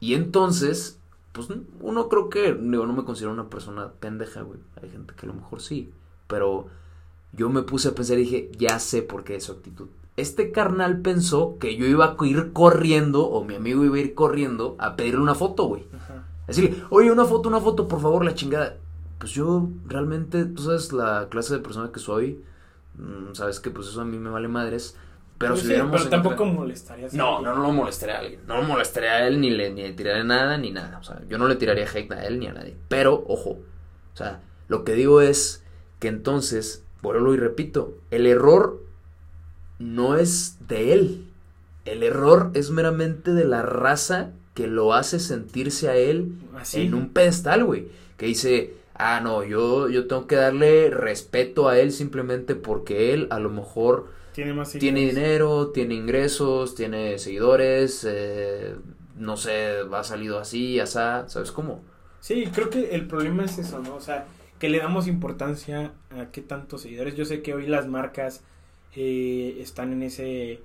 Y 0.00 0.14
entonces, 0.14 0.98
pues 1.32 1.48
uno 1.80 2.08
creo 2.08 2.28
que, 2.28 2.54
digo, 2.54 2.86
no 2.86 2.92
me 2.92 3.04
considero 3.04 3.32
una 3.32 3.50
persona 3.50 3.92
pendeja, 4.00 4.42
güey. 4.42 4.60
Hay 4.82 4.90
gente 4.90 5.14
que 5.14 5.26
a 5.26 5.28
lo 5.28 5.34
mejor 5.34 5.60
sí. 5.60 5.92
Pero 6.26 6.68
yo 7.32 7.48
me 7.48 7.62
puse 7.62 7.88
a 7.88 7.94
pensar 7.94 8.18
y 8.18 8.22
dije, 8.22 8.50
ya 8.56 8.78
sé 8.78 9.02
por 9.02 9.24
qué 9.24 9.36
es 9.36 9.44
su 9.44 9.52
actitud. 9.52 9.88
Este 10.16 10.50
carnal 10.50 11.00
pensó 11.00 11.58
que 11.58 11.76
yo 11.76 11.86
iba 11.86 12.16
a 12.18 12.26
ir 12.26 12.52
corriendo, 12.52 13.26
o 13.26 13.44
mi 13.44 13.54
amigo 13.54 13.84
iba 13.84 13.96
a 13.96 14.00
ir 14.00 14.14
corriendo, 14.14 14.76
a 14.78 14.96
pedirle 14.96 15.20
una 15.20 15.34
foto, 15.34 15.64
güey. 15.64 15.84
Decirle, 16.46 16.82
oye, 16.90 17.12
una 17.12 17.24
foto, 17.24 17.48
una 17.48 17.60
foto, 17.60 17.86
por 17.86 18.00
favor, 18.00 18.24
la 18.24 18.34
chingada. 18.34 18.76
Pues 19.18 19.32
yo 19.32 19.68
realmente, 19.86 20.44
tú 20.44 20.62
sabes 20.62 20.92
la 20.92 21.28
clase 21.28 21.54
de 21.54 21.60
persona 21.60 21.92
que 21.92 22.00
soy, 22.00 22.42
mm, 22.96 23.34
sabes 23.34 23.60
que 23.60 23.70
pues 23.70 23.88
eso 23.88 24.00
a 24.00 24.04
mí 24.04 24.18
me 24.18 24.30
vale 24.30 24.48
madres. 24.48 24.96
Pero 25.38 25.52
Pues 25.52 25.60
si 25.60 25.66
sí, 25.66 25.72
hubiéramos 25.72 26.00
pero 26.00 26.10
tampoco 26.10 26.34
encontrado- 26.34 26.60
molestarías. 26.60 27.14
a 27.14 27.16
No, 27.16 27.40
no, 27.40 27.54
no 27.54 27.62
lo 27.62 27.72
molestaré 27.72 28.12
a 28.12 28.18
alguien. 28.18 28.40
No 28.46 28.56
lo 28.56 28.62
molestaré 28.64 29.08
a 29.08 29.26
él, 29.28 29.40
ni 29.40 29.50
le, 29.50 29.70
ni 29.70 29.82
le 29.82 29.92
tiraré 29.92 30.24
nada, 30.24 30.58
ni 30.58 30.72
nada. 30.72 30.98
O 30.98 31.04
sea, 31.04 31.20
yo 31.28 31.38
no 31.38 31.46
le 31.46 31.54
tiraría 31.54 31.86
hate 31.88 32.10
a 32.12 32.24
él 32.26 32.40
ni 32.40 32.48
a 32.48 32.52
nadie. 32.52 32.76
Pero, 32.88 33.24
ojo, 33.28 33.50
o 34.14 34.16
sea, 34.16 34.40
lo 34.66 34.82
que 34.84 34.94
digo 34.94 35.20
es 35.20 35.62
que 36.00 36.08
entonces, 36.08 36.84
vuelvo 37.02 37.32
y 37.34 37.36
repito, 37.36 37.94
el 38.10 38.26
error 38.26 38.80
no 39.78 40.16
es 40.16 40.58
de 40.66 40.92
él. 40.92 41.24
El 41.84 42.02
error 42.02 42.50
es 42.54 42.70
meramente 42.70 43.32
de 43.32 43.44
la 43.44 43.62
raza 43.62 44.30
que 44.54 44.66
lo 44.66 44.92
hace 44.92 45.20
sentirse 45.20 45.88
a 45.88 45.94
él 45.96 46.32
Así. 46.56 46.82
en 46.82 46.94
un 46.94 47.10
pedestal, 47.10 47.64
güey. 47.64 47.88
Que 48.16 48.26
dice, 48.26 48.74
ah, 48.94 49.20
no, 49.22 49.44
yo, 49.44 49.88
yo 49.88 50.06
tengo 50.08 50.26
que 50.26 50.34
darle 50.36 50.90
respeto 50.90 51.68
a 51.68 51.78
él 51.78 51.92
simplemente 51.92 52.56
porque 52.56 53.14
él 53.14 53.28
a 53.30 53.38
lo 53.38 53.50
mejor 53.50 54.08
Tiene 54.38 54.54
más 54.54 54.70
tiene 54.78 55.00
seguidores. 55.00 55.16
dinero, 55.16 55.70
tiene 55.72 55.94
ingresos, 55.94 56.76
tiene 56.76 57.18
seguidores, 57.18 58.06
eh, 58.08 58.76
no 59.16 59.36
sé, 59.36 59.78
ha 59.92 60.04
salido 60.04 60.38
así, 60.38 60.78
asá, 60.78 61.28
¿sabes 61.28 61.50
cómo? 61.50 61.82
Sí, 62.20 62.48
creo 62.54 62.70
que 62.70 62.94
el 62.94 63.08
problema 63.08 63.44
es 63.44 63.58
eso, 63.58 63.80
¿no? 63.80 63.96
O 63.96 64.00
sea, 64.00 64.26
que 64.60 64.68
le 64.68 64.78
damos 64.78 65.08
importancia 65.08 65.92
a 66.10 66.30
qué 66.30 66.40
tantos 66.40 66.82
seguidores. 66.82 67.16
Yo 67.16 67.24
sé 67.24 67.42
que 67.42 67.52
hoy 67.52 67.66
las 67.66 67.88
marcas 67.88 68.44
eh, 68.94 69.56
están 69.58 69.92
en 69.92 70.04
ese 70.04 70.60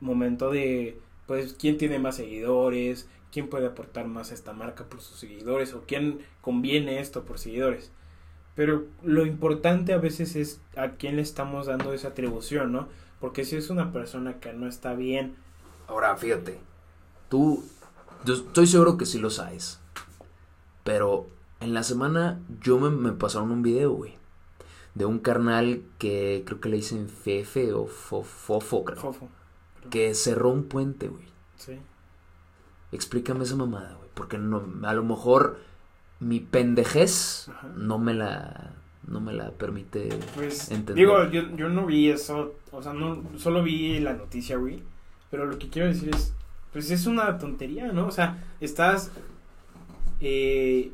momento 0.00 0.50
de, 0.50 0.98
pues, 1.26 1.52
quién 1.52 1.76
tiene 1.76 1.98
más 1.98 2.16
seguidores, 2.16 3.06
quién 3.30 3.50
puede 3.50 3.66
aportar 3.66 4.06
más 4.06 4.30
a 4.30 4.34
esta 4.34 4.54
marca 4.54 4.84
por 4.84 5.02
sus 5.02 5.18
seguidores 5.18 5.74
o 5.74 5.84
quién 5.86 6.20
conviene 6.40 7.00
esto 7.00 7.26
por 7.26 7.38
seguidores. 7.38 7.92
Pero 8.54 8.86
lo 9.02 9.26
importante 9.26 9.92
a 9.92 9.98
veces 9.98 10.36
es 10.36 10.62
a 10.74 10.92
quién 10.92 11.16
le 11.16 11.22
estamos 11.22 11.66
dando 11.66 11.92
esa 11.92 12.08
atribución, 12.08 12.72
¿no? 12.72 12.88
Porque 13.20 13.44
si 13.44 13.56
es 13.56 13.70
una 13.70 13.92
persona 13.92 14.40
que 14.40 14.52
no 14.52 14.66
está 14.66 14.94
bien, 14.94 15.36
Ahora, 15.88 16.16
fíjate, 16.16 16.60
tú, 17.28 17.64
yo 18.24 18.34
estoy 18.34 18.66
seguro 18.68 18.96
que 18.96 19.06
sí 19.06 19.18
lo 19.18 19.28
sabes, 19.28 19.80
pero 20.84 21.26
en 21.58 21.74
la 21.74 21.82
semana 21.82 22.38
yo 22.62 22.78
me, 22.78 22.90
me 22.90 23.10
pasaron 23.12 23.50
un 23.50 23.62
video, 23.62 23.90
güey, 23.92 24.14
de 24.94 25.04
un 25.04 25.18
carnal 25.18 25.82
que 25.98 26.44
creo 26.46 26.60
que 26.60 26.68
le 26.68 26.76
dicen 26.76 27.08
Fefe 27.08 27.72
o 27.72 27.86
Fo- 27.88 28.22
Fofo, 28.24 28.84
creo, 28.84 29.00
fofo. 29.00 29.28
que 29.90 30.14
cerró 30.14 30.50
un 30.50 30.64
puente, 30.64 31.08
güey. 31.08 31.24
Sí. 31.56 31.78
Explícame 32.92 33.44
esa 33.44 33.56
mamada, 33.56 33.94
güey. 33.94 34.08
Porque 34.14 34.38
no, 34.38 34.62
a 34.86 34.94
lo 34.94 35.02
mejor 35.04 35.58
mi 36.20 36.40
pendejez 36.40 37.48
Ajá. 37.48 37.68
no 37.76 37.98
me 37.98 38.14
la, 38.14 38.74
no 39.10 39.20
me 39.20 39.32
la 39.34 39.50
permite 39.50 40.08
Pues 40.34 40.70
entender. 40.70 40.94
digo, 40.94 41.28
yo, 41.30 41.42
yo 41.56 41.68
no 41.68 41.84
vi 41.84 42.08
eso, 42.08 42.54
o 42.70 42.82
sea, 42.82 42.94
no 42.94 43.22
solo 43.36 43.62
vi 43.62 43.98
la 44.00 44.14
noticia, 44.14 44.56
güey, 44.56 44.82
pero 45.30 45.44
lo 45.46 45.58
que 45.58 45.68
quiero 45.68 45.88
decir 45.88 46.10
es, 46.14 46.32
pues 46.72 46.90
es 46.90 47.06
una 47.06 47.36
tontería, 47.36 47.92
¿no? 47.92 48.06
O 48.06 48.10
sea, 48.12 48.42
estás, 48.60 49.10
eh, 50.20 50.92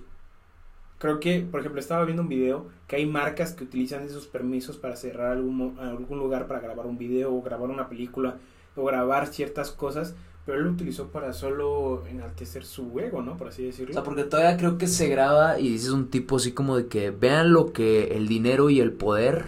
creo 0.98 1.20
que, 1.20 1.40
por 1.40 1.60
ejemplo, 1.60 1.80
estaba 1.80 2.04
viendo 2.04 2.22
un 2.22 2.28
video 2.28 2.66
que 2.88 2.96
hay 2.96 3.06
marcas 3.06 3.52
que 3.52 3.64
utilizan 3.64 4.02
esos 4.02 4.26
permisos 4.26 4.76
para 4.78 4.96
cerrar 4.96 5.32
algún, 5.32 5.76
algún 5.78 6.18
lugar 6.18 6.46
para 6.46 6.60
grabar 6.60 6.86
un 6.86 6.98
video 6.98 7.34
o 7.34 7.42
grabar 7.42 7.68
una 7.70 7.88
película 7.88 8.36
o 8.74 8.84
grabar 8.84 9.26
ciertas 9.26 9.70
cosas, 9.72 10.14
pero 10.46 10.58
él 10.58 10.64
lo 10.64 10.70
utilizó 10.70 11.08
para 11.08 11.32
solo 11.32 12.06
enaltecer 12.06 12.64
su 12.64 12.98
ego, 13.00 13.20
¿no? 13.20 13.36
Por 13.36 13.48
así 13.48 13.64
decirlo. 13.64 13.90
O 13.90 13.94
sea, 13.94 14.02
porque 14.04 14.24
todavía 14.24 14.56
creo 14.56 14.78
que 14.78 14.86
se 14.86 15.08
graba 15.08 15.58
y 15.60 15.68
dices 15.70 15.90
un 15.90 16.08
tipo 16.08 16.36
así 16.36 16.52
como 16.52 16.76
de 16.76 16.86
que 16.86 17.10
vean 17.10 17.52
lo 17.52 17.72
que 17.72 18.16
el 18.16 18.28
dinero 18.28 18.70
y 18.70 18.80
el 18.80 18.92
poder 18.92 19.46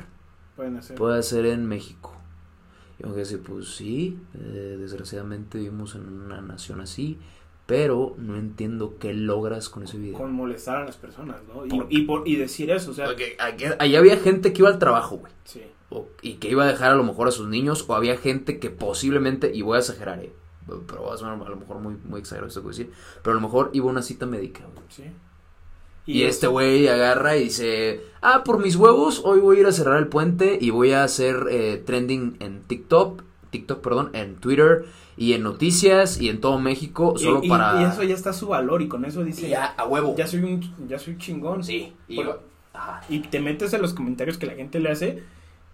Pueden 0.57 0.77
hacer. 0.77 0.97
puede 0.97 1.19
hacer 1.19 1.47
en 1.47 1.67
México. 1.67 2.15
Y 2.99 3.05
aunque 3.05 3.21
decir, 3.21 3.41
pues 3.41 3.77
sí, 3.77 4.19
eh, 4.35 4.77
desgraciadamente 4.79 5.57
vivimos 5.59 5.95
en 5.95 6.09
una 6.09 6.41
nación 6.43 6.81
así, 6.81 7.17
pero 7.65 8.17
no 8.19 8.37
entiendo 8.37 8.97
qué 8.99 9.15
logras 9.15 9.69
con 9.69 9.85
ese 9.85 9.99
video. 9.99 10.19
con 10.19 10.33
molestar 10.33 10.79
a 10.79 10.85
las 10.85 10.97
personas, 10.97 11.37
¿no? 11.47 11.65
Y, 11.65 11.69
Por- 11.69 11.87
y, 11.91 12.03
por- 12.03 12.27
y 12.27 12.35
decir 12.37 12.71
eso, 12.73 12.91
o 12.91 12.95
sea, 12.95 13.05
Porque 13.07 13.37
ahí 13.79 13.95
había 13.95 14.17
gente 14.17 14.53
que 14.53 14.63
iba 14.63 14.69
al 14.69 14.79
trabajo, 14.81 15.19
güey. 15.19 15.33
sí. 15.45 15.63
o- 15.91 16.09
y 16.21 16.35
que 16.35 16.51
iba 16.51 16.65
a 16.65 16.67
dejar 16.67 16.91
a 16.93 16.97
lo 16.97 17.03
mejor 17.05 17.29
a 17.29 17.31
sus 17.31 17.49
niños, 17.49 17.85
o 17.89 17.95
había 17.95 18.17
gente 18.19 18.59
que 18.59 18.69
posiblemente, 18.69 19.55
y 19.55 19.63
voy 19.63 19.77
a 19.77 19.79
exagerar, 19.79 20.19
eh, 20.23 20.33
pero 20.87 21.05
va 21.05 21.15
a 21.15 21.17
sonar 21.17 21.35
a 21.35 21.51
lo 21.51 21.57
mejor 21.57 21.79
muy, 21.79 21.97
muy 22.05 22.21
exagerado 22.21 22.49
esto 22.49 22.61
que 22.61 22.67
voy 22.67 22.75
a 22.75 22.79
decir, 22.79 22.93
pero 23.23 23.33
a 23.33 23.41
lo 23.41 23.47
mejor 23.47 23.71
iba 23.73 23.87
a 23.87 23.91
una 23.91 24.03
cita 24.03 24.27
médica, 24.27 24.65
güey. 24.75 24.87
Sí. 24.89 25.05
Y, 26.07 26.23
este 26.23 26.47
güey 26.47 26.89
agarra 26.89 27.37
y 27.37 27.45
dice, 27.45 28.01
ah, 28.23 28.43
por 28.43 28.63
mis 28.63 28.77
huevos, 28.77 29.21
hoy 29.27 29.41
voy 29.41 29.59
a 29.59 29.61
ir 29.61 29.67
a 29.67 29.73
cerrar 29.73 29.99
el 29.99 30.09
puente 30.09 30.57
y 30.59 30.71
voy 30.71 30.93
a 30.93 31.05
hacer 31.05 31.49
eh, 31.51 31.83
trending 31.85 32.39
en 32.41 32.63
TikTok, 32.63 33.25
TikTok, 33.51 33.83
perdón, 33.83 34.11
en 34.15 34.37
Twitter 34.37 34.87
y 35.19 35.35
en 35.35 35.43
noticias 35.43 36.19
y 36.19 36.31
en 36.31 36.41
todo 36.41 36.59
México, 36.59 37.19
solo 37.19 37.41
y, 37.43 37.49
para... 37.51 37.83
y 37.83 37.85
eso 37.85 38.03
ya 38.05 38.15
está 38.15 38.33
su 38.33 38.49
valor 38.49 38.81
y 38.81 38.89
con 38.89 39.05
eso 39.05 39.23
dice, 39.23 39.51
ya, 39.51 39.67
a 39.67 39.87
huevo. 39.87 40.15
ya 40.17 40.27
soy 40.27 40.41
un 40.41 40.89
ya 40.89 40.99
soy 40.99 41.19
chingón. 41.19 41.63
Sí, 41.63 41.93
y, 42.09 42.21
ajá. 42.73 43.03
y 43.11 43.19
te 43.21 43.41
metes 43.41 43.75
en 43.75 43.83
los 43.83 43.93
comentarios 43.93 44.39
que 44.39 44.47
la 44.47 44.55
gente 44.55 44.81
le 44.81 44.91
hace 44.91 45.23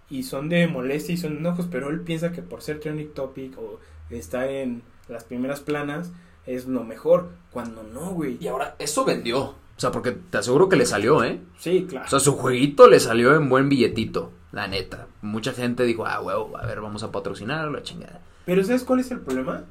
y 0.09 0.23
son 0.23 0.49
de 0.49 0.67
molestia 0.67 1.13
y 1.13 1.17
son 1.17 1.37
enojos, 1.37 1.67
pero 1.69 1.89
él 1.89 2.01
piensa 2.01 2.31
que 2.31 2.41
por 2.41 2.61
ser 2.61 2.79
trending 2.79 3.13
topic 3.13 3.57
o 3.57 3.79
estar 4.09 4.49
en 4.49 4.83
las 5.07 5.23
primeras 5.23 5.59
planas 5.59 6.11
es 6.45 6.67
lo 6.67 6.83
mejor, 6.83 7.31
cuando 7.51 7.83
no, 7.83 8.11
güey. 8.11 8.37
Y 8.39 8.47
ahora, 8.47 8.75
eso 8.79 9.05
vendió. 9.05 9.39
O 9.77 9.79
sea, 9.79 9.91
porque 9.91 10.11
te 10.11 10.37
aseguro 10.37 10.69
que 10.69 10.77
le 10.77 10.85
salió, 10.85 11.23
¿eh? 11.23 11.41
Sí, 11.57 11.85
claro. 11.89 12.05
O 12.05 12.09
sea, 12.09 12.19
su 12.19 12.33
jueguito 12.33 12.87
le 12.87 12.99
salió 12.99 13.35
en 13.35 13.49
buen 13.49 13.67
billetito, 13.67 14.31
la 14.51 14.67
neta. 14.67 15.07
Mucha 15.21 15.51
gente 15.51 15.83
dijo, 15.83 16.05
ah, 16.05 16.21
huevo, 16.21 16.57
a 16.57 16.65
ver, 16.65 16.79
vamos 16.79 17.03
a 17.03 17.11
patrocinar 17.11 17.69
la 17.69 17.83
chingada. 17.83 18.21
Pero 18.45 18.63
¿sabes 18.63 18.83
cuál 18.83 19.01
es 19.01 19.11
el 19.11 19.19
problema? 19.19 19.65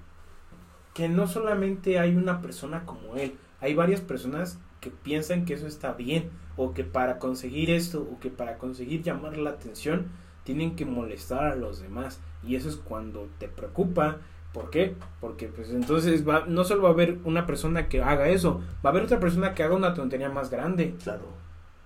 Que 0.93 1.09
no 1.09 1.27
solamente 1.27 1.99
hay 1.99 2.17
una 2.17 2.43
persona 2.43 2.85
como 2.85 3.17
él, 3.17 3.35
hay 3.61 3.75
varias 3.75 4.03
personas 4.03 4.59
que 4.81 4.91
piensan 4.91 5.47
que 5.47 5.55
eso 5.55 5.67
está 5.67 5.93
bien, 5.93 6.31
o 6.57 6.75
que 6.75 6.85
para 6.85 7.19
conseguir 7.19 7.71
esto, 7.71 8.03
o 8.03 8.21
que 8.21 8.31
para 8.31 8.59
conseguir 8.59 9.03
llamar 9.03 9.39
la 9.39 9.51
atención, 9.51 10.09
tienen 10.45 10.77
que 10.77 10.85
molestar 10.85 11.45
a 11.45 11.57
los 11.57 11.81
demás. 11.81 12.21
Y 12.47 12.57
eso 12.57 12.69
es 12.69 12.77
cuando 12.77 13.29
te 13.39 13.49
preocupa. 13.49 14.19
¿Por 14.53 14.71
qué? 14.71 14.95
Porque 15.21 15.49
pues 15.49 15.71
entonces 15.71 16.27
va, 16.27 16.45
no 16.47 16.65
solo 16.65 16.83
va 16.83 16.91
a 16.91 16.93
haber 16.93 17.19
una 17.25 17.45
persona 17.45 17.89
que 17.89 18.03
haga 18.03 18.29
eso, 18.29 18.61
va 18.85 18.91
a 18.91 18.93
haber 18.93 19.03
otra 19.03 19.19
persona 19.19 19.53
que 19.53 19.65
haga 19.65 19.75
una 19.75 19.95
tontería 19.95 20.29
más 20.29 20.51
grande. 20.51 20.95
Claro. 21.03 21.25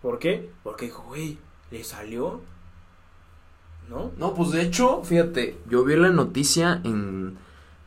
¿Por 0.02 0.18
qué? 0.18 0.50
Porque 0.62 0.86
dijo, 0.86 1.04
güey, 1.04 1.38
¿le 1.70 1.82
salió? 1.82 2.40
¿No? 3.88 4.12
No, 4.18 4.34
pues 4.34 4.50
de 4.50 4.62
hecho, 4.62 5.02
fíjate, 5.02 5.56
yo 5.68 5.82
vi 5.82 5.96
la 5.96 6.10
noticia 6.10 6.82
en 6.84 7.38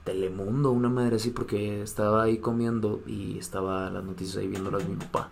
Telemundo, 0.04 0.72
una 0.72 0.90
madre 0.90 1.18
así, 1.18 1.30
porque 1.30 1.84
estaba 1.84 2.24
ahí 2.24 2.40
comiendo 2.40 3.02
y 3.06 3.38
estaba 3.38 3.90
las 3.92 4.04
noticias 4.04 4.38
ahí 4.38 4.48
viéndolas 4.48 4.88
mi 4.88 4.96
papá. 4.96 5.30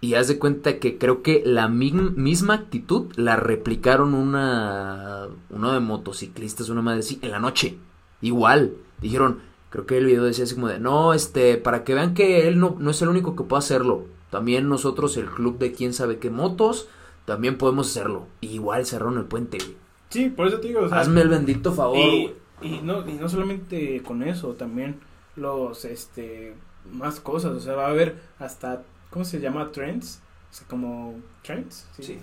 Y 0.00 0.14
haz 0.14 0.28
de 0.28 0.38
cuenta 0.38 0.78
que 0.78 0.96
creo 0.96 1.22
que 1.22 1.42
la 1.44 1.68
misma 1.68 2.54
actitud 2.54 3.12
la 3.16 3.36
replicaron 3.36 4.14
una. 4.14 5.28
Uno 5.50 5.72
de 5.72 5.80
motociclistas, 5.80 6.70
una 6.70 6.82
madre 6.82 7.00
así, 7.00 7.18
en 7.22 7.32
la 7.32 7.38
noche. 7.38 7.76
Igual. 8.22 8.72
Dijeron, 9.00 9.40
creo 9.70 9.86
que 9.86 9.98
el 9.98 10.06
video 10.06 10.24
decía 10.24 10.44
así 10.44 10.54
como 10.54 10.68
de, 10.68 10.78
no, 10.78 11.12
este, 11.14 11.56
para 11.56 11.84
que 11.84 11.94
vean 11.94 12.14
que 12.14 12.48
él 12.48 12.58
no, 12.58 12.76
no 12.78 12.90
es 12.90 13.02
el 13.02 13.08
único 13.08 13.36
que 13.36 13.44
puede 13.44 13.58
hacerlo. 13.58 14.04
También 14.30 14.68
nosotros, 14.68 15.16
el 15.16 15.26
club 15.26 15.58
de 15.58 15.72
quién 15.72 15.92
sabe 15.92 16.18
qué 16.18 16.30
motos, 16.30 16.88
también 17.24 17.58
podemos 17.58 17.90
hacerlo. 17.90 18.26
igual 18.40 18.86
cerraron 18.86 19.18
el 19.18 19.24
puente, 19.24 19.58
güey. 19.58 19.76
Sí, 20.08 20.28
por 20.28 20.48
eso 20.48 20.60
te 20.60 20.68
digo, 20.68 20.80
o 20.80 20.88
sea, 20.88 21.00
Hazme 21.00 21.20
el 21.20 21.28
bendito 21.28 21.72
favor, 21.72 21.96
y, 21.98 22.32
y, 22.62 22.80
no, 22.82 23.08
y 23.08 23.14
no 23.14 23.28
solamente 23.28 24.02
con 24.02 24.24
eso, 24.24 24.54
también 24.54 24.98
los, 25.36 25.84
este, 25.84 26.54
más 26.92 27.20
cosas, 27.20 27.52
o 27.52 27.60
sea, 27.60 27.74
va 27.76 27.86
a 27.86 27.90
haber 27.90 28.20
hasta 28.40 28.82
¿cómo 29.10 29.24
se 29.24 29.40
llama? 29.40 29.72
Trends, 29.72 30.20
o 30.50 30.54
sea, 30.54 30.66
como 30.68 31.14
trends, 31.42 31.88
sí. 31.98 32.18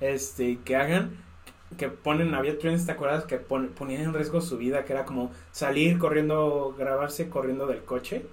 Este, 0.00 0.58
que 0.64 0.76
hagan, 0.76 1.16
que 1.76 1.88
ponen, 1.88 2.34
había 2.34 2.58
trends, 2.58 2.86
¿te 2.86 2.92
acuerdas? 2.92 3.24
Que 3.24 3.36
ponían 3.36 4.02
en 4.02 4.14
riesgo 4.14 4.40
su 4.40 4.58
vida, 4.58 4.84
que 4.84 4.92
era 4.92 5.04
como 5.04 5.30
salir 5.52 5.98
corriendo, 5.98 6.74
grabarse 6.78 7.28
corriendo 7.28 7.66
del 7.66 7.84
coche. 7.84 8.26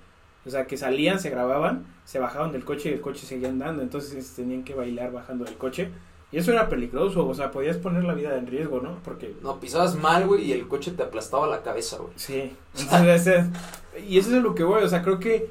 O 0.45 0.49
sea, 0.49 0.65
que 0.65 0.77
salían, 0.77 1.19
se 1.19 1.29
grababan, 1.29 1.85
se 2.05 2.19
bajaban 2.19 2.53
del 2.53 2.63
coche 2.63 2.89
y 2.89 2.93
el 2.93 3.01
coche 3.01 3.25
seguía 3.25 3.49
andando. 3.49 3.81
Entonces 3.81 4.33
tenían 4.33 4.63
que 4.63 4.73
bailar 4.73 5.11
bajando 5.11 5.43
del 5.43 5.57
coche. 5.57 5.91
Y 6.31 6.37
eso 6.37 6.51
era 6.51 6.67
peligroso, 6.67 7.25
o 7.25 7.33
sea, 7.33 7.51
podías 7.51 7.77
poner 7.77 8.03
la 8.03 8.13
vida 8.13 8.37
en 8.37 8.47
riesgo, 8.47 8.81
¿no? 8.81 8.99
Porque... 9.03 9.33
No, 9.41 9.61
pisabas 9.61 9.95
mal, 9.95 10.27
güey, 10.27 10.43
y 10.43 10.51
el 10.51 10.67
coche 10.67 10.91
te 10.91 11.03
aplastaba 11.03 11.47
la 11.47 11.63
cabeza, 11.63 11.97
güey. 11.97 12.11
Sí. 12.17 12.53
Entonces, 12.77 13.45
y 14.07 14.17
eso 14.17 14.35
es 14.35 14.43
lo 14.43 14.53
que 14.53 14.63
voy, 14.63 14.83
o 14.83 14.89
sea, 14.89 15.03
creo 15.03 15.19
que 15.19 15.49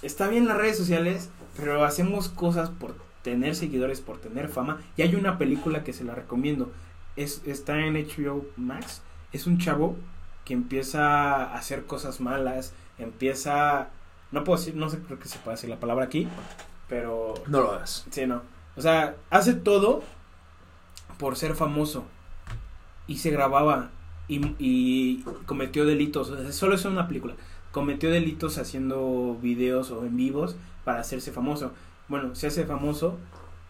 está 0.00 0.28
bien 0.28 0.46
las 0.46 0.56
redes 0.56 0.78
sociales, 0.78 1.28
pero 1.58 1.84
hacemos 1.84 2.28
cosas 2.28 2.70
por 2.70 2.94
tener 3.22 3.56
seguidores, 3.56 4.00
por 4.00 4.18
tener 4.18 4.48
fama. 4.48 4.80
Y 4.96 5.02
hay 5.02 5.16
una 5.16 5.38
película 5.38 5.82
que 5.82 5.92
se 5.92 6.04
la 6.04 6.14
recomiendo. 6.14 6.70
Es, 7.16 7.42
está 7.46 7.80
en 7.80 7.94
HBO 7.94 8.46
Max. 8.56 9.02
Es 9.32 9.46
un 9.46 9.58
chavo 9.58 9.96
que 10.44 10.54
empieza 10.54 11.34
a 11.34 11.54
hacer 11.54 11.84
cosas 11.84 12.20
malas. 12.20 12.74
Empieza. 12.96 13.88
No 14.30 14.44
puedo 14.44 14.58
decir, 14.58 14.76
no 14.76 14.88
sé, 14.88 15.00
creo 15.00 15.18
que 15.18 15.28
se 15.28 15.38
puede 15.40 15.56
decir 15.56 15.68
la 15.68 15.80
palabra 15.80 16.04
aquí. 16.04 16.28
Pero. 16.88 17.34
No 17.48 17.60
lo 17.60 17.72
hagas. 17.72 18.06
Sí, 18.10 18.24
no. 18.26 18.42
O 18.76 18.80
sea, 18.80 19.16
hace 19.30 19.54
todo 19.54 20.04
por 21.18 21.36
ser 21.36 21.56
famoso. 21.56 22.04
Y 23.08 23.18
se 23.18 23.30
grababa. 23.30 23.90
Y, 24.28 24.54
y 24.58 25.24
cometió 25.46 25.84
delitos. 25.86 26.32
solo 26.54 26.76
es 26.76 26.84
una 26.84 27.08
película. 27.08 27.34
Cometió 27.72 28.10
delitos 28.10 28.58
haciendo 28.58 29.36
videos 29.40 29.90
o 29.90 30.04
en 30.04 30.16
vivos 30.16 30.56
para 30.84 31.00
hacerse 31.00 31.32
famoso. 31.32 31.72
Bueno, 32.08 32.34
se 32.34 32.46
hace 32.46 32.64
famoso, 32.64 33.18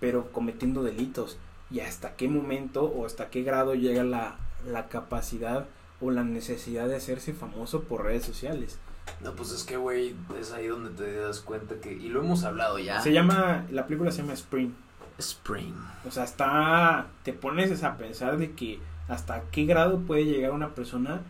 pero 0.01 0.31
cometiendo 0.33 0.83
delitos. 0.83 1.39
¿Y 1.71 1.81
hasta 1.81 2.17
qué 2.17 2.29
momento 2.29 2.85
o 2.85 3.05
hasta 3.05 3.29
qué 3.29 3.43
grado 3.43 3.75
llega 3.75 4.05
la, 4.05 4.37
la 4.67 4.89
capacidad 4.89 5.67
o 6.01 6.11
la 6.11 6.25
necesidad 6.25 6.89
de 6.89 6.97
hacerse 6.97 7.33
famoso 7.33 7.83
por 7.83 8.05
redes 8.05 8.25
sociales? 8.25 8.79
No, 9.23 9.33
pues 9.35 9.51
es 9.51 9.65
que, 9.65 9.77
güey, 9.77 10.15
es 10.39 10.53
ahí 10.53 10.69
donde 10.69 10.91
te 10.91 11.17
das 11.17 11.41
cuenta 11.41 11.77
que... 11.81 11.93
Y 11.93 12.09
lo 12.09 12.21
hemos 12.21 12.45
hablado 12.45 12.79
ya. 12.79 13.01
Se 13.01 13.13
llama... 13.13 13.67
La 13.71 13.87
película 13.87 14.13
se 14.13 14.23
llama 14.23 14.35
Spring. 14.35 14.73
Spring. 15.19 15.75
O 16.07 16.11
sea, 16.11 16.23
hasta... 16.23 17.09
Te 17.25 17.33
pones 17.33 17.83
a 17.83 17.97
pensar 17.97 18.39
de 18.39 18.53
que 18.53 18.79
hasta 19.09 19.43
qué 19.51 19.65
grado 19.65 20.01
puede 20.01 20.25
llegar 20.25 20.53
una 20.53 20.75
persona 20.75 21.23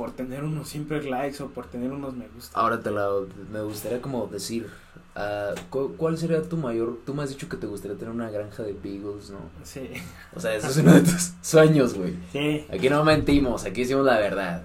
por 0.00 0.12
tener 0.12 0.44
unos 0.44 0.70
simples 0.70 1.04
likes 1.04 1.42
o 1.42 1.48
por 1.48 1.66
tener 1.66 1.92
unos 1.92 2.14
me 2.14 2.26
gusta. 2.28 2.58
Ahora 2.58 2.80
te 2.80 2.90
la... 2.90 3.06
Me 3.52 3.60
gustaría 3.60 4.00
como 4.00 4.26
decir 4.28 4.66
Uh, 5.14 5.88
¿Cuál 5.98 6.16
sería 6.16 6.40
tu 6.40 6.56
mayor? 6.56 7.00
Tú 7.04 7.12
me 7.12 7.22
has 7.22 7.28
dicho 7.28 7.48
que 7.48 7.58
te 7.58 7.66
gustaría 7.66 7.98
tener 7.98 8.14
una 8.14 8.30
granja 8.30 8.62
de 8.62 8.72
beagles, 8.72 9.28
¿no? 9.28 9.40
Sí. 9.64 9.90
O 10.34 10.40
sea, 10.40 10.54
eso 10.54 10.68
es 10.68 10.78
uno 10.78 10.94
de 10.94 11.00
tus 11.00 11.32
sueños, 11.42 11.94
güey. 11.94 12.16
Sí. 12.32 12.64
Aquí 12.72 12.88
no 12.88 13.04
mentimos, 13.04 13.64
aquí 13.64 13.82
decimos 13.82 14.06
la 14.06 14.18
verdad. 14.18 14.62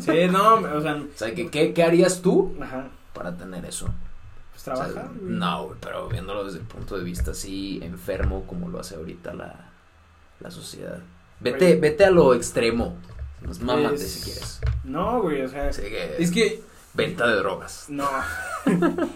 Sí, 0.00 0.26
no, 0.32 0.54
o 0.54 0.80
sea. 0.80 0.94
O 1.14 1.18
sea, 1.18 1.34
¿qué, 1.34 1.72
qué 1.72 1.82
harías 1.84 2.22
tú 2.22 2.56
Ajá. 2.60 2.88
para 3.12 3.36
tener 3.36 3.64
eso? 3.66 3.86
Pues 4.50 4.64
trabajar. 4.64 5.10
no, 5.20 5.66
güey, 5.66 5.78
pero 5.80 6.08
viéndolo 6.08 6.44
desde 6.44 6.58
el 6.58 6.64
punto 6.64 6.98
de 6.98 7.04
vista 7.04 7.30
así 7.32 7.78
enfermo 7.82 8.44
como 8.46 8.68
lo 8.68 8.80
hace 8.80 8.96
ahorita 8.96 9.34
la, 9.34 9.70
la 10.40 10.50
sociedad. 10.50 10.98
Vete, 11.38 11.76
vete 11.76 12.06
a 12.06 12.10
lo 12.10 12.34
extremo. 12.34 12.96
Nos 13.46 13.58
pues, 13.60 14.02
si 14.02 14.24
quieres. 14.24 14.60
No, 14.84 15.22
güey, 15.22 15.42
o 15.42 15.48
sea. 15.48 15.68
es 15.70 16.30
que. 16.30 16.62
Venta 16.94 17.26
de 17.26 17.36
drogas. 17.36 17.86
No. 17.88 18.08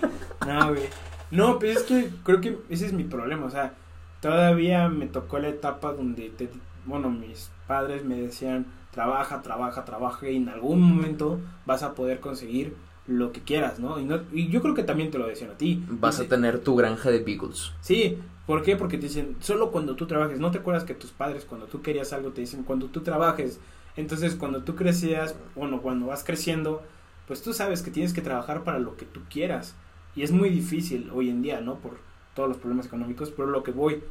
No, 0.46 0.70
güey. 0.70 0.84
No, 1.30 1.58
pero 1.58 1.78
es 1.78 1.82
que 1.82 2.08
creo 2.24 2.40
que 2.40 2.58
ese 2.70 2.86
es 2.86 2.94
mi 2.94 3.04
problema. 3.04 3.44
O 3.44 3.50
sea, 3.50 3.74
todavía 4.20 4.88
me 4.88 5.06
tocó 5.06 5.38
la 5.38 5.48
etapa 5.48 5.92
donde, 5.92 6.30
te, 6.30 6.48
bueno, 6.86 7.10
mis 7.10 7.50
padres 7.66 8.04
me 8.06 8.18
decían, 8.18 8.66
trabaja, 8.90 9.42
trabaja, 9.42 9.84
trabaja 9.84 10.30
y 10.30 10.36
en 10.36 10.48
algún 10.48 10.80
momento 10.80 11.38
vas 11.66 11.82
a 11.82 11.94
poder 11.94 12.20
conseguir 12.20 12.74
lo 13.06 13.32
que 13.32 13.42
quieras, 13.42 13.78
¿no? 13.78 14.00
Y, 14.00 14.04
no, 14.04 14.20
y 14.32 14.48
yo 14.48 14.62
creo 14.62 14.74
que 14.74 14.82
también 14.82 15.10
te 15.10 15.18
lo 15.18 15.26
decían 15.26 15.50
a 15.50 15.58
ti. 15.58 15.84
Vas 15.88 16.20
a 16.20 16.24
tener 16.24 16.60
tu 16.60 16.74
granja 16.76 17.10
de 17.10 17.18
beagles. 17.18 17.72
Sí, 17.82 18.18
¿por 18.46 18.62
qué? 18.62 18.76
Porque 18.76 18.96
te 18.96 19.08
dicen, 19.08 19.36
solo 19.40 19.70
cuando 19.70 19.94
tú 19.94 20.06
trabajes. 20.06 20.40
¿No 20.40 20.50
te 20.50 20.58
acuerdas 20.58 20.84
que 20.84 20.94
tus 20.94 21.10
padres 21.10 21.44
cuando 21.44 21.66
tú 21.66 21.82
querías 21.82 22.12
algo 22.14 22.30
te 22.30 22.40
dicen, 22.40 22.62
cuando 22.62 22.86
tú 22.86 23.02
trabajes? 23.02 23.60
Entonces, 23.96 24.34
cuando 24.34 24.62
tú 24.62 24.76
crecías, 24.76 25.34
bueno, 25.54 25.82
cuando 25.82 26.06
vas 26.06 26.24
creciendo, 26.24 26.82
pues 27.26 27.42
tú 27.42 27.52
sabes 27.52 27.82
que 27.82 27.90
tienes 27.90 28.12
que 28.12 28.22
trabajar 28.22 28.64
para 28.64 28.78
lo 28.78 28.96
que 28.96 29.06
tú 29.06 29.20
quieras. 29.30 29.74
Y 30.16 30.22
es 30.22 30.32
muy 30.32 30.50
difícil 30.50 31.10
hoy 31.12 31.30
en 31.30 31.42
día, 31.42 31.60
¿no? 31.60 31.76
Por 31.76 31.98
todos 32.34 32.48
los 32.48 32.58
problemas 32.58 32.86
económicos, 32.86 33.30
pero 33.30 33.48
lo 33.48 33.62
que 33.62 33.72
voy. 33.72 34.02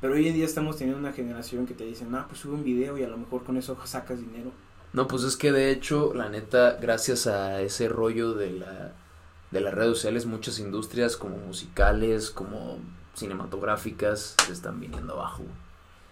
Pero 0.00 0.14
hoy 0.14 0.28
en 0.28 0.34
día 0.34 0.44
estamos 0.44 0.76
teniendo 0.76 1.00
una 1.00 1.12
generación 1.12 1.66
que 1.66 1.74
te 1.74 1.84
dicen, 1.84 2.14
ah, 2.14 2.26
pues 2.28 2.40
sube 2.40 2.54
un 2.54 2.64
video 2.64 2.98
y 2.98 3.04
a 3.04 3.08
lo 3.08 3.16
mejor 3.16 3.44
con 3.44 3.56
eso 3.56 3.76
sacas 3.84 4.20
dinero. 4.20 4.52
No, 4.92 5.08
pues 5.08 5.24
es 5.24 5.36
que 5.36 5.50
de 5.50 5.70
hecho, 5.70 6.14
la 6.14 6.28
neta, 6.28 6.78
gracias 6.80 7.26
a 7.26 7.60
ese 7.60 7.88
rollo 7.88 8.34
de 8.34 8.52
la 8.52 8.92
de 9.54 9.60
las 9.60 9.72
redes 9.72 9.96
sociales, 9.96 10.26
muchas 10.26 10.58
industrias 10.58 11.16
como 11.16 11.36
musicales, 11.36 12.30
como 12.30 12.78
cinematográficas, 13.14 14.34
se 14.44 14.52
están 14.52 14.80
viniendo 14.80 15.12
abajo. 15.14 15.44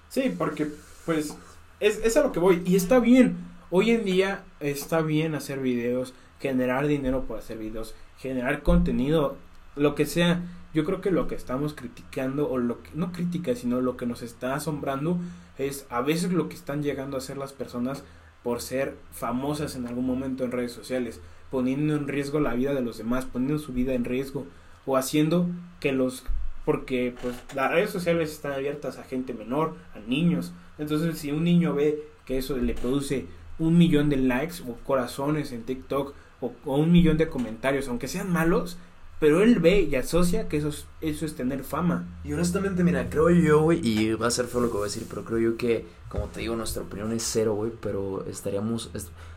Sí, 0.08 0.32
porque 0.38 0.68
pues 1.04 1.36
es, 1.82 2.00
es 2.04 2.16
a 2.16 2.22
lo 2.22 2.32
que 2.32 2.40
voy. 2.40 2.62
Y 2.64 2.76
está 2.76 2.98
bien. 3.00 3.36
Hoy 3.70 3.90
en 3.90 4.04
día 4.04 4.44
está 4.60 5.02
bien 5.02 5.34
hacer 5.34 5.60
videos, 5.60 6.14
generar 6.40 6.86
dinero 6.86 7.24
por 7.24 7.38
hacer 7.38 7.58
videos 7.58 7.94
generar 8.22 8.62
contenido, 8.62 9.36
lo 9.74 9.94
que 9.94 10.06
sea. 10.06 10.42
Yo 10.72 10.84
creo 10.84 11.00
que 11.02 11.10
lo 11.10 11.26
que 11.26 11.34
estamos 11.34 11.74
criticando, 11.74 12.48
o 12.48 12.56
lo 12.56 12.82
que, 12.82 12.90
no 12.94 13.12
crítica, 13.12 13.54
sino 13.54 13.80
lo 13.80 13.96
que 13.96 14.06
nos 14.06 14.22
está 14.22 14.54
asombrando, 14.54 15.18
es 15.58 15.86
a 15.90 16.00
veces 16.00 16.32
lo 16.32 16.48
que 16.48 16.54
están 16.54 16.82
llegando 16.82 17.16
a 17.16 17.18
hacer 17.18 17.36
las 17.36 17.52
personas 17.52 18.04
por 18.42 18.62
ser 18.62 18.96
famosas 19.10 19.76
en 19.76 19.86
algún 19.86 20.06
momento 20.06 20.44
en 20.44 20.52
redes 20.52 20.72
sociales, 20.72 21.20
poniendo 21.50 21.94
en 21.94 22.08
riesgo 22.08 22.40
la 22.40 22.54
vida 22.54 22.72
de 22.72 22.80
los 22.80 22.96
demás, 22.96 23.26
poniendo 23.26 23.58
su 23.58 23.72
vida 23.72 23.92
en 23.92 24.04
riesgo, 24.04 24.46
o 24.86 24.96
haciendo 24.96 25.48
que 25.80 25.92
los 25.92 26.24
porque 26.64 27.12
pues 27.20 27.34
las 27.56 27.72
redes 27.72 27.90
sociales 27.90 28.30
están 28.30 28.52
abiertas 28.52 28.96
a 28.96 29.02
gente 29.02 29.34
menor, 29.34 29.74
a 29.96 29.98
niños. 29.98 30.52
Entonces, 30.82 31.18
si 31.18 31.30
un 31.30 31.44
niño 31.44 31.74
ve 31.74 32.02
que 32.26 32.38
eso 32.38 32.56
le 32.56 32.74
produce 32.74 33.26
un 33.58 33.78
millón 33.78 34.08
de 34.08 34.16
likes 34.16 34.56
o 34.66 34.74
corazones 34.84 35.52
en 35.52 35.62
TikTok 35.62 36.14
o, 36.40 36.52
un 36.64 36.92
millón 36.92 37.16
de 37.16 37.28
comentarios, 37.28 37.88
aunque 37.88 38.08
sean 38.08 38.30
malos, 38.30 38.76
pero 39.20 39.42
él 39.42 39.60
ve 39.60 39.82
y 39.82 39.94
asocia 39.94 40.48
que 40.48 40.56
eso 40.56 40.68
es, 40.68 40.86
eso 41.00 41.24
es 41.24 41.36
tener 41.36 41.62
fama. 41.62 42.08
Y 42.24 42.32
honestamente, 42.32 42.82
mira, 42.82 43.08
creo 43.08 43.30
yo, 43.30 43.62
güey, 43.62 43.80
y 43.86 44.12
va 44.14 44.26
a 44.26 44.30
ser 44.30 44.46
feo 44.46 44.60
lo 44.60 44.66
que 44.68 44.72
voy 44.74 44.82
a 44.82 44.86
decir, 44.86 45.06
pero 45.08 45.24
creo 45.24 45.38
yo 45.38 45.56
que, 45.56 45.86
como 46.08 46.26
te 46.26 46.40
digo, 46.40 46.56
nuestra 46.56 46.82
opinión 46.82 47.12
es 47.12 47.22
cero, 47.22 47.54
güey, 47.54 47.70
pero 47.80 48.26
estaríamos, 48.26 48.90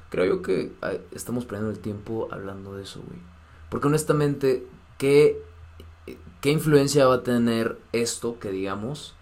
creo 0.09 0.25
yo 0.25 0.41
que 0.41 0.71
estamos 1.11 1.45
perdiendo 1.45 1.71
el 1.71 1.79
tiempo 1.79 2.27
hablando 2.31 2.75
de 2.75 2.83
eso, 2.83 3.01
güey. 3.05 3.19
Porque 3.69 3.87
honestamente, 3.87 4.65
¿qué, 4.97 5.39
¿qué 6.41 6.51
influencia 6.51 7.05
va 7.05 7.15
a 7.15 7.23
tener 7.23 7.77
esto 7.91 8.39
que 8.39 8.51
digamos 8.51 9.15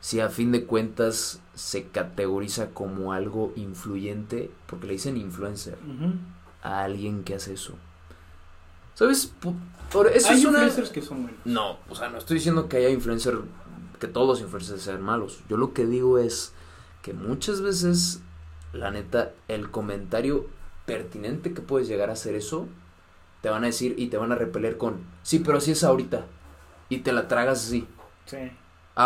si 0.00 0.20
a 0.20 0.28
fin 0.28 0.52
de 0.52 0.64
cuentas 0.64 1.40
se 1.54 1.88
categoriza 1.88 2.70
como 2.70 3.12
algo 3.12 3.52
influyente? 3.56 4.50
Porque 4.66 4.86
le 4.86 4.94
dicen 4.94 5.16
influencer 5.16 5.78
a 6.62 6.84
alguien 6.84 7.22
que 7.24 7.34
hace 7.34 7.54
eso. 7.54 7.74
¿Sabes? 8.94 9.32
Hay 10.28 10.42
influencers 10.42 10.90
que 10.90 11.00
son 11.02 11.22
buenos. 11.22 11.40
No, 11.44 11.78
o 11.88 11.94
sea, 11.94 12.10
no 12.10 12.18
estoy 12.18 12.36
diciendo 12.36 12.68
que 12.68 12.76
haya 12.76 12.90
influencers, 12.90 13.38
que 13.98 14.08
todos 14.08 14.26
los 14.26 14.40
influencers 14.40 14.82
sean 14.82 15.02
malos. 15.02 15.40
Yo 15.48 15.56
lo 15.56 15.72
que 15.72 15.86
digo 15.86 16.18
es 16.18 16.52
que 17.02 17.14
muchas 17.14 17.62
veces, 17.62 18.20
la 18.72 18.90
neta, 18.90 19.32
el 19.48 19.70
comentario 19.70 20.48
pertinente 20.86 21.54
que 21.54 21.62
puedes 21.62 21.88
llegar 21.88 22.10
a 22.10 22.14
hacer 22.14 22.34
eso, 22.34 22.68
te 23.40 23.48
van 23.48 23.64
a 23.64 23.68
decir 23.68 23.94
y 23.96 24.08
te 24.08 24.18
van 24.18 24.32
a 24.32 24.34
repeler 24.34 24.76
con, 24.76 24.98
sí, 25.22 25.38
pero 25.38 25.58
así 25.58 25.70
es 25.70 25.82
ahorita. 25.82 26.26
Y 26.88 26.98
te 26.98 27.12
la 27.12 27.26
tragas 27.28 27.64
así. 27.66 27.86
Sí. 28.26 28.50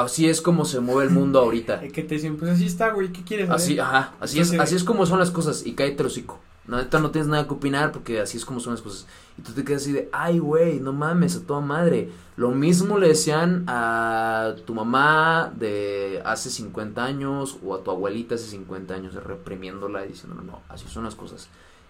Así 0.03 0.28
es 0.28 0.40
como 0.40 0.64
se 0.64 0.80
mueve 0.80 1.05
el 1.05 1.11
mundo 1.11 1.40
ahorita. 1.40 1.80
que 1.92 2.03
te 2.03 2.16
dicen, 2.16 2.36
pues 2.36 2.51
así 2.51 2.66
está, 2.66 2.90
güey, 2.90 3.12
¿qué 3.12 3.22
quieres 3.22 3.49
Así, 3.51 3.78
ajá, 3.78 4.14
así 4.20 4.40
es, 4.40 4.53
así 4.59 4.74
es 4.74 4.84
como 4.84 5.07
son 5.07 5.18
las 5.18 5.30
cosas 5.30 5.64
y 5.64 5.74
cállate 5.74 6.03
el 6.03 6.07
hocico. 6.07 6.40
No, 6.66 6.78
neta 6.78 6.99
no 6.99 7.11
tienes 7.11 7.28
nada 7.28 7.47
que 7.47 7.53
opinar 7.53 7.92
porque 7.92 8.20
así 8.20 8.38
es 8.38 8.45
como 8.45 8.59
son 8.59 8.72
las 8.72 8.82
cosas. 8.82 9.07
Y 9.36 9.42
tú 9.42 9.53
te 9.53 9.64
quedas 9.64 9.82
así 9.82 9.92
de, 9.92 10.09
ay, 10.12 10.38
güey, 10.38 10.80
no 10.80 10.92
mames, 10.92 11.36
a 11.36 11.47
toda 11.47 11.61
madre. 11.61 12.09
Lo 12.36 12.51
mismo 12.53 12.99
le 12.99 13.09
decían 13.09 13.64
a 13.68 14.55
tu 14.64 14.74
mamá 14.74 15.53
de 15.55 16.22
hace 16.24 16.51
50 16.51 17.05
años 17.05 17.59
o 17.62 17.74
a 17.74 17.84
tu 17.84 17.90
abuelita 17.90 18.36
hace 18.36 18.47
50 18.47 18.95
años, 18.95 19.14
reprimiéndola 19.14 20.07
y 20.07 20.09
diciendo, 20.09 20.36
no, 20.36 20.42
no, 20.42 20.61
así 20.70 20.86
son 20.88 21.05
las 21.05 21.14
cosas. 21.14 21.49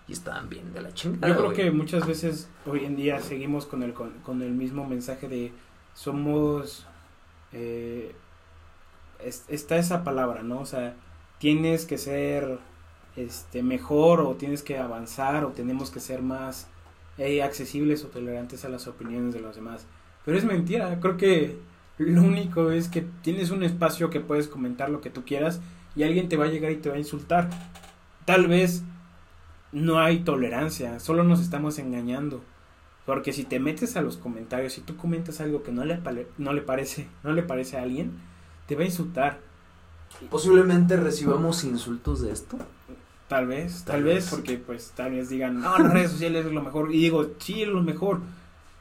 Y 0.09 0.13
estaban 0.13 0.49
bien 0.49 0.75
de 0.75 0.83
la 0.83 0.93
chingada. 0.93 1.29
Yo 1.29 1.35
creo 1.37 1.53
güey. 1.53 1.57
que 1.57 1.71
muchas 1.71 2.07
veces 2.07 2.49
hoy 2.67 2.85
en 2.85 2.97
día 2.97 3.21
seguimos 3.21 3.67
con 3.67 3.83
el, 3.83 3.95
con, 3.95 4.11
con 4.25 4.43
el 4.43 4.53
mismo 4.53 4.87
mensaje 4.87 5.29
de 5.29 5.53
somos... 5.95 6.87
eh, 7.55 8.15
es- 9.25 9.45
está 9.49 9.77
esa 9.77 10.05
palabra, 10.05 10.43
¿no? 10.43 10.61
O 10.61 10.67
sea, 10.67 10.95
tienes 11.39 11.87
que 11.87 11.99
ser 11.99 12.59
este 13.17 13.63
mejor 13.63 14.21
o 14.21 14.35
tienes 14.35 14.63
que 14.63 14.79
avanzar 14.79 15.45
o 15.45 15.49
tenemos 15.51 15.91
que 15.91 16.01
ser 16.01 16.23
más 16.23 16.69
eh, 17.19 17.43
accesibles 17.45 18.05
o 18.05 18.09
tolerantes 18.09 18.65
a 18.65 18.69
las 18.69 18.89
opiniones 18.89 19.35
de 19.35 19.41
los 19.41 19.55
demás. 19.55 19.87
Pero 20.25 20.37
es 20.37 20.45
mentira, 20.45 20.99
creo 21.01 21.17
que 21.17 21.59
lo 21.99 22.23
único 22.23 22.73
es 22.73 22.89
que 22.89 23.03
tienes 23.23 23.51
un 23.51 23.63
espacio 23.63 24.11
que 24.11 24.21
puedes 24.21 24.49
comentar 24.49 24.91
lo 24.91 25.01
que 25.01 25.11
tú 25.11 25.25
quieras 25.25 25.61
y 25.95 26.03
alguien 26.03 26.29
te 26.29 26.37
va 26.37 26.47
a 26.47 26.49
llegar 26.49 26.73
y 26.73 26.77
te 26.79 26.89
va 26.89 26.97
a 26.97 26.99
insultar. 26.99 27.51
Tal 28.25 28.49
vez 28.49 28.83
no 29.73 30.01
hay 30.01 30.21
tolerancia, 30.21 30.99
solo 31.01 31.25
nos 31.25 31.41
estamos 31.41 31.79
engañando. 31.79 32.43
Porque 33.07 33.33
si 33.33 33.45
te 33.45 33.61
metes 33.61 33.97
a 33.97 34.03
los 34.03 34.17
comentarios 34.17 34.79
y 34.79 34.81
tú 34.81 34.97
comentas 34.97 35.41
algo 35.41 35.63
que 35.63 35.73
no 35.73 35.85
le, 35.85 36.01
no 36.39 36.53
le 36.53 36.63
parece, 36.63 37.07
no 37.23 37.33
le 37.33 37.43
parece 37.43 37.77
a 37.77 37.83
alguien, 37.83 38.13
te 38.67 38.77
va 38.77 38.83
a 38.83 38.87
insultar. 38.87 39.39
Posiblemente 40.31 40.97
recibamos 40.97 41.65
insultos 41.65 42.23
de 42.23 42.33
esto. 42.33 42.57
Tal 43.29 43.47
vez, 43.47 43.85
tal, 43.85 43.97
Tal 43.97 44.05
vez, 44.05 44.15
vez. 44.17 44.31
porque 44.31 44.59
pues 44.59 44.93
tal 44.95 45.13
vez 45.13 45.29
digan, 45.29 45.61
no, 45.61 45.79
las 45.79 45.93
redes 45.93 46.13
sociales 46.13 46.47
es 46.47 46.53
lo 46.53 46.63
mejor. 46.63 46.95
Y 46.95 46.99
digo, 47.01 47.31
sí 47.39 47.63
es 47.63 47.69
lo 47.69 47.83
mejor, 47.83 48.21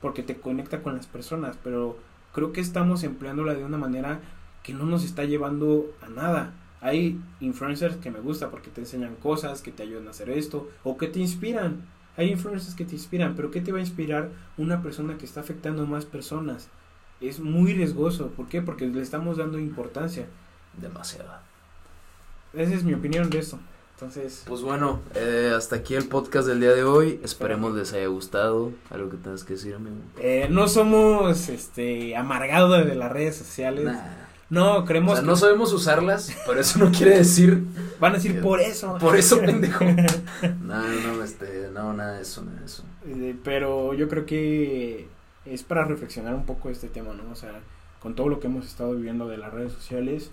porque 0.01 0.21
te 0.23 0.35
conecta 0.39 0.81
con 0.81 0.95
las 0.95 1.07
personas, 1.07 1.57
pero 1.63 1.97
creo 2.33 2.51
que 2.51 2.61
estamos 2.61 3.03
empleándola 3.03 3.55
de 3.55 3.63
una 3.65 3.77
manera 3.77 4.19
que 4.61 4.73
no 4.73 4.85
nos 4.85 5.03
está 5.03 5.23
llevando 5.25 5.85
a 6.01 6.09
nada. 6.09 6.53
Hay 6.81 7.19
influencers 7.39 7.95
que 7.97 8.11
me 8.11 8.19
gusta 8.19 8.51
porque 8.51 8.69
te 8.69 8.81
enseñan 8.81 9.15
cosas, 9.15 9.61
que 9.61 9.71
te 9.71 9.83
ayudan 9.83 10.07
a 10.07 10.11
hacer 10.11 10.29
esto, 10.29 10.69
o 10.83 10.97
que 10.97 11.07
te 11.07 11.19
inspiran. 11.19 11.81
Hay 12.15 12.31
influencers 12.31 12.75
que 12.75 12.85
te 12.85 12.95
inspiran, 12.95 13.35
pero 13.35 13.49
¿qué 13.51 13.61
te 13.61 13.71
va 13.71 13.79
a 13.79 13.81
inspirar 13.81 14.29
una 14.57 14.81
persona 14.83 15.17
que 15.17 15.25
está 15.25 15.39
afectando 15.39 15.83
a 15.83 15.85
más 15.85 16.05
personas? 16.05 16.69
Es 17.21 17.39
muy 17.39 17.73
riesgoso. 17.73 18.27
¿Por 18.29 18.47
qué? 18.47 18.61
Porque 18.61 18.85
le 18.85 19.01
estamos 19.01 19.37
dando 19.37 19.57
importancia. 19.57 20.27
Demasiada. 20.79 21.41
Esa 22.53 22.73
es 22.73 22.83
mi 22.83 22.93
opinión 22.93 23.29
de 23.29 23.39
esto. 23.39 23.59
Entonces, 23.95 24.43
Pues 24.47 24.61
bueno, 24.61 24.99
eh, 25.15 25.53
hasta 25.55 25.77
aquí 25.77 25.95
el 25.95 26.07
podcast 26.07 26.47
del 26.47 26.59
día 26.59 26.73
de 26.73 26.83
hoy. 26.83 27.19
Esperemos 27.23 27.73
les 27.75 27.93
haya 27.93 28.07
gustado. 28.07 28.71
Algo 28.89 29.09
que 29.09 29.17
tengas 29.17 29.43
que 29.43 29.53
decir, 29.53 29.75
amigo. 29.75 29.95
Eh, 30.19 30.47
no 30.49 30.67
somos 30.67 31.49
este 31.49 32.15
amargados 32.15 32.85
de 32.85 32.95
las 32.95 33.11
redes 33.11 33.35
sociales. 33.37 33.85
Nah. 33.85 34.32
No, 34.49 34.77
O 34.79 34.85
creemos 34.85 35.13
sea, 35.13 35.21
que 35.21 35.27
no 35.27 35.35
sabemos 35.35 35.73
usarlas, 35.73 36.31
pero 36.45 36.59
eso 36.59 36.77
no 36.79 36.91
quiere 36.91 37.17
decir. 37.17 37.63
van 37.99 38.11
a 38.11 38.15
decir 38.15 38.39
por 38.41 38.59
eso. 38.59 38.97
Por 38.99 39.15
eso, 39.15 39.39
pendejo. 39.45 39.83
No, 40.61 40.81
no, 40.87 41.23
este, 41.23 41.69
no, 41.73 41.93
nada 41.93 42.13
de 42.17 42.21
eso, 42.21 42.43
nada 42.43 42.59
de 42.59 42.65
eso. 42.65 42.83
Eh, 43.07 43.35
Pero 43.43 43.93
yo 43.93 44.07
creo 44.09 44.25
que 44.25 45.07
es 45.45 45.63
para 45.63 45.85
reflexionar 45.85 46.35
un 46.35 46.45
poco 46.45 46.69
este 46.69 46.87
tema, 46.87 47.13
¿no? 47.13 47.31
O 47.31 47.35
sea, 47.35 47.51
con 47.99 48.15
todo 48.15 48.27
lo 48.29 48.39
que 48.39 48.47
hemos 48.47 48.65
estado 48.67 48.93
viviendo 48.95 49.27
de 49.27 49.37
las 49.37 49.51
redes 49.53 49.73
sociales. 49.73 50.29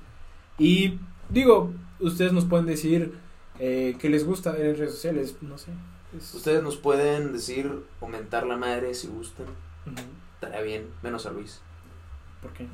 Y 0.58 0.98
digo, 1.30 1.72
ustedes 2.00 2.32
nos 2.32 2.44
pueden 2.44 2.66
decir 2.66 3.14
eh, 3.58 3.96
que 3.98 4.10
les 4.10 4.24
gusta 4.26 4.52
ver 4.52 4.66
en 4.66 4.76
redes 4.76 4.92
sociales, 4.94 5.36
no 5.40 5.56
sé. 5.56 5.70
es- 6.16 6.34
Ustedes 6.34 6.62
nos 6.62 6.76
pueden 6.76 7.32
decir, 7.32 7.72
aumentar 8.00 8.44
la 8.46 8.56
madre 8.56 8.92
si 8.94 9.06
gustan. 9.06 9.46
Estaría 10.34 10.60
bien, 10.62 10.86
menos 11.02 11.24
a 11.26 11.30
Luis. 11.30 11.60
¿Por 12.42 12.52
qué? 12.52 12.66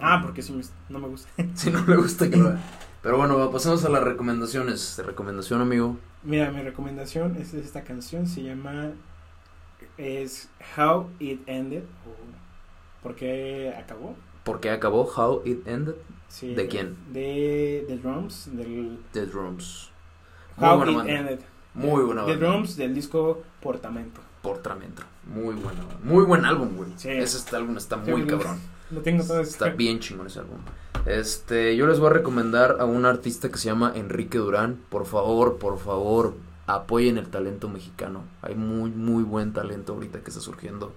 Ah, 0.00 0.20
porque 0.22 0.42
sí 0.42 0.52
me- 0.52 0.62
no 0.88 0.98
me 0.98 1.08
gusta. 1.08 1.28
Si 1.54 1.70
no 1.70 1.84
le 1.86 1.96
gusta 1.96 2.28
que 2.30 2.36
lo 2.36 2.48
haga. 2.48 2.60
Pero 3.02 3.18
bueno, 3.18 3.50
pasemos 3.50 3.84
a 3.84 3.88
las 3.90 4.02
recomendaciones. 4.02 5.00
Recomendación, 5.04 5.60
amigo. 5.60 5.98
Mira, 6.22 6.50
mi 6.50 6.62
recomendación 6.62 7.36
es 7.36 7.52
esta 7.52 7.82
canción, 7.84 8.26
se 8.26 8.42
llama 8.42 8.92
es 9.98 10.48
How 10.76 11.10
It 11.20 11.42
Ended 11.46 11.82
¿Por 13.02 13.14
qué 13.14 13.74
acabó? 13.78 14.16
¿Por 14.44 14.60
qué 14.60 14.70
acabó? 14.70 15.02
How 15.04 15.42
It 15.44 15.66
Ended. 15.68 15.94
Sí, 16.28 16.54
¿De 16.54 16.66
quién? 16.66 16.96
De 17.12 17.84
The 17.86 17.98
Drums, 17.98 18.48
del 18.56 18.98
The 19.12 19.26
Drums. 19.26 19.90
Muy 20.56 20.68
How 20.68 20.76
buena 20.78 20.92
It 20.92 20.96
banda. 20.96 21.12
Ended. 21.12 21.40
Muy 21.74 22.02
buena 22.04 22.24
The 22.24 22.32
banda. 22.36 22.46
Drums 22.46 22.76
del 22.76 22.94
disco 22.94 23.42
Portamento. 23.60 24.20
Portamento. 24.42 25.02
Muy 25.26 25.54
buena. 25.54 25.80
banda. 25.80 25.98
Muy 26.02 26.24
buen 26.24 26.44
álbum, 26.46 26.76
güey. 26.76 26.90
Sí. 26.96 27.10
Ese 27.10 27.36
este 27.38 27.54
álbum 27.56 27.76
está 27.76 28.02
Sí, 28.04 28.10
muy 28.10 28.26
cabrón. 28.26 28.58
Lo 28.90 29.00
tengo 29.00 29.24
todo 29.24 29.40
Está 29.40 29.70
bien 29.70 30.00
chingón 30.00 30.26
ese 30.26 30.40
álbum. 30.40 30.58
Este, 31.06 31.76
yo 31.76 31.86
les 31.86 31.98
voy 31.98 32.08
a 32.08 32.12
recomendar 32.14 32.76
a 32.80 32.84
un 32.84 33.04
artista 33.04 33.50
que 33.50 33.58
se 33.58 33.66
llama 33.66 33.92
Enrique 33.94 34.38
Durán. 34.38 34.78
Por 34.88 35.06
favor, 35.06 35.58
por 35.58 35.78
favor, 35.78 36.34
apoyen 36.66 37.18
el 37.18 37.28
talento 37.28 37.68
mexicano. 37.68 38.24
Hay 38.42 38.54
muy, 38.54 38.90
muy 38.90 39.22
buen 39.22 39.52
talento 39.52 39.92
ahorita 39.92 40.20
que 40.20 40.30
está 40.30 40.40
surgiendo. 40.40 40.92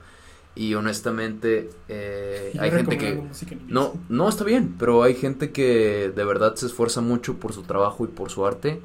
Y 0.55 0.73
honestamente, 0.73 1.69
eh, 1.87 2.51
hay 2.59 2.71
gente 2.71 2.97
que... 2.97 3.23
No, 3.67 3.93
no 4.09 4.27
está 4.27 4.43
bien, 4.43 4.75
pero 4.79 5.03
hay 5.03 5.13
gente 5.13 5.51
que 5.51 6.11
de 6.15 6.25
verdad 6.25 6.55
se 6.55 6.65
esfuerza 6.65 7.01
mucho 7.01 7.35
por 7.35 7.53
su 7.53 7.61
trabajo 7.61 8.05
y 8.05 8.07
por 8.07 8.31
su 8.31 8.45
arte. 8.45 8.81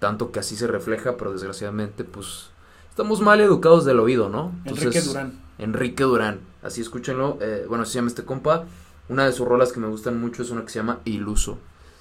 Tanto 0.00 0.32
que 0.32 0.40
así 0.40 0.54
se 0.54 0.66
refleja, 0.66 1.16
pero 1.16 1.32
desgraciadamente, 1.32 2.04
pues, 2.04 2.50
estamos 2.90 3.22
mal 3.22 3.40
educados 3.40 3.86
del 3.86 4.00
oído, 4.00 4.28
¿no? 4.28 4.52
Enrique 4.66 5.00
Durán. 5.00 5.40
Enrique 5.56 6.04
Durán. 6.04 6.40
Así 6.64 6.80
escúchenlo. 6.80 7.38
eh, 7.40 7.66
bueno, 7.68 7.82
así 7.82 7.92
se 7.92 7.98
llama 7.98 8.08
este 8.08 8.24
compa. 8.24 8.64
Una 9.08 9.26
de 9.26 9.32
sus 9.32 9.46
rolas 9.46 9.70
que 9.72 9.80
me 9.80 9.86
gustan 9.88 10.18
mucho 10.20 10.42
es 10.42 10.50
una 10.50 10.62
que 10.62 10.70
se 10.70 10.78
llama 10.78 11.00
Iluso. 11.04 11.58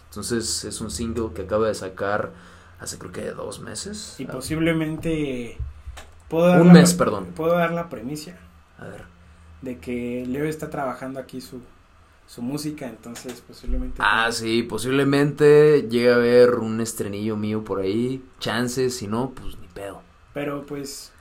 Entonces 0.10 0.64
es 0.66 0.80
un 0.82 0.90
single 0.90 1.30
que 1.36 1.42
acaba 1.44 1.68
de 1.68 1.74
sacar 1.76 2.32
hace 2.80 2.98
creo 2.98 3.12
que 3.12 3.32
dos 3.32 3.60
meses. 3.60 4.16
Y 4.20 4.26
posiblemente 4.26 5.58
puedo 6.30 6.48
dar 6.48 6.62
Un 6.62 6.68
la 6.68 6.74
mes, 6.74 6.94
perdón. 6.94 7.28
Puedo 7.36 7.54
dar 7.56 7.72
la 7.72 7.90
premisa 7.90 8.38
A 8.80 8.86
ver. 8.86 9.04
de 9.62 9.78
que 9.80 10.26
Leo 10.28 10.46
está 10.46 10.70
trabajando 10.70 11.20
aquí 11.20 11.42
su 11.42 11.62
su 12.26 12.42
música, 12.42 12.88
entonces 12.88 13.42
posiblemente 13.46 13.98
Ah, 14.00 14.32
sí, 14.32 14.64
posiblemente 14.64 15.88
llegue 15.90 16.12
a 16.12 16.16
haber 16.16 16.56
un 16.56 16.80
estrenillo 16.80 17.36
mío 17.36 17.64
por 17.66 17.82
ahí. 17.82 18.24
Chances, 18.40 18.96
si 18.96 19.08
no, 19.08 19.32
pues 19.32 19.58
ni 19.60 19.68
pedo. 19.68 20.02
Pero 20.34 20.66
pues 20.66 21.12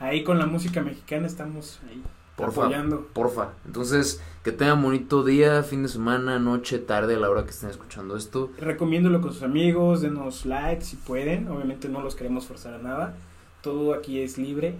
ahí 0.00 0.22
con 0.22 0.38
la 0.38 0.46
música 0.46 0.82
mexicana 0.82 1.26
estamos 1.26 1.80
ahí 1.88 2.02
Porfa. 2.40 2.62
apoyando. 2.62 3.06
Porfa. 3.12 3.48
Entonces, 3.66 4.20
que 4.44 4.52
tengan 4.52 4.82
bonito 4.82 5.22
día, 5.24 5.62
fin 5.62 5.82
de 5.82 5.88
semana, 5.88 6.38
noche, 6.38 6.78
tarde, 6.78 7.14
a 7.14 7.18
la 7.18 7.30
hora 7.30 7.44
que 7.44 7.50
estén 7.50 7.70
escuchando 7.70 8.16
esto. 8.16 8.50
Recomiéndolo 8.58 9.20
con 9.20 9.32
sus 9.32 9.42
amigos, 9.42 10.00
denos 10.00 10.46
like 10.46 10.82
si 10.82 10.96
pueden. 10.96 11.48
Obviamente 11.48 11.88
no 11.88 12.00
los 12.02 12.14
queremos 12.14 12.46
forzar 12.46 12.74
a 12.74 12.78
nada. 12.78 13.16
Todo 13.62 13.94
aquí 13.94 14.20
es 14.20 14.38
libre. 14.38 14.74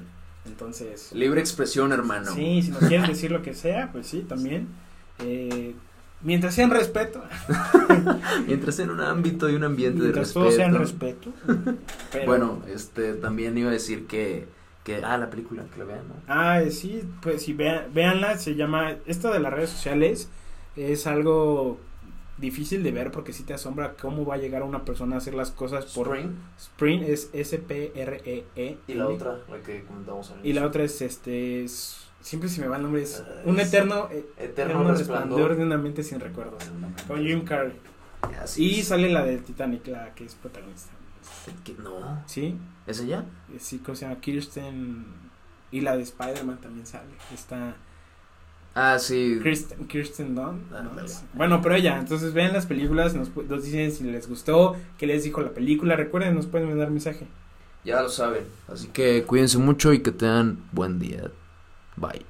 Entonces, 0.46 1.10
Libre 1.12 1.40
expresión, 1.40 1.92
hermano. 1.92 2.32
sí, 2.34 2.62
si 2.62 2.70
nos 2.70 2.80
quieren 2.80 3.06
decir 3.06 3.30
lo 3.30 3.42
que 3.42 3.52
sea, 3.54 3.90
pues 3.92 4.06
sí, 4.06 4.24
también. 4.26 4.68
Eh, 5.18 5.74
mientras 6.22 6.54
sean 6.54 6.70
respeto, 6.70 7.22
Mientras 8.46 8.78
en 8.78 8.88
un 8.90 9.00
ámbito 9.00 9.50
y 9.50 9.54
un 9.54 9.64
ambiente 9.64 9.98
de 9.98 10.04
mientras 10.04 10.28
respeto. 10.28 10.40
todos 10.40 10.54
sean 10.54 10.74
respeto. 10.74 11.30
pero- 12.12 12.26
Bueno, 12.26 12.62
este 12.72 13.12
también 13.14 13.56
iba 13.58 13.68
a 13.68 13.72
decir 13.72 14.06
que, 14.06 14.48
que 14.84 14.96
ah, 15.04 15.18
la 15.18 15.28
película, 15.30 15.64
que 15.72 15.78
la 15.78 15.84
vean, 15.84 16.08
¿no? 16.08 16.14
Ah, 16.26 16.60
sí, 16.70 17.02
pues 17.22 17.42
sí, 17.42 17.52
vean, 17.52 17.92
véanla, 17.92 18.38
se 18.38 18.54
llama, 18.54 18.96
esta 19.06 19.30
de 19.30 19.40
las 19.40 19.52
redes 19.52 19.70
sociales 19.70 20.28
es 20.76 21.06
algo 21.06 21.78
difícil 22.38 22.82
de 22.82 22.90
ver 22.90 23.10
porque 23.10 23.34
sí 23.34 23.42
te 23.42 23.52
asombra 23.52 23.94
cómo 24.00 24.24
va 24.24 24.36
a 24.36 24.38
llegar 24.38 24.62
una 24.62 24.84
persona 24.86 25.16
a 25.16 25.18
hacer 25.18 25.34
las 25.34 25.50
cosas 25.50 25.84
por 25.94 26.06
Spring. 26.16 26.32
Spring 26.58 27.02
es 27.02 27.28
S-P-R-E-E. 27.34 28.78
Y 28.86 28.94
la 28.94 29.08
otra, 29.08 29.38
la 29.50 29.58
que 29.60 29.84
comentamos 29.84 30.32
Y 30.42 30.52
la 30.54 30.64
otra 30.66 30.84
es 30.84 31.02
este, 31.02 31.64
es- 31.64 32.06
siempre 32.22 32.48
se 32.48 32.60
me 32.62 32.68
va 32.68 32.76
el 32.76 32.82
nombre, 32.82 33.02
es 33.02 33.22
Ah, 33.26 33.42
un 33.44 33.60
es 33.60 33.68
eterno, 33.68 34.08
eh, 34.10 34.24
Eterno, 34.38 34.50
eterno 34.72 34.88
resplandor. 34.88 34.98
resplandor 34.98 35.56
de 35.56 35.62
una 35.64 35.76
mente 35.78 36.02
sin 36.02 36.20
recuerdos. 36.20 36.62
Con 37.06 37.20
Jim 37.22 37.44
Carrey. 37.44 37.74
Y 38.56 38.82
sale 38.82 39.10
la 39.10 39.24
de 39.24 39.38
Titanic, 39.38 39.86
la 39.88 40.14
que 40.14 40.24
es 40.24 40.34
protagonista. 40.34 40.90
¿Qué? 41.64 41.74
No, 41.82 42.22
¿Sí? 42.26 42.56
¿es 42.86 43.00
ella? 43.00 43.24
Eh, 43.52 43.58
Sí, 43.58 43.78
¿cómo 43.78 43.94
se 43.96 44.06
llama? 44.06 44.20
Kirsten. 44.20 45.04
Y 45.72 45.80
la 45.82 45.96
de 45.96 46.02
Spider-Man 46.02 46.60
también 46.60 46.86
sale. 46.86 47.10
Está 47.32 47.76
Ah, 48.74 48.98
sí. 48.98 49.38
Kirsten, 49.42 49.86
Kirsten. 49.88 50.38
Ándale. 50.38 51.08
Bueno, 51.34 51.60
pero 51.60 51.74
ella, 51.74 51.98
entonces 51.98 52.32
vean 52.32 52.52
las 52.52 52.66
películas, 52.66 53.14
nos, 53.14 53.34
nos 53.36 53.64
dicen 53.64 53.90
si 53.90 54.04
les 54.04 54.28
gustó, 54.28 54.76
qué 54.96 55.06
les 55.06 55.24
dijo 55.24 55.40
la 55.40 55.50
película. 55.50 55.96
Recuerden, 55.96 56.34
nos 56.34 56.46
pueden 56.46 56.68
mandar 56.68 56.90
mensaje. 56.90 57.26
Ya 57.84 58.02
lo 58.02 58.08
saben. 58.08 58.44
Así 58.68 58.88
que 58.88 59.24
cuídense 59.24 59.58
mucho 59.58 59.92
y 59.92 60.00
que 60.02 60.12
tengan 60.12 60.58
buen 60.72 60.98
día. 60.98 61.30
Bye. 61.96 62.24